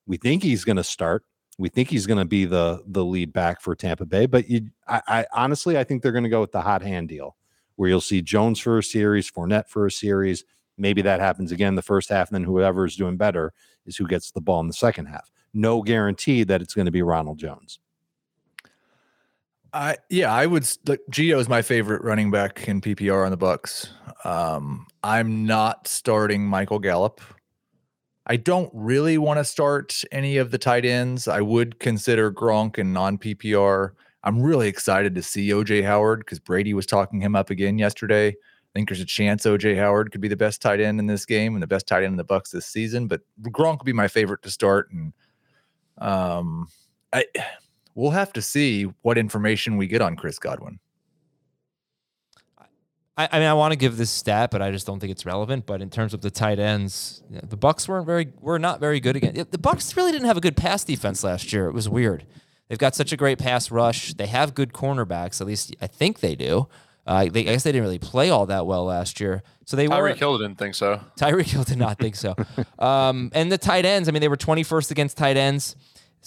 We 0.06 0.18
think 0.18 0.44
he's 0.44 0.66
going 0.66 0.76
to 0.76 0.84
start. 0.84 1.24
We 1.58 1.70
think 1.70 1.90
he's 1.90 2.06
going 2.06 2.20
to 2.20 2.26
be 2.26 2.44
the 2.44 2.84
the 2.86 3.06
lead 3.06 3.32
back 3.32 3.62
for 3.62 3.76
Tampa 3.76 4.06
Bay. 4.06 4.26
But 4.26 4.50
you, 4.50 4.70
I, 4.90 5.02
I 5.08 5.26
honestly, 5.34 5.78
I 5.78 5.86
think 5.86 6.04
they're 6.04 6.12
going 6.12 6.26
to 6.26 6.30
go 6.30 6.42
with 6.42 6.52
the 6.52 6.62
hot 6.62 6.82
hand 6.82 7.08
deal, 7.08 7.38
where 7.78 7.88
you'll 7.88 8.02
see 8.02 8.22
Jones 8.22 8.60
for 8.60 8.78
a 8.78 8.84
series, 8.84 9.32
Fournette 9.32 9.70
for 9.70 9.86
a 9.86 9.92
series. 9.92 10.44
Maybe 10.78 11.02
that 11.04 11.22
happens 11.22 11.54
again 11.54 11.76
the 11.76 11.82
first 11.82 12.10
half, 12.10 12.28
and 12.28 12.36
then 12.36 12.44
whoever 12.44 12.86
is 12.86 12.98
doing 12.98 13.16
better 13.16 13.54
is 13.86 13.96
who 13.96 14.06
gets 14.06 14.32
the 14.32 14.42
ball 14.42 14.60
in 14.60 14.68
the 14.68 14.74
second 14.74 15.06
half. 15.06 15.32
No 15.54 15.82
guarantee 15.82 16.44
that 16.44 16.62
it's 16.62 16.74
going 16.74 16.88
to 16.88 16.92
be 16.92 17.02
Ronald 17.02 17.38
Jones. 17.38 17.80
I 19.76 19.98
yeah, 20.10 20.34
I 20.34 20.46
would. 20.46 20.64
Gio 20.64 21.38
is 21.38 21.50
my 21.50 21.62
favorite 21.62 22.02
running 22.02 22.32
back 22.32 22.66
in 22.68 22.80
PPR 22.80 23.26
on 23.26 23.32
the 23.32 23.38
Bucs. 23.38 23.90
Um, 24.26 24.88
I'm 25.04 25.46
not 25.46 25.88
starting 25.90 26.48
Michael 26.48 26.80
Gallup. 26.80 27.20
I 28.26 28.38
don't 28.38 28.72
really 28.74 29.18
want 29.18 29.38
to 29.40 29.44
start 29.44 30.02
any 30.14 30.38
of 30.38 30.52
the 30.52 30.58
tight 30.58 30.86
ends. 30.86 31.28
I 31.28 31.42
would 31.42 31.78
consider 31.80 32.32
Gronk 32.32 32.78
and 32.78 32.94
non 32.94 33.18
PPR. 33.18 33.92
I'm 34.24 34.42
really 34.42 34.70
excited 34.70 35.14
to 35.14 35.22
see 35.22 35.50
OJ 35.50 35.84
Howard 35.84 36.20
because 36.20 36.40
Brady 36.40 36.74
was 36.74 36.86
talking 36.86 37.22
him 37.22 37.36
up 37.36 37.50
again 37.50 37.78
yesterday. 37.78 38.30
I 38.30 38.34
think 38.74 38.88
there's 38.88 39.02
a 39.02 39.06
chance 39.06 39.46
OJ 39.46 39.78
Howard 39.78 40.12
could 40.12 40.22
be 40.22 40.30
the 40.30 40.38
best 40.38 40.62
tight 40.62 40.80
end 40.80 41.02
in 41.02 41.06
this 41.06 41.26
game 41.26 41.54
and 41.54 41.62
the 41.62 41.68
best 41.68 41.86
tight 41.86 42.04
end 42.04 42.14
in 42.14 42.18
the 42.18 42.24
Bucs 42.24 42.50
this 42.50 42.66
season. 42.66 43.08
But 43.08 43.22
Gronk 43.42 43.80
would 43.80 43.86
be 43.86 43.94
my 43.94 44.08
favorite 44.08 44.42
to 44.44 44.50
start, 44.50 44.90
and 44.92 45.12
um, 45.98 46.70
I 47.12 47.26
we'll 47.96 48.12
have 48.12 48.32
to 48.34 48.42
see 48.42 48.84
what 49.02 49.18
information 49.18 49.78
we 49.78 49.88
get 49.88 50.02
on 50.02 50.16
Chris 50.16 50.38
Godwin. 50.38 50.80
I, 53.18 53.30
I 53.32 53.40
mean, 53.40 53.48
I 53.48 53.54
want 53.54 53.72
to 53.72 53.78
give 53.78 53.98
this 53.98 54.12
stat, 54.12 54.52
but 54.52 54.62
I 54.62 54.72
just 54.72 54.86
don't 54.86 55.00
think 55.00 55.12
it's 55.12 55.26
relevant. 55.26 55.66
But 55.66 55.82
in 55.82 55.90
terms 55.90 56.14
of 56.14 56.22
the 56.22 56.30
tight 56.30 56.60
ends, 56.60 57.24
the 57.30 57.58
Bucs 57.58 57.88
weren't 57.88 58.06
very, 58.06 58.32
were 58.40 58.60
not 58.60 58.80
very 58.80 59.00
good 59.00 59.16
again. 59.16 59.34
The 59.34 59.58
Bucs 59.58 59.96
really 59.96 60.12
didn't 60.12 60.28
have 60.28 60.38
a 60.38 60.42
good 60.42 60.58
pass 60.58 60.84
defense 60.84 61.24
last 61.24 61.54
year. 61.54 61.68
It 61.68 61.74
was 61.74 61.88
weird. 61.88 62.26
They've 62.68 62.80
got 62.80 62.96
such 62.96 63.12
a 63.12 63.18
great 63.18 63.38
pass 63.38 63.72
rush. 63.72 64.14
They 64.14 64.28
have 64.28 64.54
good 64.54 64.74
cornerbacks. 64.74 65.40
At 65.40 65.48
least 65.48 65.76
I 65.82 65.88
think 65.88 66.20
they 66.20 66.36
do. 66.36 66.68
Uh, 67.08 67.26
they, 67.26 67.42
I 67.42 67.54
guess 67.54 67.64
they 67.64 67.72
didn't 67.72 67.84
really 67.84 68.00
play 68.00 68.32
all 68.32 68.48
that 68.48 68.66
well 68.66 68.86
last 68.86 69.20
year. 69.20 69.44
So 69.66 69.78
they 69.78 69.88
were. 69.88 69.96
Tyreek 69.96 70.18
Hill 70.18 70.38
didn't 70.40 70.58
think 70.58 70.74
so. 70.74 71.00
Tyreek 71.18 71.46
Hill 71.46 71.64
did 71.64 71.78
not 71.78 72.00
think 72.00 72.16
so. 72.16 72.36
um, 72.80 73.32
and 73.34 73.52
the 73.52 73.60
tight 73.60 73.86
ends, 73.86 74.10
I 74.10 74.12
mean, 74.12 74.22
they 74.22 74.28
were 74.28 74.38
21st 74.38 74.92
against 74.92 75.16
tight 75.16 75.38
ends. 75.38 75.76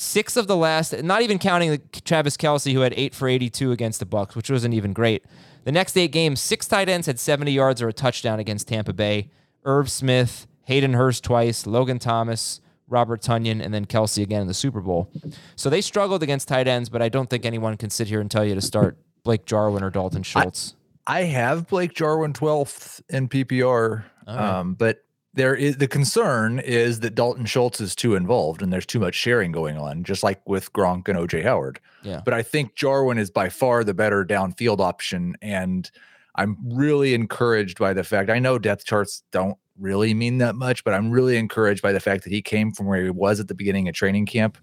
Six 0.00 0.36
of 0.36 0.46
the 0.46 0.56
last, 0.56 1.02
not 1.02 1.22
even 1.22 1.40
counting 1.40 1.70
the 1.72 1.78
Travis 2.04 2.36
Kelce 2.36 2.72
who 2.72 2.82
had 2.82 2.94
eight 2.96 3.16
for 3.16 3.26
82 3.26 3.72
against 3.72 3.98
the 3.98 4.06
Bucs, 4.06 4.36
which 4.36 4.48
wasn't 4.48 4.74
even 4.74 4.92
great. 4.92 5.24
The 5.64 5.72
next 5.72 5.96
eight 5.96 6.12
games, 6.12 6.40
six 6.40 6.68
tight 6.68 6.88
ends 6.88 7.08
had 7.08 7.18
70 7.18 7.50
yards 7.50 7.82
or 7.82 7.88
a 7.88 7.92
touchdown 7.92 8.38
against 8.38 8.68
Tampa 8.68 8.92
Bay. 8.92 9.28
Irv 9.64 9.90
Smith, 9.90 10.46
Hayden 10.66 10.92
Hurst 10.92 11.24
twice, 11.24 11.66
Logan 11.66 11.98
Thomas, 11.98 12.60
Robert 12.86 13.22
Tonyan, 13.22 13.60
and 13.60 13.74
then 13.74 13.86
Kelce 13.86 14.22
again 14.22 14.40
in 14.40 14.46
the 14.46 14.54
Super 14.54 14.80
Bowl. 14.80 15.10
So 15.56 15.68
they 15.68 15.80
struggled 15.80 16.22
against 16.22 16.46
tight 16.46 16.68
ends, 16.68 16.88
but 16.88 17.02
I 17.02 17.08
don't 17.08 17.28
think 17.28 17.44
anyone 17.44 17.76
can 17.76 17.90
sit 17.90 18.06
here 18.06 18.20
and 18.20 18.30
tell 18.30 18.44
you 18.44 18.54
to 18.54 18.60
start 18.60 18.96
Blake 19.24 19.46
Jarwin 19.46 19.82
or 19.82 19.90
Dalton 19.90 20.22
Schultz. 20.22 20.76
I, 21.08 21.22
I 21.22 21.24
have 21.24 21.66
Blake 21.66 21.92
Jarwin 21.92 22.34
12th 22.34 23.00
in 23.08 23.28
PPR, 23.28 24.04
right. 24.28 24.36
um, 24.36 24.74
but 24.74 24.98
there 25.38 25.54
is 25.54 25.76
the 25.76 25.86
concern 25.86 26.58
is 26.58 26.98
that 27.00 27.14
Dalton 27.14 27.46
Schultz 27.46 27.80
is 27.80 27.94
too 27.94 28.16
involved 28.16 28.60
and 28.60 28.72
there's 28.72 28.84
too 28.84 28.98
much 28.98 29.14
sharing 29.14 29.52
going 29.52 29.78
on, 29.78 30.02
just 30.02 30.24
like 30.24 30.46
with 30.48 30.72
Gronk 30.72 31.06
and 31.06 31.16
OJ 31.16 31.44
Howard. 31.44 31.78
Yeah. 32.02 32.22
But 32.24 32.34
I 32.34 32.42
think 32.42 32.74
Jarwin 32.74 33.18
is 33.18 33.30
by 33.30 33.48
far 33.48 33.84
the 33.84 33.94
better 33.94 34.24
downfield 34.24 34.80
option. 34.80 35.36
And 35.40 35.88
I'm 36.34 36.56
really 36.64 37.14
encouraged 37.14 37.78
by 37.78 37.92
the 37.92 38.02
fact 38.02 38.30
I 38.30 38.40
know 38.40 38.58
depth 38.58 38.84
charts 38.84 39.22
don't 39.30 39.56
really 39.78 40.12
mean 40.12 40.38
that 40.38 40.56
much, 40.56 40.82
but 40.82 40.92
I'm 40.92 41.12
really 41.12 41.36
encouraged 41.36 41.82
by 41.82 41.92
the 41.92 42.00
fact 42.00 42.24
that 42.24 42.32
he 42.32 42.42
came 42.42 42.72
from 42.72 42.86
where 42.86 43.04
he 43.04 43.10
was 43.10 43.38
at 43.38 43.46
the 43.46 43.54
beginning 43.54 43.88
of 43.88 43.94
training 43.94 44.26
camp 44.26 44.58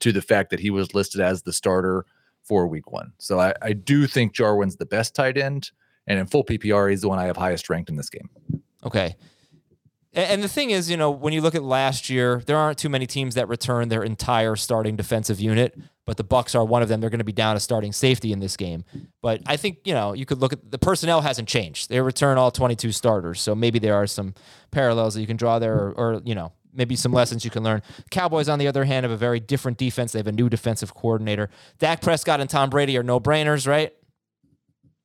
to 0.00 0.10
the 0.10 0.22
fact 0.22 0.50
that 0.50 0.58
he 0.58 0.70
was 0.70 0.92
listed 0.92 1.20
as 1.20 1.42
the 1.42 1.52
starter 1.52 2.04
for 2.42 2.66
week 2.66 2.90
one. 2.90 3.12
So 3.18 3.38
I, 3.38 3.54
I 3.62 3.74
do 3.74 4.08
think 4.08 4.32
Jarwin's 4.32 4.76
the 4.76 4.86
best 4.86 5.14
tight 5.14 5.38
end. 5.38 5.70
And 6.08 6.18
in 6.18 6.26
full 6.26 6.44
PPR, 6.44 6.90
he's 6.90 7.02
the 7.02 7.08
one 7.08 7.20
I 7.20 7.26
have 7.26 7.36
highest 7.36 7.70
ranked 7.70 7.90
in 7.90 7.96
this 7.96 8.10
game. 8.10 8.28
Okay. 8.84 9.14
And, 10.16 10.42
the 10.42 10.48
thing 10.48 10.70
is, 10.70 10.90
you 10.90 10.96
know, 10.96 11.10
when 11.10 11.34
you 11.34 11.42
look 11.42 11.54
at 11.54 11.62
last 11.62 12.08
year, 12.08 12.42
there 12.46 12.56
aren't 12.56 12.78
too 12.78 12.88
many 12.88 13.06
teams 13.06 13.34
that 13.34 13.48
return 13.48 13.90
their 13.90 14.02
entire 14.02 14.56
starting 14.56 14.96
defensive 14.96 15.38
unit, 15.38 15.78
but 16.06 16.16
the 16.16 16.24
Bucs 16.24 16.54
are 16.54 16.64
one 16.64 16.80
of 16.80 16.88
them. 16.88 17.02
They're 17.02 17.10
going 17.10 17.18
to 17.18 17.24
be 17.24 17.32
down 17.32 17.54
a 17.54 17.60
starting 17.60 17.92
safety 17.92 18.32
in 18.32 18.40
this 18.40 18.56
game. 18.56 18.86
But 19.20 19.42
I 19.46 19.58
think, 19.58 19.80
you 19.84 19.92
know, 19.92 20.14
you 20.14 20.24
could 20.24 20.38
look 20.38 20.54
at 20.54 20.70
the 20.70 20.78
personnel 20.78 21.20
hasn't 21.20 21.48
changed. 21.48 21.90
They 21.90 22.00
return 22.00 22.38
all 22.38 22.50
22 22.50 22.92
starters. 22.92 23.42
So 23.42 23.54
maybe 23.54 23.78
there 23.78 23.94
are 23.94 24.06
some 24.06 24.34
parallels 24.70 25.12
that 25.14 25.20
you 25.20 25.26
can 25.26 25.36
draw 25.36 25.58
there 25.58 25.74
or, 25.74 25.92
or 25.92 26.22
you 26.24 26.34
know, 26.34 26.52
maybe 26.72 26.96
some 26.96 27.12
lessons 27.12 27.44
you 27.44 27.50
can 27.50 27.62
learn. 27.62 27.82
Cowboys, 28.10 28.48
on 28.48 28.58
the 28.58 28.68
other 28.68 28.84
hand, 28.84 29.04
have 29.04 29.10
a 29.10 29.18
very 29.18 29.40
different 29.40 29.76
defense. 29.76 30.12
They 30.12 30.18
have 30.18 30.26
a 30.26 30.32
new 30.32 30.48
defensive 30.48 30.94
coordinator. 30.94 31.50
Dak 31.78 32.00
Prescott 32.00 32.40
and 32.40 32.48
Tom 32.48 32.70
Brady 32.70 32.96
are 32.96 33.02
no 33.02 33.20
brainers, 33.20 33.66
right? 33.66 33.92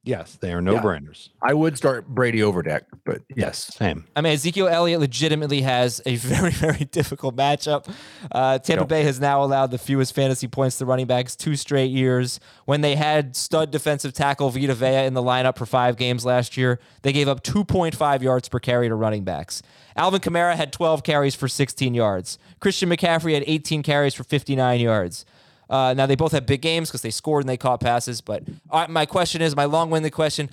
Yes, 0.03 0.35
they 0.41 0.51
are 0.51 0.61
no 0.61 0.73
Yeah. 0.73 0.81
brainers. 0.81 1.29
I 1.43 1.53
would 1.53 1.77
start 1.77 2.07
Brady 2.07 2.41
over 2.41 2.63
Dak, 2.63 2.85
but 3.05 3.21
yes. 3.35 3.65
Same. 3.75 4.05
I 4.15 4.21
mean, 4.21 4.33
Ezekiel 4.33 4.67
Elliott 4.67 4.99
legitimately 4.99 5.61
has 5.61 6.01
a 6.07 6.15
very, 6.17 6.49
very 6.49 6.85
difficult 6.85 7.35
matchup. 7.35 7.87
Uh, 8.31 8.57
Tampa 8.57 8.81
Yep. 8.81 8.87
Bay 8.87 9.03
has 9.03 9.19
now 9.19 9.43
allowed 9.43 9.69
the 9.69 9.77
fewest 9.77 10.15
fantasy 10.15 10.47
points 10.47 10.79
to 10.79 10.85
running 10.87 11.05
backs 11.05 11.35
two 11.35 11.55
straight 11.55 11.91
years. 11.91 12.39
When 12.65 12.81
they 12.81 12.95
had 12.95 13.35
stud 13.35 13.69
defensive 13.69 14.11
tackle 14.13 14.49
Vita 14.49 14.73
Vea 14.73 15.05
in 15.05 15.13
the 15.13 15.21
lineup 15.21 15.55
for 15.55 15.67
five 15.67 15.97
games 15.97 16.25
last 16.25 16.57
year, 16.57 16.79
they 17.03 17.13
gave 17.13 17.27
up 17.27 17.43
2.5 17.43 18.21
yards 18.23 18.49
per 18.49 18.57
carry 18.57 18.89
to 18.89 18.95
running 18.95 19.23
backs. 19.23 19.61
Alvin 19.95 20.19
Kamara 20.21 20.55
had 20.55 20.73
12 20.73 21.03
carries 21.03 21.35
for 21.35 21.47
16 21.47 21.93
yards. 21.93 22.39
Christian 22.59 22.89
McCaffrey 22.89 23.35
had 23.35 23.43
18 23.45 23.83
carries 23.83 24.15
for 24.15 24.23
59 24.23 24.79
yards. 24.79 25.25
Uh, 25.71 25.93
now 25.93 26.05
they 26.05 26.15
both 26.15 26.33
had 26.33 26.45
big 26.45 26.61
games 26.61 26.89
because 26.89 27.01
they 27.01 27.09
scored 27.09 27.43
and 27.43 27.49
they 27.49 27.55
caught 27.57 27.79
passes. 27.79 28.19
But 28.19 28.43
all 28.69 28.81
right, 28.81 28.89
my 28.89 29.05
question 29.05 29.41
is, 29.41 29.55
my 29.55 29.65
long-winded 29.65 30.11
question: 30.11 30.49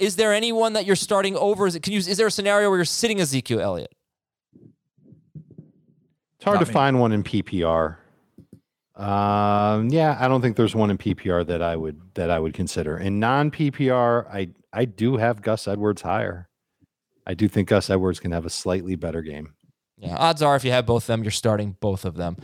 Is 0.00 0.16
there 0.16 0.34
anyone 0.34 0.72
that 0.72 0.84
you're 0.84 0.96
starting 0.96 1.36
over? 1.36 1.66
Is 1.68 1.76
it, 1.76 1.82
can 1.84 1.92
you? 1.92 2.00
Is 2.00 2.16
there 2.16 2.26
a 2.26 2.30
scenario 2.30 2.68
where 2.68 2.78
you're 2.78 2.84
sitting 2.84 3.20
Ezekiel 3.20 3.60
Elliott? 3.60 3.92
It's 6.36 6.44
hard 6.44 6.56
Not 6.56 6.64
to 6.64 6.68
me. 6.68 6.72
find 6.74 7.00
one 7.00 7.12
in 7.12 7.22
PPR. 7.22 7.96
Um, 8.96 9.88
yeah, 9.90 10.16
I 10.18 10.26
don't 10.26 10.40
think 10.40 10.56
there's 10.56 10.74
one 10.74 10.90
in 10.90 10.98
PPR 10.98 11.46
that 11.46 11.62
I 11.62 11.76
would 11.76 12.00
that 12.14 12.30
I 12.30 12.38
would 12.38 12.52
consider. 12.54 12.98
In 12.98 13.20
non 13.20 13.50
PPR, 13.52 14.26
I 14.32 14.48
I 14.72 14.84
do 14.84 15.16
have 15.16 15.42
Gus 15.42 15.68
Edwards 15.68 16.02
higher. 16.02 16.48
I 17.26 17.34
do 17.34 17.46
think 17.46 17.68
Gus 17.68 17.88
Edwards 17.88 18.20
can 18.20 18.32
have 18.32 18.46
a 18.46 18.50
slightly 18.50 18.96
better 18.96 19.22
game. 19.22 19.54
Yeah, 19.98 20.16
odds 20.16 20.42
are 20.42 20.56
if 20.56 20.64
you 20.64 20.72
have 20.72 20.86
both 20.86 21.04
of 21.04 21.06
them, 21.08 21.22
you're 21.24 21.30
starting 21.30 21.76
both 21.80 22.04
of 22.04 22.16
them. 22.16 22.36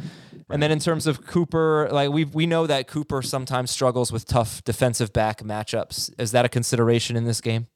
And 0.52 0.62
then 0.62 0.70
in 0.70 0.78
terms 0.78 1.06
of 1.06 1.26
Cooper, 1.26 1.88
like 1.90 2.10
we 2.10 2.24
we 2.24 2.46
know 2.46 2.66
that 2.66 2.86
Cooper 2.86 3.22
sometimes 3.22 3.70
struggles 3.70 4.12
with 4.12 4.26
tough 4.26 4.62
defensive 4.64 5.12
back 5.12 5.42
matchups. 5.42 6.12
Is 6.18 6.32
that 6.32 6.44
a 6.44 6.48
consideration 6.48 7.16
in 7.16 7.24
this 7.24 7.40
game? 7.40 7.68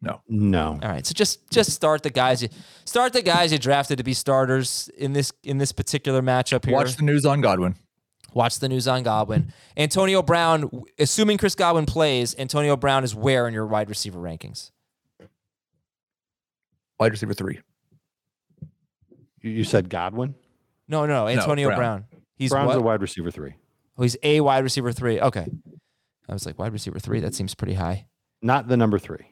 No. 0.00 0.20
No, 0.28 0.78
All 0.82 0.88
right, 0.88 1.04
so 1.04 1.14
just 1.14 1.50
just 1.50 1.72
start 1.72 2.04
the 2.04 2.10
guys 2.10 2.40
you 2.40 2.48
start 2.84 3.12
the 3.12 3.22
guys 3.22 3.50
you 3.50 3.58
drafted 3.58 3.98
to 3.98 4.04
be 4.04 4.14
starters 4.14 4.88
in 4.96 5.12
this 5.14 5.32
in 5.42 5.58
this 5.58 5.72
particular 5.72 6.22
matchup 6.22 6.64
here. 6.64 6.74
Watch 6.74 6.94
the 6.94 7.02
news 7.02 7.26
on 7.26 7.40
Godwin. 7.40 7.74
Watch 8.32 8.58
the 8.60 8.68
news 8.68 8.86
on 8.86 9.02
Godwin. 9.02 9.52
Antonio 9.76 10.22
Brown, 10.22 10.70
assuming 10.98 11.38
Chris 11.38 11.54
Godwin 11.54 11.86
plays, 11.86 12.36
Antonio 12.38 12.76
Brown 12.76 13.02
is 13.02 13.14
where 13.14 13.48
in 13.48 13.54
your 13.54 13.66
wide 13.66 13.88
receiver 13.88 14.18
rankings? 14.18 14.70
Wide 17.00 17.12
receiver 17.12 17.34
three. 17.34 17.60
You, 19.46 19.52
you 19.52 19.64
said 19.64 19.88
Godwin. 19.88 20.34
No, 20.88 21.06
no, 21.06 21.26
Antonio 21.28 21.68
Brown. 21.68 21.78
Brown. 21.78 22.04
He's 22.36 22.50
Brown's 22.50 22.68
what? 22.68 22.76
a 22.76 22.80
wide 22.80 23.00
receiver 23.02 23.30
three, 23.30 23.54
Oh, 23.98 24.02
he's 24.02 24.16
a 24.22 24.40
wide 24.40 24.62
receiver 24.62 24.92
three. 24.92 25.20
Okay. 25.20 25.46
I 26.28 26.32
was 26.32 26.44
like, 26.44 26.58
wide 26.58 26.72
receiver 26.72 26.98
three? 26.98 27.20
That 27.20 27.34
seems 27.34 27.54
pretty 27.54 27.74
high. 27.74 28.06
not 28.42 28.68
the 28.68 28.76
number 28.76 28.98
three. 28.98 29.26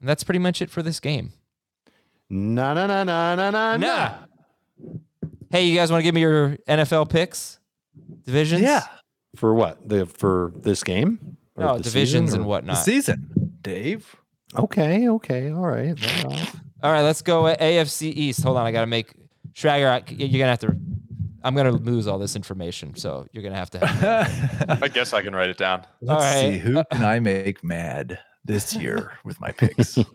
And 0.00 0.08
that's 0.08 0.24
pretty 0.24 0.38
much 0.40 0.60
it 0.60 0.70
for 0.70 0.82
this 0.82 1.00
game. 1.00 1.32
Na 2.28 2.74
na 2.74 2.86
na 2.86 3.04
na 3.04 3.34
na 3.36 3.50
na 3.50 3.76
Nah. 3.76 3.76
na. 3.78 4.14
Hey, 5.50 5.66
you 5.66 5.76
guys 5.76 5.90
want 5.90 6.00
to 6.00 6.04
give 6.04 6.14
me 6.14 6.20
your 6.22 6.56
NFL 6.68 7.08
picks? 7.10 7.58
Divisions? 8.24 8.62
Yeah. 8.62 8.82
For 9.36 9.54
what? 9.54 9.86
The 9.88 10.06
for 10.06 10.52
this 10.56 10.82
game? 10.82 11.36
Or 11.56 11.64
No, 11.64 11.76
the 11.78 11.82
divisions 11.84 12.30
season, 12.30 12.40
and 12.40 12.42
or- 12.42 12.44
The 12.44 12.48
whatnot. 12.48 12.76
season, 12.78 13.56
Dave. 13.62 14.16
Okay, 14.56 15.08
okay, 15.08 15.50
all 15.50 15.66
right. 15.66 15.96
all 16.24 16.30
right. 16.30 16.52
All 16.82 16.92
right, 16.92 17.02
let's 17.02 17.22
go 17.22 17.46
at 17.46 17.60
AFC 17.60 18.08
East. 18.14 18.42
Hold 18.42 18.56
on, 18.56 18.66
I 18.66 18.72
got 18.72 18.80
to 18.82 18.86
make 18.86 19.12
Schrager. 19.54 19.88
I- 19.90 20.04
You're 20.12 20.38
gonna 20.38 20.50
have 20.50 20.60
to. 20.60 20.76
I'm 21.44 21.54
gonna 21.56 21.72
lose 21.72 22.06
all 22.06 22.18
this 22.18 22.36
information, 22.36 22.94
so 22.94 23.26
you're 23.32 23.42
gonna 23.42 23.56
have 23.56 23.70
to. 23.70 23.80
I 24.82 24.88
guess 24.88 25.12
I 25.12 25.22
can 25.22 25.34
write 25.34 25.50
it 25.50 25.58
down. 25.58 25.84
Let's 26.00 26.24
All 26.24 26.32
see 26.40 26.58
who 26.58 26.84
can 26.92 27.04
I 27.04 27.18
make 27.18 27.64
mad 27.64 28.18
this 28.44 28.74
year 28.74 29.12
with 29.24 29.40
my 29.40 29.50
picks. 29.52 29.98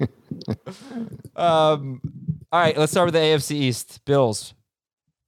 Um, 1.36 2.00
all 2.52 2.60
right, 2.60 2.76
let's 2.76 2.92
start 2.92 3.06
with 3.06 3.14
the 3.14 3.20
AFC 3.20 3.52
East. 3.52 4.04
Bills. 4.04 4.54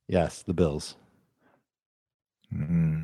Yes, 0.09 0.43
the 0.43 0.55
Bills. 0.55 0.95
Hmm. 2.53 3.01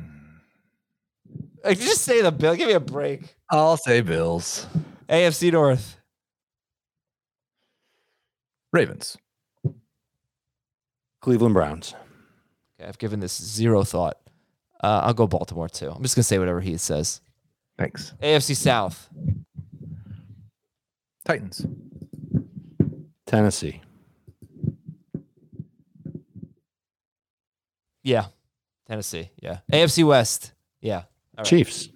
Like, 1.63 1.79
just 1.79 2.01
say 2.01 2.21
the 2.21 2.31
Bill. 2.31 2.55
Give 2.55 2.67
me 2.67 2.73
a 2.75 2.79
break. 2.79 3.35
I'll 3.49 3.77
say 3.77 4.01
Bills. 4.01 4.67
AFC 5.09 5.51
North. 5.51 5.97
Ravens. 8.71 9.17
Cleveland 11.23 11.53
Browns. 11.53 11.95
Okay, 12.77 12.87
I've 12.87 12.97
given 12.97 13.21
this 13.21 13.41
zero 13.41 13.85
thought. 13.85 14.17
Uh, 14.83 15.03
I'll 15.05 15.13
go 15.13 15.25
Baltimore 15.25 15.69
too. 15.69 15.89
I'm 15.89 16.03
just 16.03 16.15
gonna 16.15 16.23
say 16.23 16.37
whatever 16.37 16.59
he 16.59 16.75
says. 16.75 17.21
Thanks. 17.77 18.13
AFC 18.21 18.57
South. 18.57 19.09
Titans. 21.25 21.65
Tennessee. 23.25 23.81
Yeah. 28.03 28.25
Tennessee. 28.85 29.29
Yeah. 29.41 29.59
AFC 29.71 30.05
West. 30.05 30.51
Yeah. 30.81 30.97
All 30.97 31.03
right. 31.37 31.45
Chiefs. 31.45 31.87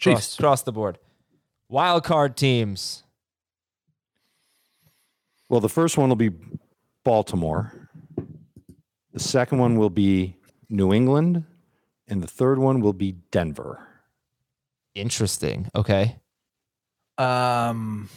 Cross, 0.00 0.20
Chiefs. 0.28 0.36
cross 0.36 0.62
the 0.62 0.72
board. 0.72 0.96
Wild 1.68 2.04
card 2.04 2.34
teams. 2.34 3.04
Well, 5.50 5.60
the 5.60 5.68
first 5.68 5.98
one 5.98 6.08
will 6.08 6.16
be 6.16 6.30
Baltimore. 7.04 7.79
The 9.12 9.20
second 9.20 9.58
one 9.58 9.76
will 9.76 9.90
be 9.90 10.36
New 10.68 10.92
England. 10.92 11.44
And 12.08 12.22
the 12.22 12.26
third 12.26 12.58
one 12.58 12.80
will 12.80 12.92
be 12.92 13.12
Denver. 13.30 13.86
Interesting. 14.96 15.70
Okay. 15.76 16.16
Um, 17.18 18.08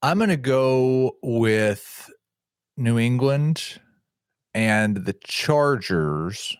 I'm 0.00 0.18
going 0.18 0.30
to 0.30 0.36
go 0.36 1.16
with 1.20 2.08
New 2.76 2.98
England 2.98 3.80
and 4.54 5.04
the 5.04 5.14
Chargers 5.14 6.56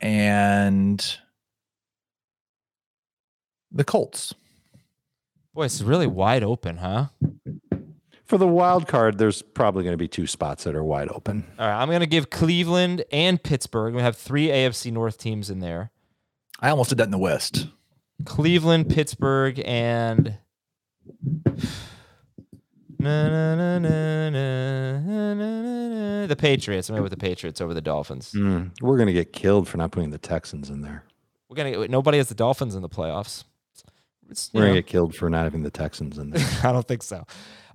and 0.00 1.18
the 3.70 3.84
Colts. 3.84 4.34
Boy, 5.52 5.64
it's 5.64 5.82
really 5.82 6.06
wide 6.06 6.42
open, 6.42 6.78
huh? 6.78 7.08
For 8.28 8.36
the 8.36 8.46
wild 8.46 8.86
card, 8.86 9.16
there's 9.16 9.40
probably 9.40 9.84
going 9.84 9.94
to 9.94 9.98
be 9.98 10.06
two 10.06 10.26
spots 10.26 10.64
that 10.64 10.74
are 10.76 10.84
wide 10.84 11.08
open. 11.08 11.46
All 11.58 11.66
right. 11.66 11.80
I'm 11.80 11.90
gonna 11.90 12.04
give 12.04 12.28
Cleveland 12.28 13.02
and 13.10 13.42
Pittsburgh. 13.42 13.94
We 13.94 14.02
have 14.02 14.16
three 14.16 14.48
AFC 14.48 14.92
North 14.92 15.16
teams 15.16 15.48
in 15.48 15.60
there. 15.60 15.90
I 16.60 16.68
almost 16.68 16.90
did 16.90 16.98
that 16.98 17.04
in 17.04 17.10
the 17.10 17.16
West. 17.18 17.68
Cleveland, 18.26 18.90
Pittsburgh, 18.90 19.62
and 19.64 20.36
Na, 23.00 23.28
na, 23.28 23.54
na, 23.56 23.78
na, 23.78 24.30
na, 24.30 24.98
na, 24.98 25.34
na, 25.34 26.20
na. 26.20 26.26
the 26.26 26.36
Patriots. 26.36 26.90
I'm 26.90 26.94
going 26.96 27.04
with 27.04 27.12
the 27.12 27.16
Patriots 27.16 27.60
over 27.60 27.72
the 27.72 27.80
Dolphins. 27.80 28.32
Mm, 28.32 28.72
we're 28.82 28.96
going 28.96 29.06
to 29.06 29.12
get 29.12 29.32
killed 29.32 29.68
for 29.68 29.78
not 29.78 29.92
putting 29.92 30.10
the 30.10 30.18
Texans 30.18 30.68
in 30.68 30.82
there. 30.82 31.04
We're 31.48 31.56
gonna. 31.56 31.88
Nobody 31.88 32.18
has 32.18 32.28
the 32.28 32.34
Dolphins 32.34 32.74
in 32.74 32.82
the 32.82 32.88
playoffs. 32.90 33.44
It's, 34.30 34.50
We're 34.52 34.60
going 34.62 34.70
know, 34.70 34.74
to 34.76 34.82
get 34.82 34.86
killed 34.90 35.14
for 35.14 35.30
not 35.30 35.44
having 35.44 35.62
the 35.62 35.70
Texans 35.70 36.18
in 36.18 36.30
there. 36.30 36.46
I 36.64 36.72
don't 36.72 36.86
think 36.86 37.02
so. 37.02 37.24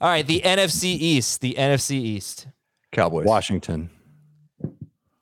All 0.01 0.09
right, 0.09 0.25
the 0.25 0.41
NFC 0.41 0.85
East. 0.85 1.41
The 1.41 1.55
NFC 1.57 1.91
East. 1.91 2.47
Cowboys. 2.91 3.25
Washington. 3.25 3.89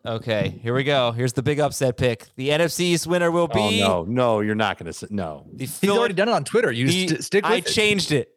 Okay, 0.04 0.60
here 0.64 0.74
we 0.74 0.84
go. 0.84 1.12
Here's 1.12 1.34
the 1.34 1.44
big 1.44 1.60
upset 1.60 1.96
pick. 1.96 2.26
The 2.36 2.50
NFC 2.50 2.80
East 2.82 3.06
winner 3.06 3.30
will 3.30 3.48
be. 3.48 3.60
Oh, 3.60 3.70
be 3.70 3.80
no. 3.80 4.04
No, 4.04 4.40
you're 4.40 4.56
not 4.56 4.80
going 4.80 4.88
to 4.88 4.94
say 4.94 5.08
no. 5.12 5.46
the 5.54 5.60
He's 5.66 5.78
Phila- 5.78 6.00
already 6.00 6.16
done 6.16 6.28
it 6.28 6.32
on 6.32 6.44
Twitter. 6.44 6.72
You 6.72 6.88
the- 6.88 7.08
st- 7.08 7.24
stick 7.24 7.44
with 7.44 7.52
I 7.52 7.58
it. 7.58 7.68
changed 7.68 8.12
it. 8.12 8.30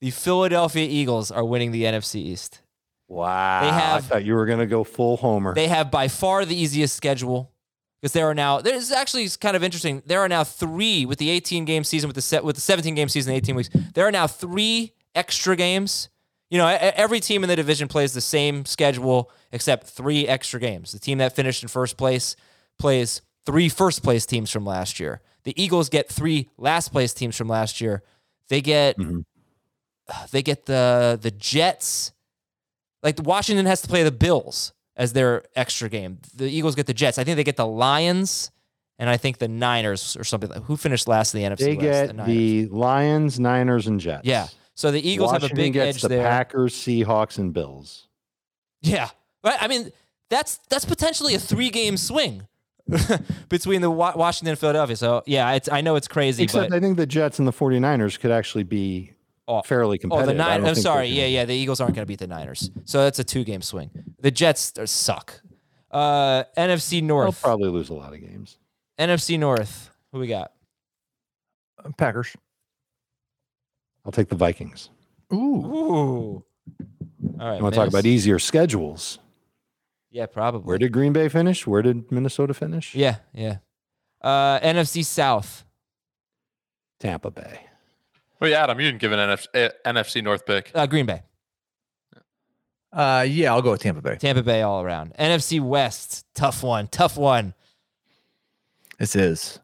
The 0.00 0.10
Philadelphia 0.10 0.84
Eagles 0.88 1.30
are 1.30 1.44
winning 1.44 1.70
the 1.70 1.84
NFC 1.84 2.16
East. 2.16 2.60
Wow. 3.06 3.60
They 3.62 3.68
I 3.68 3.78
have- 3.78 4.06
thought 4.06 4.24
you 4.24 4.34
were 4.34 4.46
going 4.46 4.58
to 4.58 4.66
go 4.66 4.82
full 4.82 5.16
homer. 5.16 5.54
They 5.54 5.68
have 5.68 5.92
by 5.92 6.08
far 6.08 6.44
the 6.44 6.56
easiest 6.60 6.96
schedule 6.96 7.51
because 8.02 8.12
there 8.12 8.28
are 8.28 8.34
now. 8.34 8.60
There's 8.60 8.90
actually 8.90 9.22
it's 9.22 9.36
kind 9.36 9.54
of 9.54 9.62
interesting. 9.62 10.02
There 10.04 10.20
are 10.20 10.28
now 10.28 10.42
three 10.42 11.06
with 11.06 11.18
the 11.18 11.30
18 11.30 11.64
game 11.64 11.84
season 11.84 12.08
with 12.08 12.16
the 12.16 12.22
set 12.22 12.42
with 12.42 12.56
the 12.56 12.60
17 12.60 12.96
game 12.96 13.08
season, 13.08 13.32
18 13.32 13.54
weeks. 13.54 13.70
There 13.94 14.06
are 14.06 14.10
now 14.10 14.26
three 14.26 14.92
extra 15.14 15.54
games. 15.54 16.08
You 16.50 16.58
know, 16.58 16.66
every 16.66 17.20
team 17.20 17.44
in 17.44 17.48
the 17.48 17.56
division 17.56 17.88
plays 17.88 18.12
the 18.12 18.20
same 18.20 18.66
schedule 18.66 19.30
except 19.52 19.86
three 19.86 20.26
extra 20.26 20.60
games. 20.60 20.92
The 20.92 20.98
team 20.98 21.18
that 21.18 21.34
finished 21.34 21.62
in 21.62 21.68
first 21.68 21.96
place 21.96 22.36
plays 22.78 23.22
three 23.46 23.68
first 23.68 24.02
place 24.02 24.26
teams 24.26 24.50
from 24.50 24.66
last 24.66 24.98
year. 25.00 25.22
The 25.44 25.60
Eagles 25.60 25.88
get 25.88 26.08
three 26.08 26.50
last 26.58 26.90
place 26.90 27.14
teams 27.14 27.36
from 27.36 27.48
last 27.48 27.80
year. 27.80 28.02
They 28.48 28.60
get 28.60 28.98
mm-hmm. 28.98 29.20
they 30.32 30.42
get 30.42 30.66
the 30.66 31.18
the 31.20 31.30
Jets. 31.30 32.12
Like 33.02 33.18
Washington 33.22 33.66
has 33.66 33.80
to 33.82 33.88
play 33.88 34.02
the 34.02 34.12
Bills 34.12 34.72
as 35.02 35.12
their 35.12 35.44
extra 35.56 35.88
game. 35.88 36.18
The 36.36 36.48
Eagles 36.48 36.74
get 36.74 36.86
the 36.86 36.94
Jets. 36.94 37.18
I 37.18 37.24
think 37.24 37.36
they 37.36 37.44
get 37.44 37.56
the 37.56 37.66
Lions 37.66 38.50
and 38.98 39.10
I 39.10 39.16
think 39.16 39.38
the 39.38 39.48
Niners 39.48 40.16
or 40.16 40.22
something. 40.24 40.48
like 40.50 40.62
Who 40.64 40.76
finished 40.76 41.08
last 41.08 41.34
in 41.34 41.42
the 41.42 41.48
NFC 41.48 41.58
They 41.58 41.74
West? 41.76 41.82
get 41.82 42.16
Niners. 42.16 42.26
the 42.32 42.66
Lions, 42.68 43.40
Niners, 43.40 43.86
and 43.88 43.98
Jets. 44.00 44.24
yeah. 44.26 44.46
So 44.74 44.90
the 44.90 45.06
Eagles 45.06 45.32
Washington 45.32 45.48
have 45.50 45.58
a 45.58 45.62
big 45.62 45.72
gets 45.74 45.96
edge 45.96 46.02
the 46.02 46.08
there. 46.08 46.22
Packers, 46.26 46.74
Seahawks, 46.74 47.38
and 47.38 47.52
Bills. 47.52 48.08
Yeah. 48.80 49.10
Right. 49.44 49.58
I 49.60 49.68
mean, 49.68 49.90
that's 50.30 50.58
that's 50.70 50.84
potentially 50.86 51.34
a 51.34 51.38
three 51.38 51.68
game 51.70 51.96
swing 51.96 52.46
between 53.48 53.80
the 53.82 53.90
Washington 53.90 54.50
and 54.52 54.58
Philadelphia. 54.58 54.96
So 54.96 55.22
yeah, 55.26 55.52
it's 55.52 55.68
I 55.68 55.80
know 55.82 55.96
it's 55.96 56.08
crazy, 56.08 56.44
Except 56.44 56.70
but 56.70 56.76
I 56.76 56.80
think 56.80 56.96
the 56.96 57.06
Jets 57.06 57.38
and 57.38 57.46
the 57.46 57.52
49ers 57.52 58.18
could 58.18 58.30
actually 58.30 58.64
be 58.64 59.12
Oh, 59.48 59.62
fairly 59.62 59.98
competitive. 59.98 60.34
Oh, 60.34 60.38
the 60.38 60.44
I 60.44 60.54
I'm 60.56 60.74
sorry. 60.74 61.08
Yeah, 61.08 61.26
yeah. 61.26 61.44
The 61.44 61.54
Eagles 61.54 61.80
aren't 61.80 61.94
going 61.94 62.04
to 62.04 62.08
beat 62.08 62.20
the 62.20 62.26
Niners, 62.28 62.70
so 62.84 63.02
that's 63.02 63.18
a 63.18 63.24
two-game 63.24 63.60
swing. 63.62 63.90
The 64.20 64.30
Jets 64.30 64.72
are, 64.78 64.86
suck. 64.86 65.40
Uh, 65.90 66.44
NFC 66.56 67.00
They'll 67.00 67.04
North. 67.08 67.42
probably 67.42 67.68
lose 67.68 67.90
a 67.90 67.94
lot 67.94 68.14
of 68.14 68.20
games. 68.20 68.58
NFC 68.98 69.38
North. 69.38 69.90
Who 70.12 70.20
we 70.20 70.26
got? 70.28 70.52
Packers. 71.96 72.34
I'll 74.04 74.12
take 74.12 74.28
the 74.28 74.36
Vikings. 74.36 74.90
Ooh. 75.32 75.36
Ooh. 75.36 76.44
All 77.40 77.48
right. 77.48 77.56
You 77.56 77.62
want 77.62 77.74
to 77.74 77.80
talk 77.80 77.88
about 77.88 78.06
easier 78.06 78.38
schedules? 78.38 79.18
Yeah, 80.10 80.26
probably. 80.26 80.66
Where 80.66 80.78
did 80.78 80.92
Green 80.92 81.12
Bay 81.12 81.28
finish? 81.28 81.66
Where 81.66 81.82
did 81.82 82.12
Minnesota 82.12 82.54
finish? 82.54 82.94
Yeah, 82.94 83.16
yeah. 83.32 83.58
Uh, 84.20 84.60
NFC 84.60 85.04
South. 85.04 85.64
Tampa 87.00 87.30
Bay. 87.30 87.66
Well, 88.42 88.50
yeah, 88.50 88.64
Adam, 88.64 88.80
you 88.80 88.86
didn't 88.86 89.00
give 89.00 89.12
an 89.12 89.20
NF- 89.20 89.46
eh, 89.54 89.68
NFC 89.86 90.20
North 90.20 90.44
pick. 90.44 90.72
Uh, 90.74 90.84
Green 90.88 91.06
Bay. 91.06 91.22
Uh, 92.92 93.24
yeah, 93.28 93.52
I'll 93.52 93.62
go 93.62 93.70
with 93.70 93.82
Tampa 93.82 94.02
Bay. 94.02 94.16
Tampa 94.16 94.42
Bay 94.42 94.62
all 94.62 94.82
around. 94.82 95.14
NFC 95.16 95.60
West. 95.60 96.26
Tough 96.34 96.64
one. 96.64 96.88
Tough 96.88 97.16
one. 97.16 97.54
This 98.98 99.14
is 99.14 99.60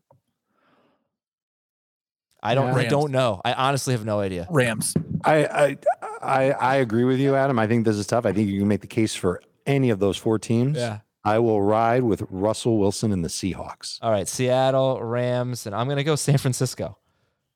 I 2.40 2.54
don't. 2.54 2.70
I 2.70 2.84
don't 2.84 3.10
know. 3.10 3.40
I 3.44 3.52
honestly 3.52 3.94
have 3.94 4.04
no 4.04 4.20
idea. 4.20 4.46
Rams. 4.48 4.94
I, 5.24 5.44
I 5.46 5.78
I 6.22 6.50
I 6.52 6.76
agree 6.76 7.02
with 7.02 7.18
you, 7.18 7.34
Adam. 7.34 7.58
I 7.58 7.66
think 7.66 7.84
this 7.84 7.96
is 7.96 8.06
tough. 8.06 8.26
I 8.26 8.32
think 8.32 8.48
you 8.48 8.60
can 8.60 8.68
make 8.68 8.80
the 8.80 8.86
case 8.86 9.12
for 9.12 9.42
any 9.66 9.90
of 9.90 9.98
those 9.98 10.16
four 10.16 10.38
teams. 10.38 10.76
Yeah. 10.78 11.00
I 11.24 11.40
will 11.40 11.60
ride 11.60 12.04
with 12.04 12.22
Russell 12.30 12.78
Wilson 12.78 13.10
and 13.10 13.24
the 13.24 13.28
Seahawks. 13.28 13.98
All 14.00 14.12
right. 14.12 14.28
Seattle 14.28 15.02
Rams, 15.02 15.66
and 15.66 15.74
I'm 15.74 15.88
gonna 15.88 16.04
go 16.04 16.14
San 16.14 16.38
Francisco. 16.38 16.96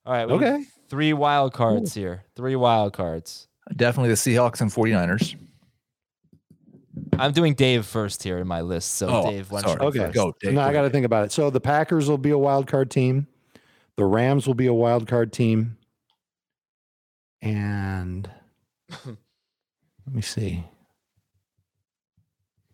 All 0.04 0.12
right. 0.12 0.26
we 0.26 0.32
have 0.34 0.42
Okay. 0.42 0.64
Three 0.88 1.12
wild 1.12 1.52
cards 1.54 1.94
here. 1.94 2.24
Three 2.36 2.56
wild 2.56 2.92
cards. 2.92 3.48
Definitely 3.76 4.10
the 4.10 4.16
Seahawks 4.16 4.60
and 4.60 4.70
49ers. 4.70 5.36
I'm 7.18 7.32
doing 7.32 7.54
Dave 7.54 7.86
first 7.86 8.22
here 8.22 8.38
in 8.38 8.46
my 8.46 8.60
list. 8.60 8.94
So 8.94 9.08
Oh, 9.08 9.30
Dave, 9.30 9.50
why 9.50 9.62
don't 9.62 9.80
you 9.80 9.86
Okay. 9.88 9.98
first? 10.00 10.14
Go, 10.14 10.34
Dave. 10.40 10.54
now 10.54 10.66
I 10.66 10.72
got 10.72 10.82
to 10.82 10.90
think 10.90 11.06
about 11.06 11.24
it. 11.24 11.32
So 11.32 11.50
the 11.50 11.60
Packers 11.60 12.08
will 12.08 12.18
be 12.18 12.30
a 12.30 12.38
wild 12.38 12.66
card 12.66 12.90
team. 12.90 13.26
The 13.96 14.04
Rams 14.04 14.46
will 14.46 14.54
be 14.54 14.66
a 14.66 14.74
wild 14.74 15.06
card 15.06 15.32
team. 15.32 15.76
And 17.40 18.28
let 19.06 19.16
me 20.14 20.22
see. 20.22 20.64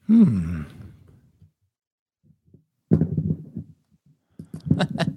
Hmm. 0.06 0.62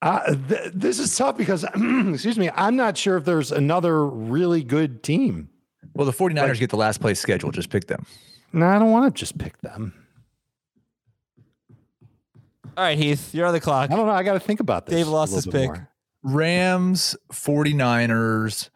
Uh, 0.00 0.34
th- 0.48 0.72
this 0.74 0.98
is 0.98 1.16
tough 1.16 1.36
because, 1.36 1.64
excuse 2.12 2.38
me, 2.38 2.50
I'm 2.54 2.76
not 2.76 2.96
sure 2.96 3.16
if 3.16 3.24
there's 3.24 3.50
another 3.50 4.06
really 4.06 4.62
good 4.62 5.02
team. 5.02 5.50
Well, 5.94 6.06
the 6.06 6.12
49ers 6.12 6.58
get 6.60 6.70
the 6.70 6.76
last 6.76 7.00
place 7.00 7.18
schedule. 7.18 7.50
Just 7.50 7.70
pick 7.70 7.88
them. 7.88 8.06
No, 8.52 8.66
I 8.66 8.78
don't 8.78 8.92
want 8.92 9.12
to 9.14 9.18
just 9.18 9.36
pick 9.38 9.60
them. 9.60 9.92
All 12.76 12.84
right, 12.84 12.96
Heath, 12.96 13.34
you're 13.34 13.46
on 13.46 13.52
the 13.52 13.60
clock. 13.60 13.90
I 13.90 13.96
don't 13.96 14.06
know. 14.06 14.12
I 14.12 14.22
got 14.22 14.34
to 14.34 14.40
think 14.40 14.60
about 14.60 14.86
this. 14.86 14.94
Dave 14.94 15.08
lost 15.08 15.32
little 15.32 15.50
his 15.50 15.52
bit 15.52 15.60
pick. 15.72 15.80
more. 15.80 15.90
Rams, 16.22 17.16
49ers, 17.32 18.70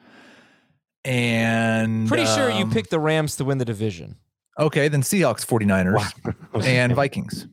and 1.04 2.08
Pretty 2.08 2.26
sure 2.26 2.50
you 2.50 2.64
um, 2.64 2.72
picked 2.72 2.90
the 2.90 2.98
Rams 2.98 3.36
to 3.36 3.44
win 3.44 3.58
the 3.58 3.64
division. 3.64 4.16
Okay, 4.58 4.88
then 4.88 5.02
Seahawks, 5.02 5.46
49ers, 5.46 6.34
and 6.64 6.94
Vikings. 6.94 7.46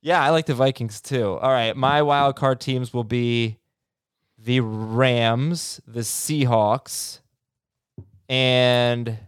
Yeah, 0.00 0.22
I 0.22 0.30
like 0.30 0.46
the 0.46 0.54
Vikings 0.54 1.00
too. 1.00 1.38
All 1.38 1.50
right, 1.50 1.76
my 1.76 2.02
wild 2.02 2.36
card 2.36 2.60
teams 2.60 2.92
will 2.92 3.04
be 3.04 3.58
the 4.38 4.60
Rams, 4.60 5.80
the 5.86 6.00
Seahawks, 6.00 7.20
and 8.28 9.18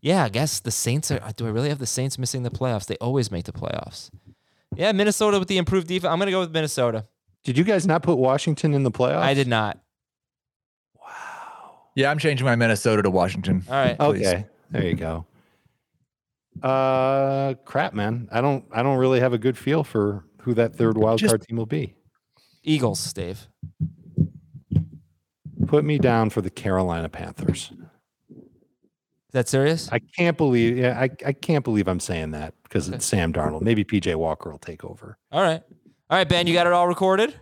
yeah, 0.00 0.24
I 0.24 0.28
guess 0.30 0.60
the 0.60 0.70
Saints 0.70 1.10
are. 1.10 1.20
Do 1.36 1.46
I 1.46 1.50
really 1.50 1.68
have 1.68 1.78
the 1.78 1.86
Saints 1.86 2.18
missing 2.18 2.42
the 2.42 2.50
playoffs? 2.50 2.86
They 2.86 2.96
always 2.96 3.30
make 3.30 3.44
the 3.44 3.52
playoffs. 3.52 4.10
Yeah, 4.74 4.92
Minnesota 4.92 5.38
with 5.38 5.48
the 5.48 5.58
improved 5.58 5.86
defense. 5.86 6.10
I'm 6.10 6.18
gonna 6.18 6.30
go 6.30 6.40
with 6.40 6.50
Minnesota. 6.52 7.06
Did 7.44 7.58
you 7.58 7.64
guys 7.64 7.86
not 7.86 8.02
put 8.02 8.16
Washington 8.16 8.72
in 8.72 8.82
the 8.84 8.90
playoffs? 8.90 9.18
I 9.22 9.34
did 9.34 9.48
not. 9.48 9.78
Wow. 10.98 11.80
Yeah, 11.94 12.10
I'm 12.10 12.18
changing 12.18 12.46
my 12.46 12.56
Minnesota 12.56 13.02
to 13.02 13.10
Washington. 13.10 13.64
All 13.68 13.74
right. 13.74 13.98
please. 13.98 14.26
Okay, 14.26 14.46
there 14.70 14.86
you 14.86 14.94
go. 14.94 15.26
Uh, 16.62 17.54
crap, 17.64 17.94
man. 17.94 18.28
I 18.32 18.40
don't. 18.40 18.64
I 18.72 18.82
don't 18.82 18.98
really 18.98 19.20
have 19.20 19.32
a 19.32 19.38
good 19.38 19.58
feel 19.58 19.84
for 19.84 20.24
who 20.42 20.54
that 20.54 20.76
third 20.76 20.96
wild 20.96 21.18
Just- 21.18 21.30
card 21.30 21.42
team 21.42 21.56
will 21.56 21.66
be. 21.66 21.94
Eagles, 22.62 23.12
Dave. 23.12 23.48
Put 25.66 25.84
me 25.84 25.98
down 25.98 26.30
for 26.30 26.40
the 26.40 26.50
Carolina 26.50 27.08
Panthers. 27.08 27.72
Is 28.30 29.32
that 29.32 29.48
serious? 29.48 29.88
I 29.90 29.98
can't 29.98 30.36
believe. 30.36 30.78
Yeah, 30.78 30.98
I, 30.98 31.10
I 31.26 31.32
can't 31.32 31.64
believe 31.64 31.88
I'm 31.88 32.00
saying 32.00 32.30
that 32.30 32.54
because 32.62 32.88
it's 32.88 33.04
Sam 33.04 33.32
Darnold. 33.32 33.62
Maybe 33.62 33.84
PJ 33.84 34.14
Walker 34.14 34.50
will 34.50 34.58
take 34.58 34.84
over. 34.84 35.18
All 35.32 35.42
right. 35.42 35.62
All 36.10 36.18
right, 36.18 36.28
Ben, 36.28 36.46
you 36.46 36.54
got 36.54 36.66
it 36.66 36.72
all 36.72 36.86
recorded? 36.86 37.34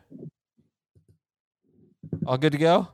All 2.27 2.39
good 2.39 2.53
to 2.53 2.59
go? 2.59 2.89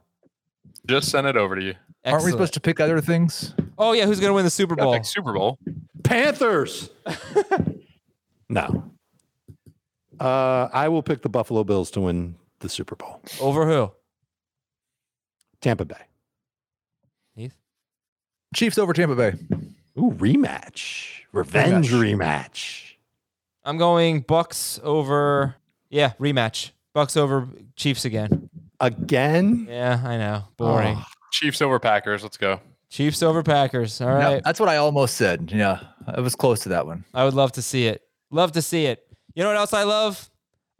Just 0.86 1.10
send 1.10 1.26
it 1.26 1.36
over 1.36 1.54
to 1.54 1.62
you. 1.62 1.74
Aren't 2.04 2.24
we 2.24 2.30
supposed 2.30 2.54
to 2.54 2.60
pick 2.60 2.80
other 2.80 3.00
things? 3.00 3.54
Oh, 3.78 3.92
yeah. 3.92 4.06
Who's 4.06 4.20
going 4.20 4.30
to 4.30 4.34
win 4.34 4.44
the 4.44 4.50
Super 4.50 4.76
Bowl? 4.76 4.92
pick 4.92 5.04
Super 5.04 5.32
Bowl. 5.32 5.58
Panthers. 6.02 6.90
no. 8.48 8.90
Uh, 10.20 10.68
I 10.72 10.88
will 10.88 11.02
pick 11.02 11.22
the 11.22 11.28
Buffalo 11.28 11.64
Bills 11.64 11.90
to 11.92 12.00
win 12.00 12.34
the 12.60 12.68
Super 12.68 12.96
Bowl. 12.96 13.22
Over 13.40 13.66
who? 13.66 13.92
Tampa 15.60 15.84
Bay. 15.84 15.96
Heath? 17.36 17.54
Chiefs 18.54 18.78
over 18.78 18.92
Tampa 18.92 19.14
Bay. 19.14 19.34
Ooh, 19.98 20.12
rematch. 20.12 21.22
Revenge 21.32 21.90
rematch. 21.90 22.94
I'm 23.64 23.76
going 23.76 24.24
Bucs 24.24 24.80
over. 24.82 25.56
Yeah, 25.90 26.12
rematch. 26.20 26.70
Bucs 26.94 27.16
over 27.16 27.48
Chiefs 27.76 28.04
again. 28.04 28.48
Again? 28.80 29.66
Yeah, 29.68 30.00
I 30.04 30.16
know. 30.16 30.44
Boring. 30.56 30.96
Oh. 30.98 31.04
Chiefs 31.32 31.60
over 31.60 31.78
Packers. 31.78 32.22
Let's 32.22 32.36
go. 32.36 32.60
Chiefs 32.90 33.22
over 33.22 33.42
Packers. 33.42 34.00
All 34.00 34.08
right. 34.08 34.18
Yeah, 34.18 34.32
right. 34.34 34.44
that's 34.44 34.60
what 34.60 34.68
I 34.68 34.76
almost 34.76 35.16
said. 35.16 35.52
Yeah, 35.54 35.80
I 36.06 36.20
was 36.20 36.34
close 36.34 36.60
to 36.60 36.70
that 36.70 36.86
one. 36.86 37.04
I 37.12 37.24
would 37.24 37.34
love 37.34 37.52
to 37.52 37.62
see 37.62 37.86
it. 37.86 38.02
Love 38.30 38.52
to 38.52 38.62
see 38.62 38.86
it. 38.86 39.06
You 39.34 39.42
know 39.42 39.50
what 39.50 39.58
else 39.58 39.72
I 39.72 39.84
love? 39.84 40.30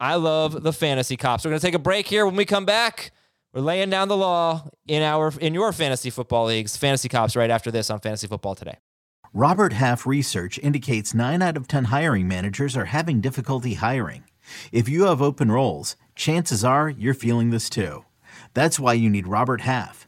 I 0.01 0.15
love 0.15 0.63
the 0.63 0.73
fantasy 0.73 1.17
cops. 1.17 1.45
We're 1.45 1.51
going 1.51 1.61
to 1.61 1.67
take 1.67 1.75
a 1.75 1.79
break 1.79 2.07
here. 2.07 2.25
When 2.25 2.37
we 2.37 2.45
come 2.45 2.65
back, 2.65 3.13
we're 3.53 3.61
laying 3.61 3.91
down 3.91 4.09
the 4.09 4.17
law 4.17 4.69
in 4.87 5.03
our 5.03 5.33
in 5.41 5.55
your 5.55 5.73
fantasy 5.73 6.11
football 6.11 6.47
leagues. 6.47 6.77
Fantasy 6.77 7.09
cops 7.09 7.37
right 7.37 7.51
after 7.51 7.71
this 7.71 7.91
on 7.91 8.01
Fantasy 8.01 8.27
Football 8.27 8.55
Today. 8.55 8.79
Robert 9.35 9.75
Half 9.75 10.07
research 10.07 10.59
indicates 10.59 11.13
9 11.13 11.43
out 11.43 11.57
of 11.57 11.69
10 11.69 11.85
hiring 11.85 12.27
managers 12.27 12.77
are 12.77 12.87
having 12.87 13.21
difficulty 13.21 13.75
hiring. 13.75 14.25
If 14.73 14.89
you 14.89 15.05
have 15.05 15.21
open 15.21 15.53
roles, 15.53 15.97
chances 16.15 16.65
are 16.65 16.89
you're 16.89 17.13
feeling 17.13 17.51
this 17.51 17.69
too. 17.69 18.05
That's 18.55 18.81
why 18.81 18.95
you 18.95 19.11
need 19.11 19.27
Robert 19.27 19.61
Half. 19.61 20.08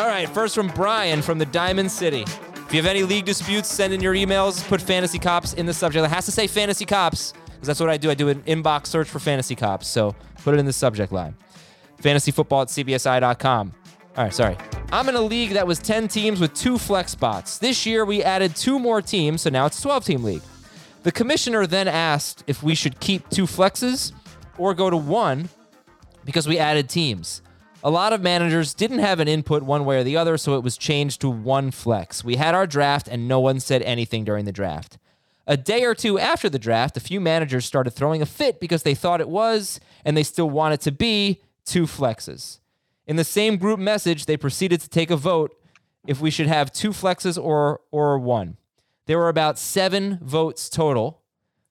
All 0.00 0.06
right, 0.06 0.26
first 0.30 0.54
from 0.54 0.68
Brian 0.68 1.20
from 1.20 1.36
the 1.36 1.44
Diamond 1.44 1.92
City. 1.92 2.22
If 2.22 2.72
you 2.72 2.78
have 2.78 2.86
any 2.86 3.02
league 3.02 3.26
disputes, 3.26 3.68
send 3.68 3.92
in 3.92 4.00
your 4.00 4.14
emails. 4.14 4.66
Put 4.66 4.80
Fantasy 4.80 5.18
Cops 5.18 5.52
in 5.52 5.66
the 5.66 5.74
subject. 5.74 6.02
It 6.06 6.08
has 6.08 6.24
to 6.24 6.32
say 6.32 6.46
Fantasy 6.46 6.86
Cops 6.86 7.34
because 7.44 7.66
that's 7.66 7.80
what 7.80 7.90
I 7.90 7.98
do. 7.98 8.10
I 8.10 8.14
do 8.14 8.30
an 8.30 8.40
inbox 8.44 8.86
search 8.86 9.10
for 9.10 9.18
Fantasy 9.18 9.54
Cops. 9.54 9.86
So 9.86 10.16
put 10.42 10.54
it 10.54 10.58
in 10.58 10.64
the 10.64 10.72
subject 10.72 11.12
line. 11.12 11.36
Fantasy 11.98 12.30
football 12.30 12.62
at 12.62 12.68
cbsi.com. 12.68 13.74
All 14.16 14.24
right, 14.24 14.32
sorry. 14.32 14.56
I'm 14.90 15.06
in 15.10 15.16
a 15.16 15.20
league 15.20 15.50
that 15.50 15.66
was 15.66 15.78
10 15.78 16.08
teams 16.08 16.40
with 16.40 16.54
two 16.54 16.78
flex 16.78 17.12
spots. 17.12 17.58
This 17.58 17.84
year, 17.84 18.06
we 18.06 18.22
added 18.22 18.56
two 18.56 18.78
more 18.78 19.02
teams, 19.02 19.42
so 19.42 19.50
now 19.50 19.66
it's 19.66 19.78
a 19.80 19.82
12 19.82 20.04
team 20.06 20.24
league. 20.24 20.42
The 21.02 21.12
commissioner 21.12 21.66
then 21.66 21.88
asked 21.88 22.42
if 22.46 22.62
we 22.62 22.74
should 22.74 23.00
keep 23.00 23.28
two 23.28 23.44
flexes 23.44 24.12
or 24.56 24.72
go 24.72 24.88
to 24.88 24.96
one 24.96 25.50
because 26.24 26.48
we 26.48 26.56
added 26.56 26.88
teams. 26.88 27.42
A 27.82 27.90
lot 27.90 28.12
of 28.12 28.20
managers 28.20 28.74
didn't 28.74 28.98
have 28.98 29.20
an 29.20 29.28
input 29.28 29.62
one 29.62 29.86
way 29.86 29.98
or 29.98 30.04
the 30.04 30.16
other, 30.16 30.36
so 30.36 30.54
it 30.54 30.62
was 30.62 30.76
changed 30.76 31.22
to 31.22 31.30
one 31.30 31.70
flex. 31.70 32.22
We 32.22 32.36
had 32.36 32.54
our 32.54 32.66
draft 32.66 33.08
and 33.08 33.26
no 33.26 33.40
one 33.40 33.58
said 33.58 33.80
anything 33.82 34.24
during 34.24 34.44
the 34.44 34.52
draft. 34.52 34.98
A 35.46 35.56
day 35.56 35.84
or 35.84 35.94
two 35.94 36.18
after 36.18 36.50
the 36.50 36.58
draft, 36.58 36.96
a 36.96 37.00
few 37.00 37.20
managers 37.20 37.64
started 37.64 37.92
throwing 37.92 38.20
a 38.20 38.26
fit 38.26 38.60
because 38.60 38.82
they 38.82 38.94
thought 38.94 39.20
it 39.20 39.28
was, 39.28 39.80
and 40.04 40.16
they 40.16 40.22
still 40.22 40.50
want 40.50 40.74
it 40.74 40.80
to 40.82 40.92
be, 40.92 41.40
two 41.64 41.86
flexes. 41.86 42.58
In 43.06 43.16
the 43.16 43.24
same 43.24 43.56
group 43.56 43.80
message, 43.80 44.26
they 44.26 44.36
proceeded 44.36 44.80
to 44.82 44.88
take 44.88 45.10
a 45.10 45.16
vote 45.16 45.56
if 46.06 46.20
we 46.20 46.30
should 46.30 46.46
have 46.46 46.72
two 46.72 46.90
flexes 46.90 47.42
or 47.42 47.80
or 47.90 48.18
one. 48.18 48.58
There 49.06 49.18
were 49.18 49.28
about 49.28 49.58
seven 49.58 50.18
votes 50.22 50.68
total. 50.68 51.19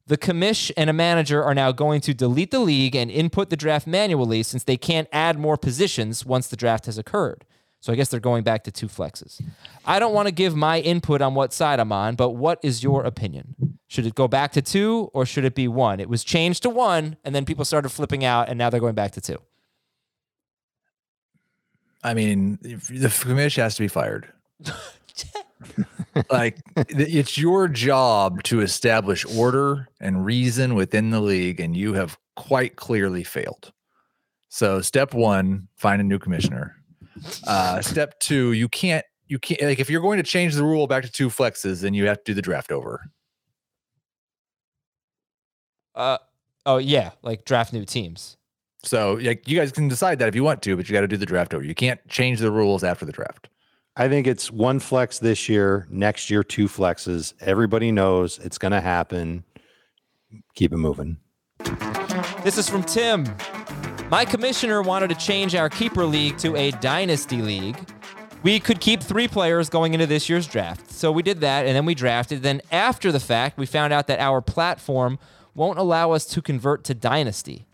The 0.09 0.17
commish 0.17 0.71
and 0.75 0.89
a 0.89 0.93
manager 0.93 1.43
are 1.43 1.53
now 1.53 1.71
going 1.71 2.01
to 2.01 2.15
delete 2.15 2.49
the 2.49 2.57
league 2.57 2.95
and 2.95 3.11
input 3.11 3.51
the 3.51 3.55
draft 3.55 3.85
manually 3.85 4.41
since 4.41 4.63
they 4.63 4.75
can't 4.75 5.07
add 5.11 5.37
more 5.37 5.55
positions 5.55 6.25
once 6.25 6.47
the 6.47 6.55
draft 6.55 6.87
has 6.87 6.97
occurred. 6.97 7.45
So 7.79 7.93
I 7.93 7.95
guess 7.95 8.09
they're 8.09 8.19
going 8.19 8.41
back 8.41 8.63
to 8.63 8.71
two 8.71 8.87
flexes. 8.87 9.39
I 9.85 9.99
don't 9.99 10.11
want 10.11 10.27
to 10.27 10.31
give 10.31 10.55
my 10.55 10.79
input 10.79 11.21
on 11.21 11.35
what 11.35 11.53
side 11.53 11.79
I'm 11.79 11.91
on, 11.91 12.15
but 12.15 12.31
what 12.31 12.59
is 12.63 12.83
your 12.83 13.03
opinion? 13.03 13.77
Should 13.85 14.07
it 14.07 14.15
go 14.15 14.27
back 14.27 14.51
to 14.53 14.63
two 14.63 15.11
or 15.13 15.27
should 15.27 15.45
it 15.45 15.53
be 15.53 15.67
one? 15.67 15.99
It 15.99 16.09
was 16.09 16.23
changed 16.23 16.63
to 16.63 16.71
one, 16.71 17.17
and 17.23 17.35
then 17.35 17.45
people 17.45 17.63
started 17.63 17.89
flipping 17.89 18.25
out, 18.25 18.49
and 18.49 18.57
now 18.57 18.71
they're 18.71 18.79
going 18.79 18.95
back 18.95 19.11
to 19.11 19.21
two. 19.21 19.37
I 22.03 22.15
mean, 22.15 22.57
the 22.63 23.09
commish 23.09 23.57
has 23.57 23.75
to 23.75 23.83
be 23.83 23.87
fired. 23.87 24.33
like 26.29 26.57
it's 26.75 27.37
your 27.37 27.67
job 27.67 28.43
to 28.43 28.61
establish 28.61 29.25
order 29.25 29.87
and 29.99 30.25
reason 30.25 30.75
within 30.75 31.09
the 31.11 31.21
league, 31.21 31.59
and 31.59 31.75
you 31.75 31.93
have 31.93 32.17
quite 32.35 32.75
clearly 32.75 33.23
failed. 33.23 33.71
So, 34.49 34.81
step 34.81 35.13
one, 35.13 35.67
find 35.75 36.01
a 36.01 36.03
new 36.03 36.19
commissioner. 36.19 36.75
Uh, 37.45 37.81
step 37.81 38.19
two, 38.19 38.53
you 38.53 38.67
can't, 38.69 39.05
you 39.27 39.37
can't 39.37 39.61
like 39.61 39.79
if 39.79 39.89
you're 39.89 40.01
going 40.01 40.17
to 40.17 40.23
change 40.23 40.55
the 40.55 40.63
rule 40.63 40.87
back 40.87 41.03
to 41.03 41.11
two 41.11 41.29
flexes, 41.29 41.81
then 41.81 41.93
you 41.93 42.07
have 42.07 42.17
to 42.17 42.23
do 42.25 42.33
the 42.33 42.41
draft 42.41 42.71
over. 42.71 43.11
Uh, 45.95 46.17
oh 46.65 46.77
yeah, 46.77 47.11
like 47.21 47.45
draft 47.45 47.73
new 47.73 47.85
teams. 47.85 48.37
So, 48.83 49.19
like 49.21 49.47
you 49.47 49.57
guys 49.57 49.71
can 49.71 49.87
decide 49.87 50.19
that 50.19 50.29
if 50.29 50.35
you 50.35 50.43
want 50.43 50.61
to, 50.63 50.75
but 50.75 50.87
you 50.87 50.93
got 50.93 51.01
to 51.01 51.07
do 51.07 51.17
the 51.17 51.25
draft 51.25 51.53
over. 51.53 51.63
You 51.63 51.75
can't 51.75 51.99
change 52.07 52.39
the 52.39 52.51
rules 52.51 52.83
after 52.83 53.05
the 53.05 53.11
draft. 53.11 53.49
I 53.99 54.07
think 54.07 54.27
it's 54.27 54.49
one 54.49 54.79
flex 54.79 55.19
this 55.19 55.49
year, 55.49 55.85
next 55.89 56.29
year, 56.29 56.41
two 56.41 56.69
flexes. 56.69 57.33
Everybody 57.41 57.91
knows 57.91 58.39
it's 58.39 58.57
going 58.57 58.71
to 58.71 58.79
happen. 58.79 59.43
Keep 60.55 60.71
it 60.71 60.77
moving. 60.77 61.17
This 62.41 62.57
is 62.57 62.69
from 62.69 62.83
Tim. 62.83 63.27
My 64.09 64.23
commissioner 64.23 64.81
wanted 64.81 65.09
to 65.09 65.15
change 65.15 65.53
our 65.53 65.67
keeper 65.67 66.05
league 66.05 66.37
to 66.37 66.55
a 66.55 66.71
dynasty 66.71 67.41
league. 67.41 67.77
We 68.41 68.61
could 68.61 68.79
keep 68.79 69.03
three 69.03 69.27
players 69.27 69.67
going 69.67 69.93
into 69.93 70.07
this 70.07 70.29
year's 70.29 70.47
draft. 70.47 70.89
So 70.91 71.11
we 71.11 71.21
did 71.21 71.41
that 71.41 71.65
and 71.65 71.75
then 71.75 71.83
we 71.83 71.93
drafted. 71.93 72.41
Then 72.41 72.61
after 72.71 73.11
the 73.11 73.19
fact, 73.19 73.57
we 73.57 73.65
found 73.65 73.91
out 73.91 74.07
that 74.07 74.21
our 74.21 74.39
platform 74.39 75.19
won't 75.53 75.77
allow 75.77 76.11
us 76.11 76.23
to 76.27 76.41
convert 76.41 76.85
to 76.85 76.93
dynasty. 76.93 77.65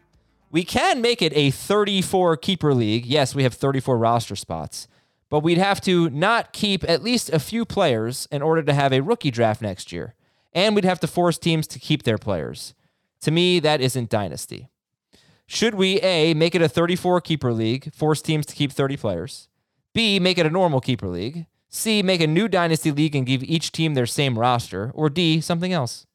We 0.49 0.63
can 0.63 1.01
make 1.01 1.21
it 1.21 1.33
a 1.35 1.51
34 1.51 2.37
keeper 2.37 2.73
league. 2.73 3.05
Yes, 3.05 3.35
we 3.35 3.43
have 3.43 3.53
34 3.53 3.95
roster 3.99 4.35
spots, 4.35 4.87
but 5.29 5.41
we'd 5.41 5.57
have 5.57 5.81
to 5.81 6.09
not 6.09 6.53
keep 6.53 6.83
at 6.89 7.03
least 7.03 7.29
a 7.29 7.39
few 7.39 7.65
players 7.65 8.27
in 8.31 8.41
order 8.41 8.63
to 8.63 8.73
have 8.73 8.93
a 8.93 9.01
rookie 9.01 9.31
draft 9.31 9.61
next 9.61 9.91
year. 9.91 10.15
And 10.53 10.75
we'd 10.75 10.85
have 10.85 10.99
to 11.01 11.07
force 11.07 11.37
teams 11.37 11.67
to 11.67 11.79
keep 11.79 12.03
their 12.03 12.17
players. 12.17 12.73
To 13.21 13.31
me, 13.31 13.59
that 13.59 13.81
isn't 13.81 14.09
dynasty. 14.09 14.69
Should 15.47 15.75
we 15.75 15.99
A, 15.99 16.33
make 16.33 16.55
it 16.55 16.61
a 16.61 16.69
34 16.69 17.21
keeper 17.21 17.53
league, 17.53 17.93
force 17.93 18.21
teams 18.21 18.45
to 18.47 18.55
keep 18.55 18.71
30 18.71 18.97
players? 18.97 19.47
B, 19.93 20.19
make 20.19 20.37
it 20.37 20.45
a 20.45 20.49
normal 20.49 20.81
keeper 20.81 21.07
league? 21.07 21.45
C, 21.69 22.01
make 22.01 22.21
a 22.21 22.27
new 22.27 22.47
dynasty 22.47 22.91
league 22.91 23.15
and 23.15 23.25
give 23.25 23.43
each 23.43 23.71
team 23.71 23.93
their 23.93 24.05
same 24.05 24.39
roster? 24.39 24.91
Or 24.93 25.09
D, 25.09 25.41
something 25.41 25.73
else? 25.73 26.05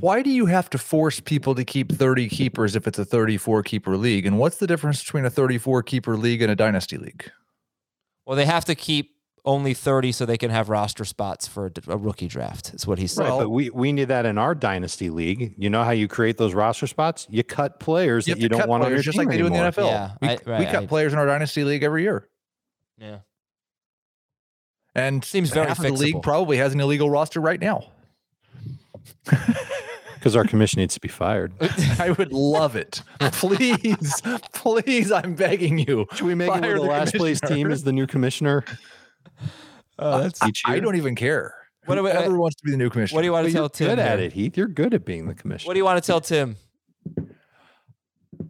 Why 0.00 0.22
do 0.22 0.30
you 0.30 0.46
have 0.46 0.70
to 0.70 0.78
force 0.78 1.20
people 1.20 1.54
to 1.54 1.64
keep 1.64 1.92
30 1.92 2.28
keepers 2.28 2.74
if 2.76 2.86
it's 2.86 2.98
a 2.98 3.04
34 3.04 3.62
keeper 3.62 3.96
league? 3.96 4.26
And 4.26 4.38
what's 4.38 4.56
the 4.56 4.66
difference 4.66 5.02
between 5.04 5.24
a 5.24 5.30
34 5.30 5.82
keeper 5.82 6.16
league 6.16 6.42
and 6.42 6.50
a 6.50 6.56
dynasty 6.56 6.96
league? 6.96 7.30
Well, 8.26 8.36
they 8.36 8.46
have 8.46 8.64
to 8.66 8.74
keep 8.74 9.16
only 9.44 9.72
30 9.74 10.12
so 10.12 10.26
they 10.26 10.36
can 10.36 10.50
have 10.50 10.68
roster 10.68 11.04
spots 11.04 11.46
for 11.48 11.66
a, 11.66 11.92
a 11.92 11.96
rookie 11.96 12.28
draft. 12.28 12.74
Is 12.74 12.86
what 12.86 12.98
he 12.98 13.06
said. 13.06 13.22
Right, 13.24 13.38
but 13.40 13.48
we, 13.50 13.70
we 13.70 13.92
need 13.92 14.08
that 14.08 14.26
in 14.26 14.36
our 14.38 14.54
dynasty 14.54 15.10
league. 15.10 15.54
You 15.56 15.70
know 15.70 15.82
how 15.82 15.92
you 15.92 16.08
create 16.08 16.36
those 16.36 16.52
roster 16.54 16.86
spots? 16.86 17.26
You 17.30 17.42
cut 17.42 17.80
players 17.80 18.28
You 18.28 18.34
that 18.34 18.40
you 18.40 18.48
don't 18.48 18.68
want 18.68 18.82
on 18.84 18.90
your 18.90 18.96
players 18.96 19.04
just 19.06 19.16
team 19.18 19.26
like 19.26 19.34
they 19.34 19.38
do 19.38 19.46
in 19.46 19.52
the. 19.52 19.58
NFL. 19.58 19.86
Yeah, 19.90 20.10
we, 20.20 20.28
I- 20.28 20.58
we 20.60 20.64
cut 20.66 20.82
I- 20.82 20.86
players 20.86 21.12
in 21.12 21.18
our 21.18 21.26
dynasty 21.26 21.64
league 21.64 21.82
every 21.82 22.02
year, 22.02 22.28
yeah. 22.98 23.18
and 24.94 25.24
Seems 25.24 25.50
very 25.50 25.66
half 25.66 25.78
of 25.78 25.84
the 25.84 25.92
league 25.92 26.22
probably 26.22 26.58
has 26.58 26.74
an 26.74 26.80
illegal 26.80 27.08
roster 27.10 27.40
right 27.40 27.60
now. 27.60 27.84
Because 30.20 30.36
our 30.36 30.44
commission 30.44 30.80
needs 30.80 30.92
to 30.92 31.00
be 31.00 31.08
fired. 31.08 31.54
I 31.98 32.10
would 32.10 32.30
love 32.30 32.76
it. 32.76 33.02
Please, 33.32 34.20
please, 34.52 35.10
I'm 35.10 35.34
begging 35.34 35.78
you. 35.78 36.04
Should 36.12 36.26
we 36.26 36.34
make 36.34 36.48
it 36.48 36.50
Fire 36.50 36.60
where 36.60 36.74
the, 36.74 36.80
last 36.82 37.14
place 37.14 37.40
team 37.40 37.70
is 37.70 37.84
the 37.84 37.92
new 37.92 38.06
commissioner? 38.06 38.64
Oh, 40.02 40.22
that's 40.22 40.42
Each 40.46 40.62
I 40.64 40.80
don't 40.80 40.96
even 40.96 41.14
care. 41.14 41.54
What 41.84 41.96
do 41.96 42.02
we- 42.02 42.10
Whoever 42.10 42.38
wants 42.38 42.56
to 42.56 42.64
be 42.64 42.70
the 42.70 42.78
new 42.78 42.88
commissioner. 42.88 43.16
what 43.18 43.20
do 43.20 43.26
you 43.26 43.32
want 43.32 43.44
But 43.44 43.48
to 43.48 43.52
you're 43.52 43.60
tell 43.64 43.68
Tim? 43.68 43.88
good 43.88 43.98
at 43.98 44.18
it, 44.18 44.32
Heath. 44.32 44.56
You're 44.56 44.66
good 44.66 44.94
at 44.94 45.04
being 45.04 45.26
the 45.26 45.34
commissioner. 45.34 45.68
What 45.68 45.74
do 45.74 45.78
you 45.78 45.84
want 45.84 46.02
to 46.02 46.06
tell 46.06 46.22
Tim? 46.22 46.56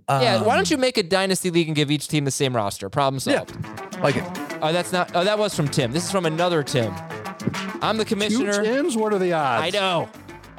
yeah, 0.08 0.36
um, 0.36 0.44
why 0.44 0.54
don't 0.54 0.70
you 0.70 0.76
make 0.76 0.96
a 0.96 1.02
dynasty 1.02 1.50
league 1.50 1.66
and 1.66 1.74
give 1.74 1.90
each 1.90 2.06
team 2.06 2.24
the 2.24 2.30
same 2.30 2.54
roster? 2.54 2.88
Problem 2.88 3.20
Yeah, 3.26 3.38
solved. 3.44 4.00
like 4.00 4.14
it. 4.16 4.24
Oh, 4.62 4.72
that's 4.72 4.92
not. 4.92 5.10
Oh, 5.16 5.24
that 5.24 5.38
was 5.40 5.52
from 5.54 5.66
Tim. 5.66 5.90
This 5.90 6.04
is 6.04 6.12
from 6.12 6.24
another 6.24 6.62
Tim. 6.62 6.94
I'm 7.82 7.96
the 7.96 8.04
commissioner. 8.04 8.52
Two 8.52 8.58
commissioner. 8.58 8.82
Tims? 8.82 8.96
What 8.96 9.12
are 9.12 9.18
the 9.18 9.32
odds? 9.32 9.74
I 9.74 9.76
know. 9.76 10.08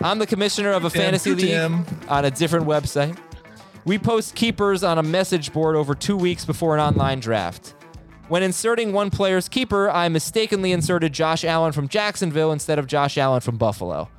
I'm 0.03 0.17
the 0.17 0.25
commissioner 0.25 0.71
of 0.71 0.83
a 0.83 0.89
fantasy 0.89 1.35
league 1.35 1.45
Tim. 1.45 1.85
on 2.09 2.25
a 2.25 2.31
different 2.31 2.65
website. 2.65 3.17
We 3.85 3.99
post 3.99 4.33
keepers 4.33 4.83
on 4.83 4.97
a 4.97 5.03
message 5.03 5.53
board 5.53 5.75
over 5.75 5.93
two 5.93 6.17
weeks 6.17 6.43
before 6.43 6.75
an 6.75 6.81
online 6.81 7.19
draft. 7.19 7.75
When 8.27 8.41
inserting 8.41 8.93
one 8.93 9.11
player's 9.11 9.47
keeper, 9.47 9.91
I 9.91 10.09
mistakenly 10.09 10.71
inserted 10.71 11.13
Josh 11.13 11.43
Allen 11.43 11.71
from 11.71 11.87
Jacksonville 11.87 12.51
instead 12.51 12.79
of 12.79 12.87
Josh 12.87 13.17
Allen 13.17 13.41
from 13.41 13.57
Buffalo. 13.57 14.09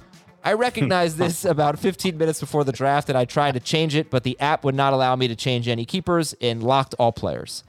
I 0.45 0.53
recognized 0.53 1.16
this 1.18 1.45
about 1.45 1.80
15 1.80 2.16
minutes 2.16 2.39
before 2.39 2.62
the 2.62 2.72
draft 2.72 3.09
and 3.09 3.18
I 3.18 3.24
tried 3.24 3.55
to 3.55 3.61
change 3.61 3.97
it, 3.97 4.09
but 4.09 4.22
the 4.22 4.39
app 4.39 4.62
would 4.62 4.76
not 4.76 4.93
allow 4.93 5.16
me 5.16 5.26
to 5.26 5.35
change 5.35 5.66
any 5.66 5.85
keepers 5.85 6.33
and 6.41 6.62
locked 6.62 6.95
all 6.99 7.11
players. 7.11 7.64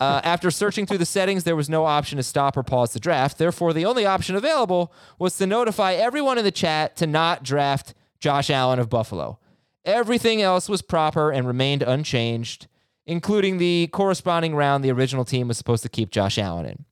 Uh, 0.00 0.20
after 0.24 0.50
searching 0.50 0.86
through 0.86 0.98
the 0.98 1.06
settings, 1.06 1.44
there 1.44 1.56
was 1.56 1.68
no 1.68 1.84
option 1.84 2.16
to 2.16 2.22
stop 2.22 2.56
or 2.56 2.62
pause 2.62 2.92
the 2.92 3.00
draft. 3.00 3.38
Therefore, 3.38 3.72
the 3.72 3.86
only 3.86 4.04
option 4.04 4.34
available 4.34 4.92
was 5.18 5.36
to 5.38 5.46
notify 5.46 5.94
everyone 5.94 6.38
in 6.38 6.44
the 6.44 6.50
chat 6.50 6.96
to 6.96 7.06
not 7.06 7.42
draft 7.42 7.94
Josh 8.18 8.50
Allen 8.50 8.78
of 8.78 8.90
Buffalo. 8.90 9.38
Everything 9.84 10.42
else 10.42 10.68
was 10.68 10.82
proper 10.82 11.30
and 11.30 11.46
remained 11.46 11.82
unchanged, 11.82 12.66
including 13.06 13.58
the 13.58 13.88
corresponding 13.92 14.56
round 14.56 14.82
the 14.82 14.92
original 14.92 15.24
team 15.24 15.46
was 15.46 15.58
supposed 15.58 15.82
to 15.82 15.88
keep 15.88 16.10
Josh 16.10 16.38
Allen 16.38 16.66
in. 16.66 16.84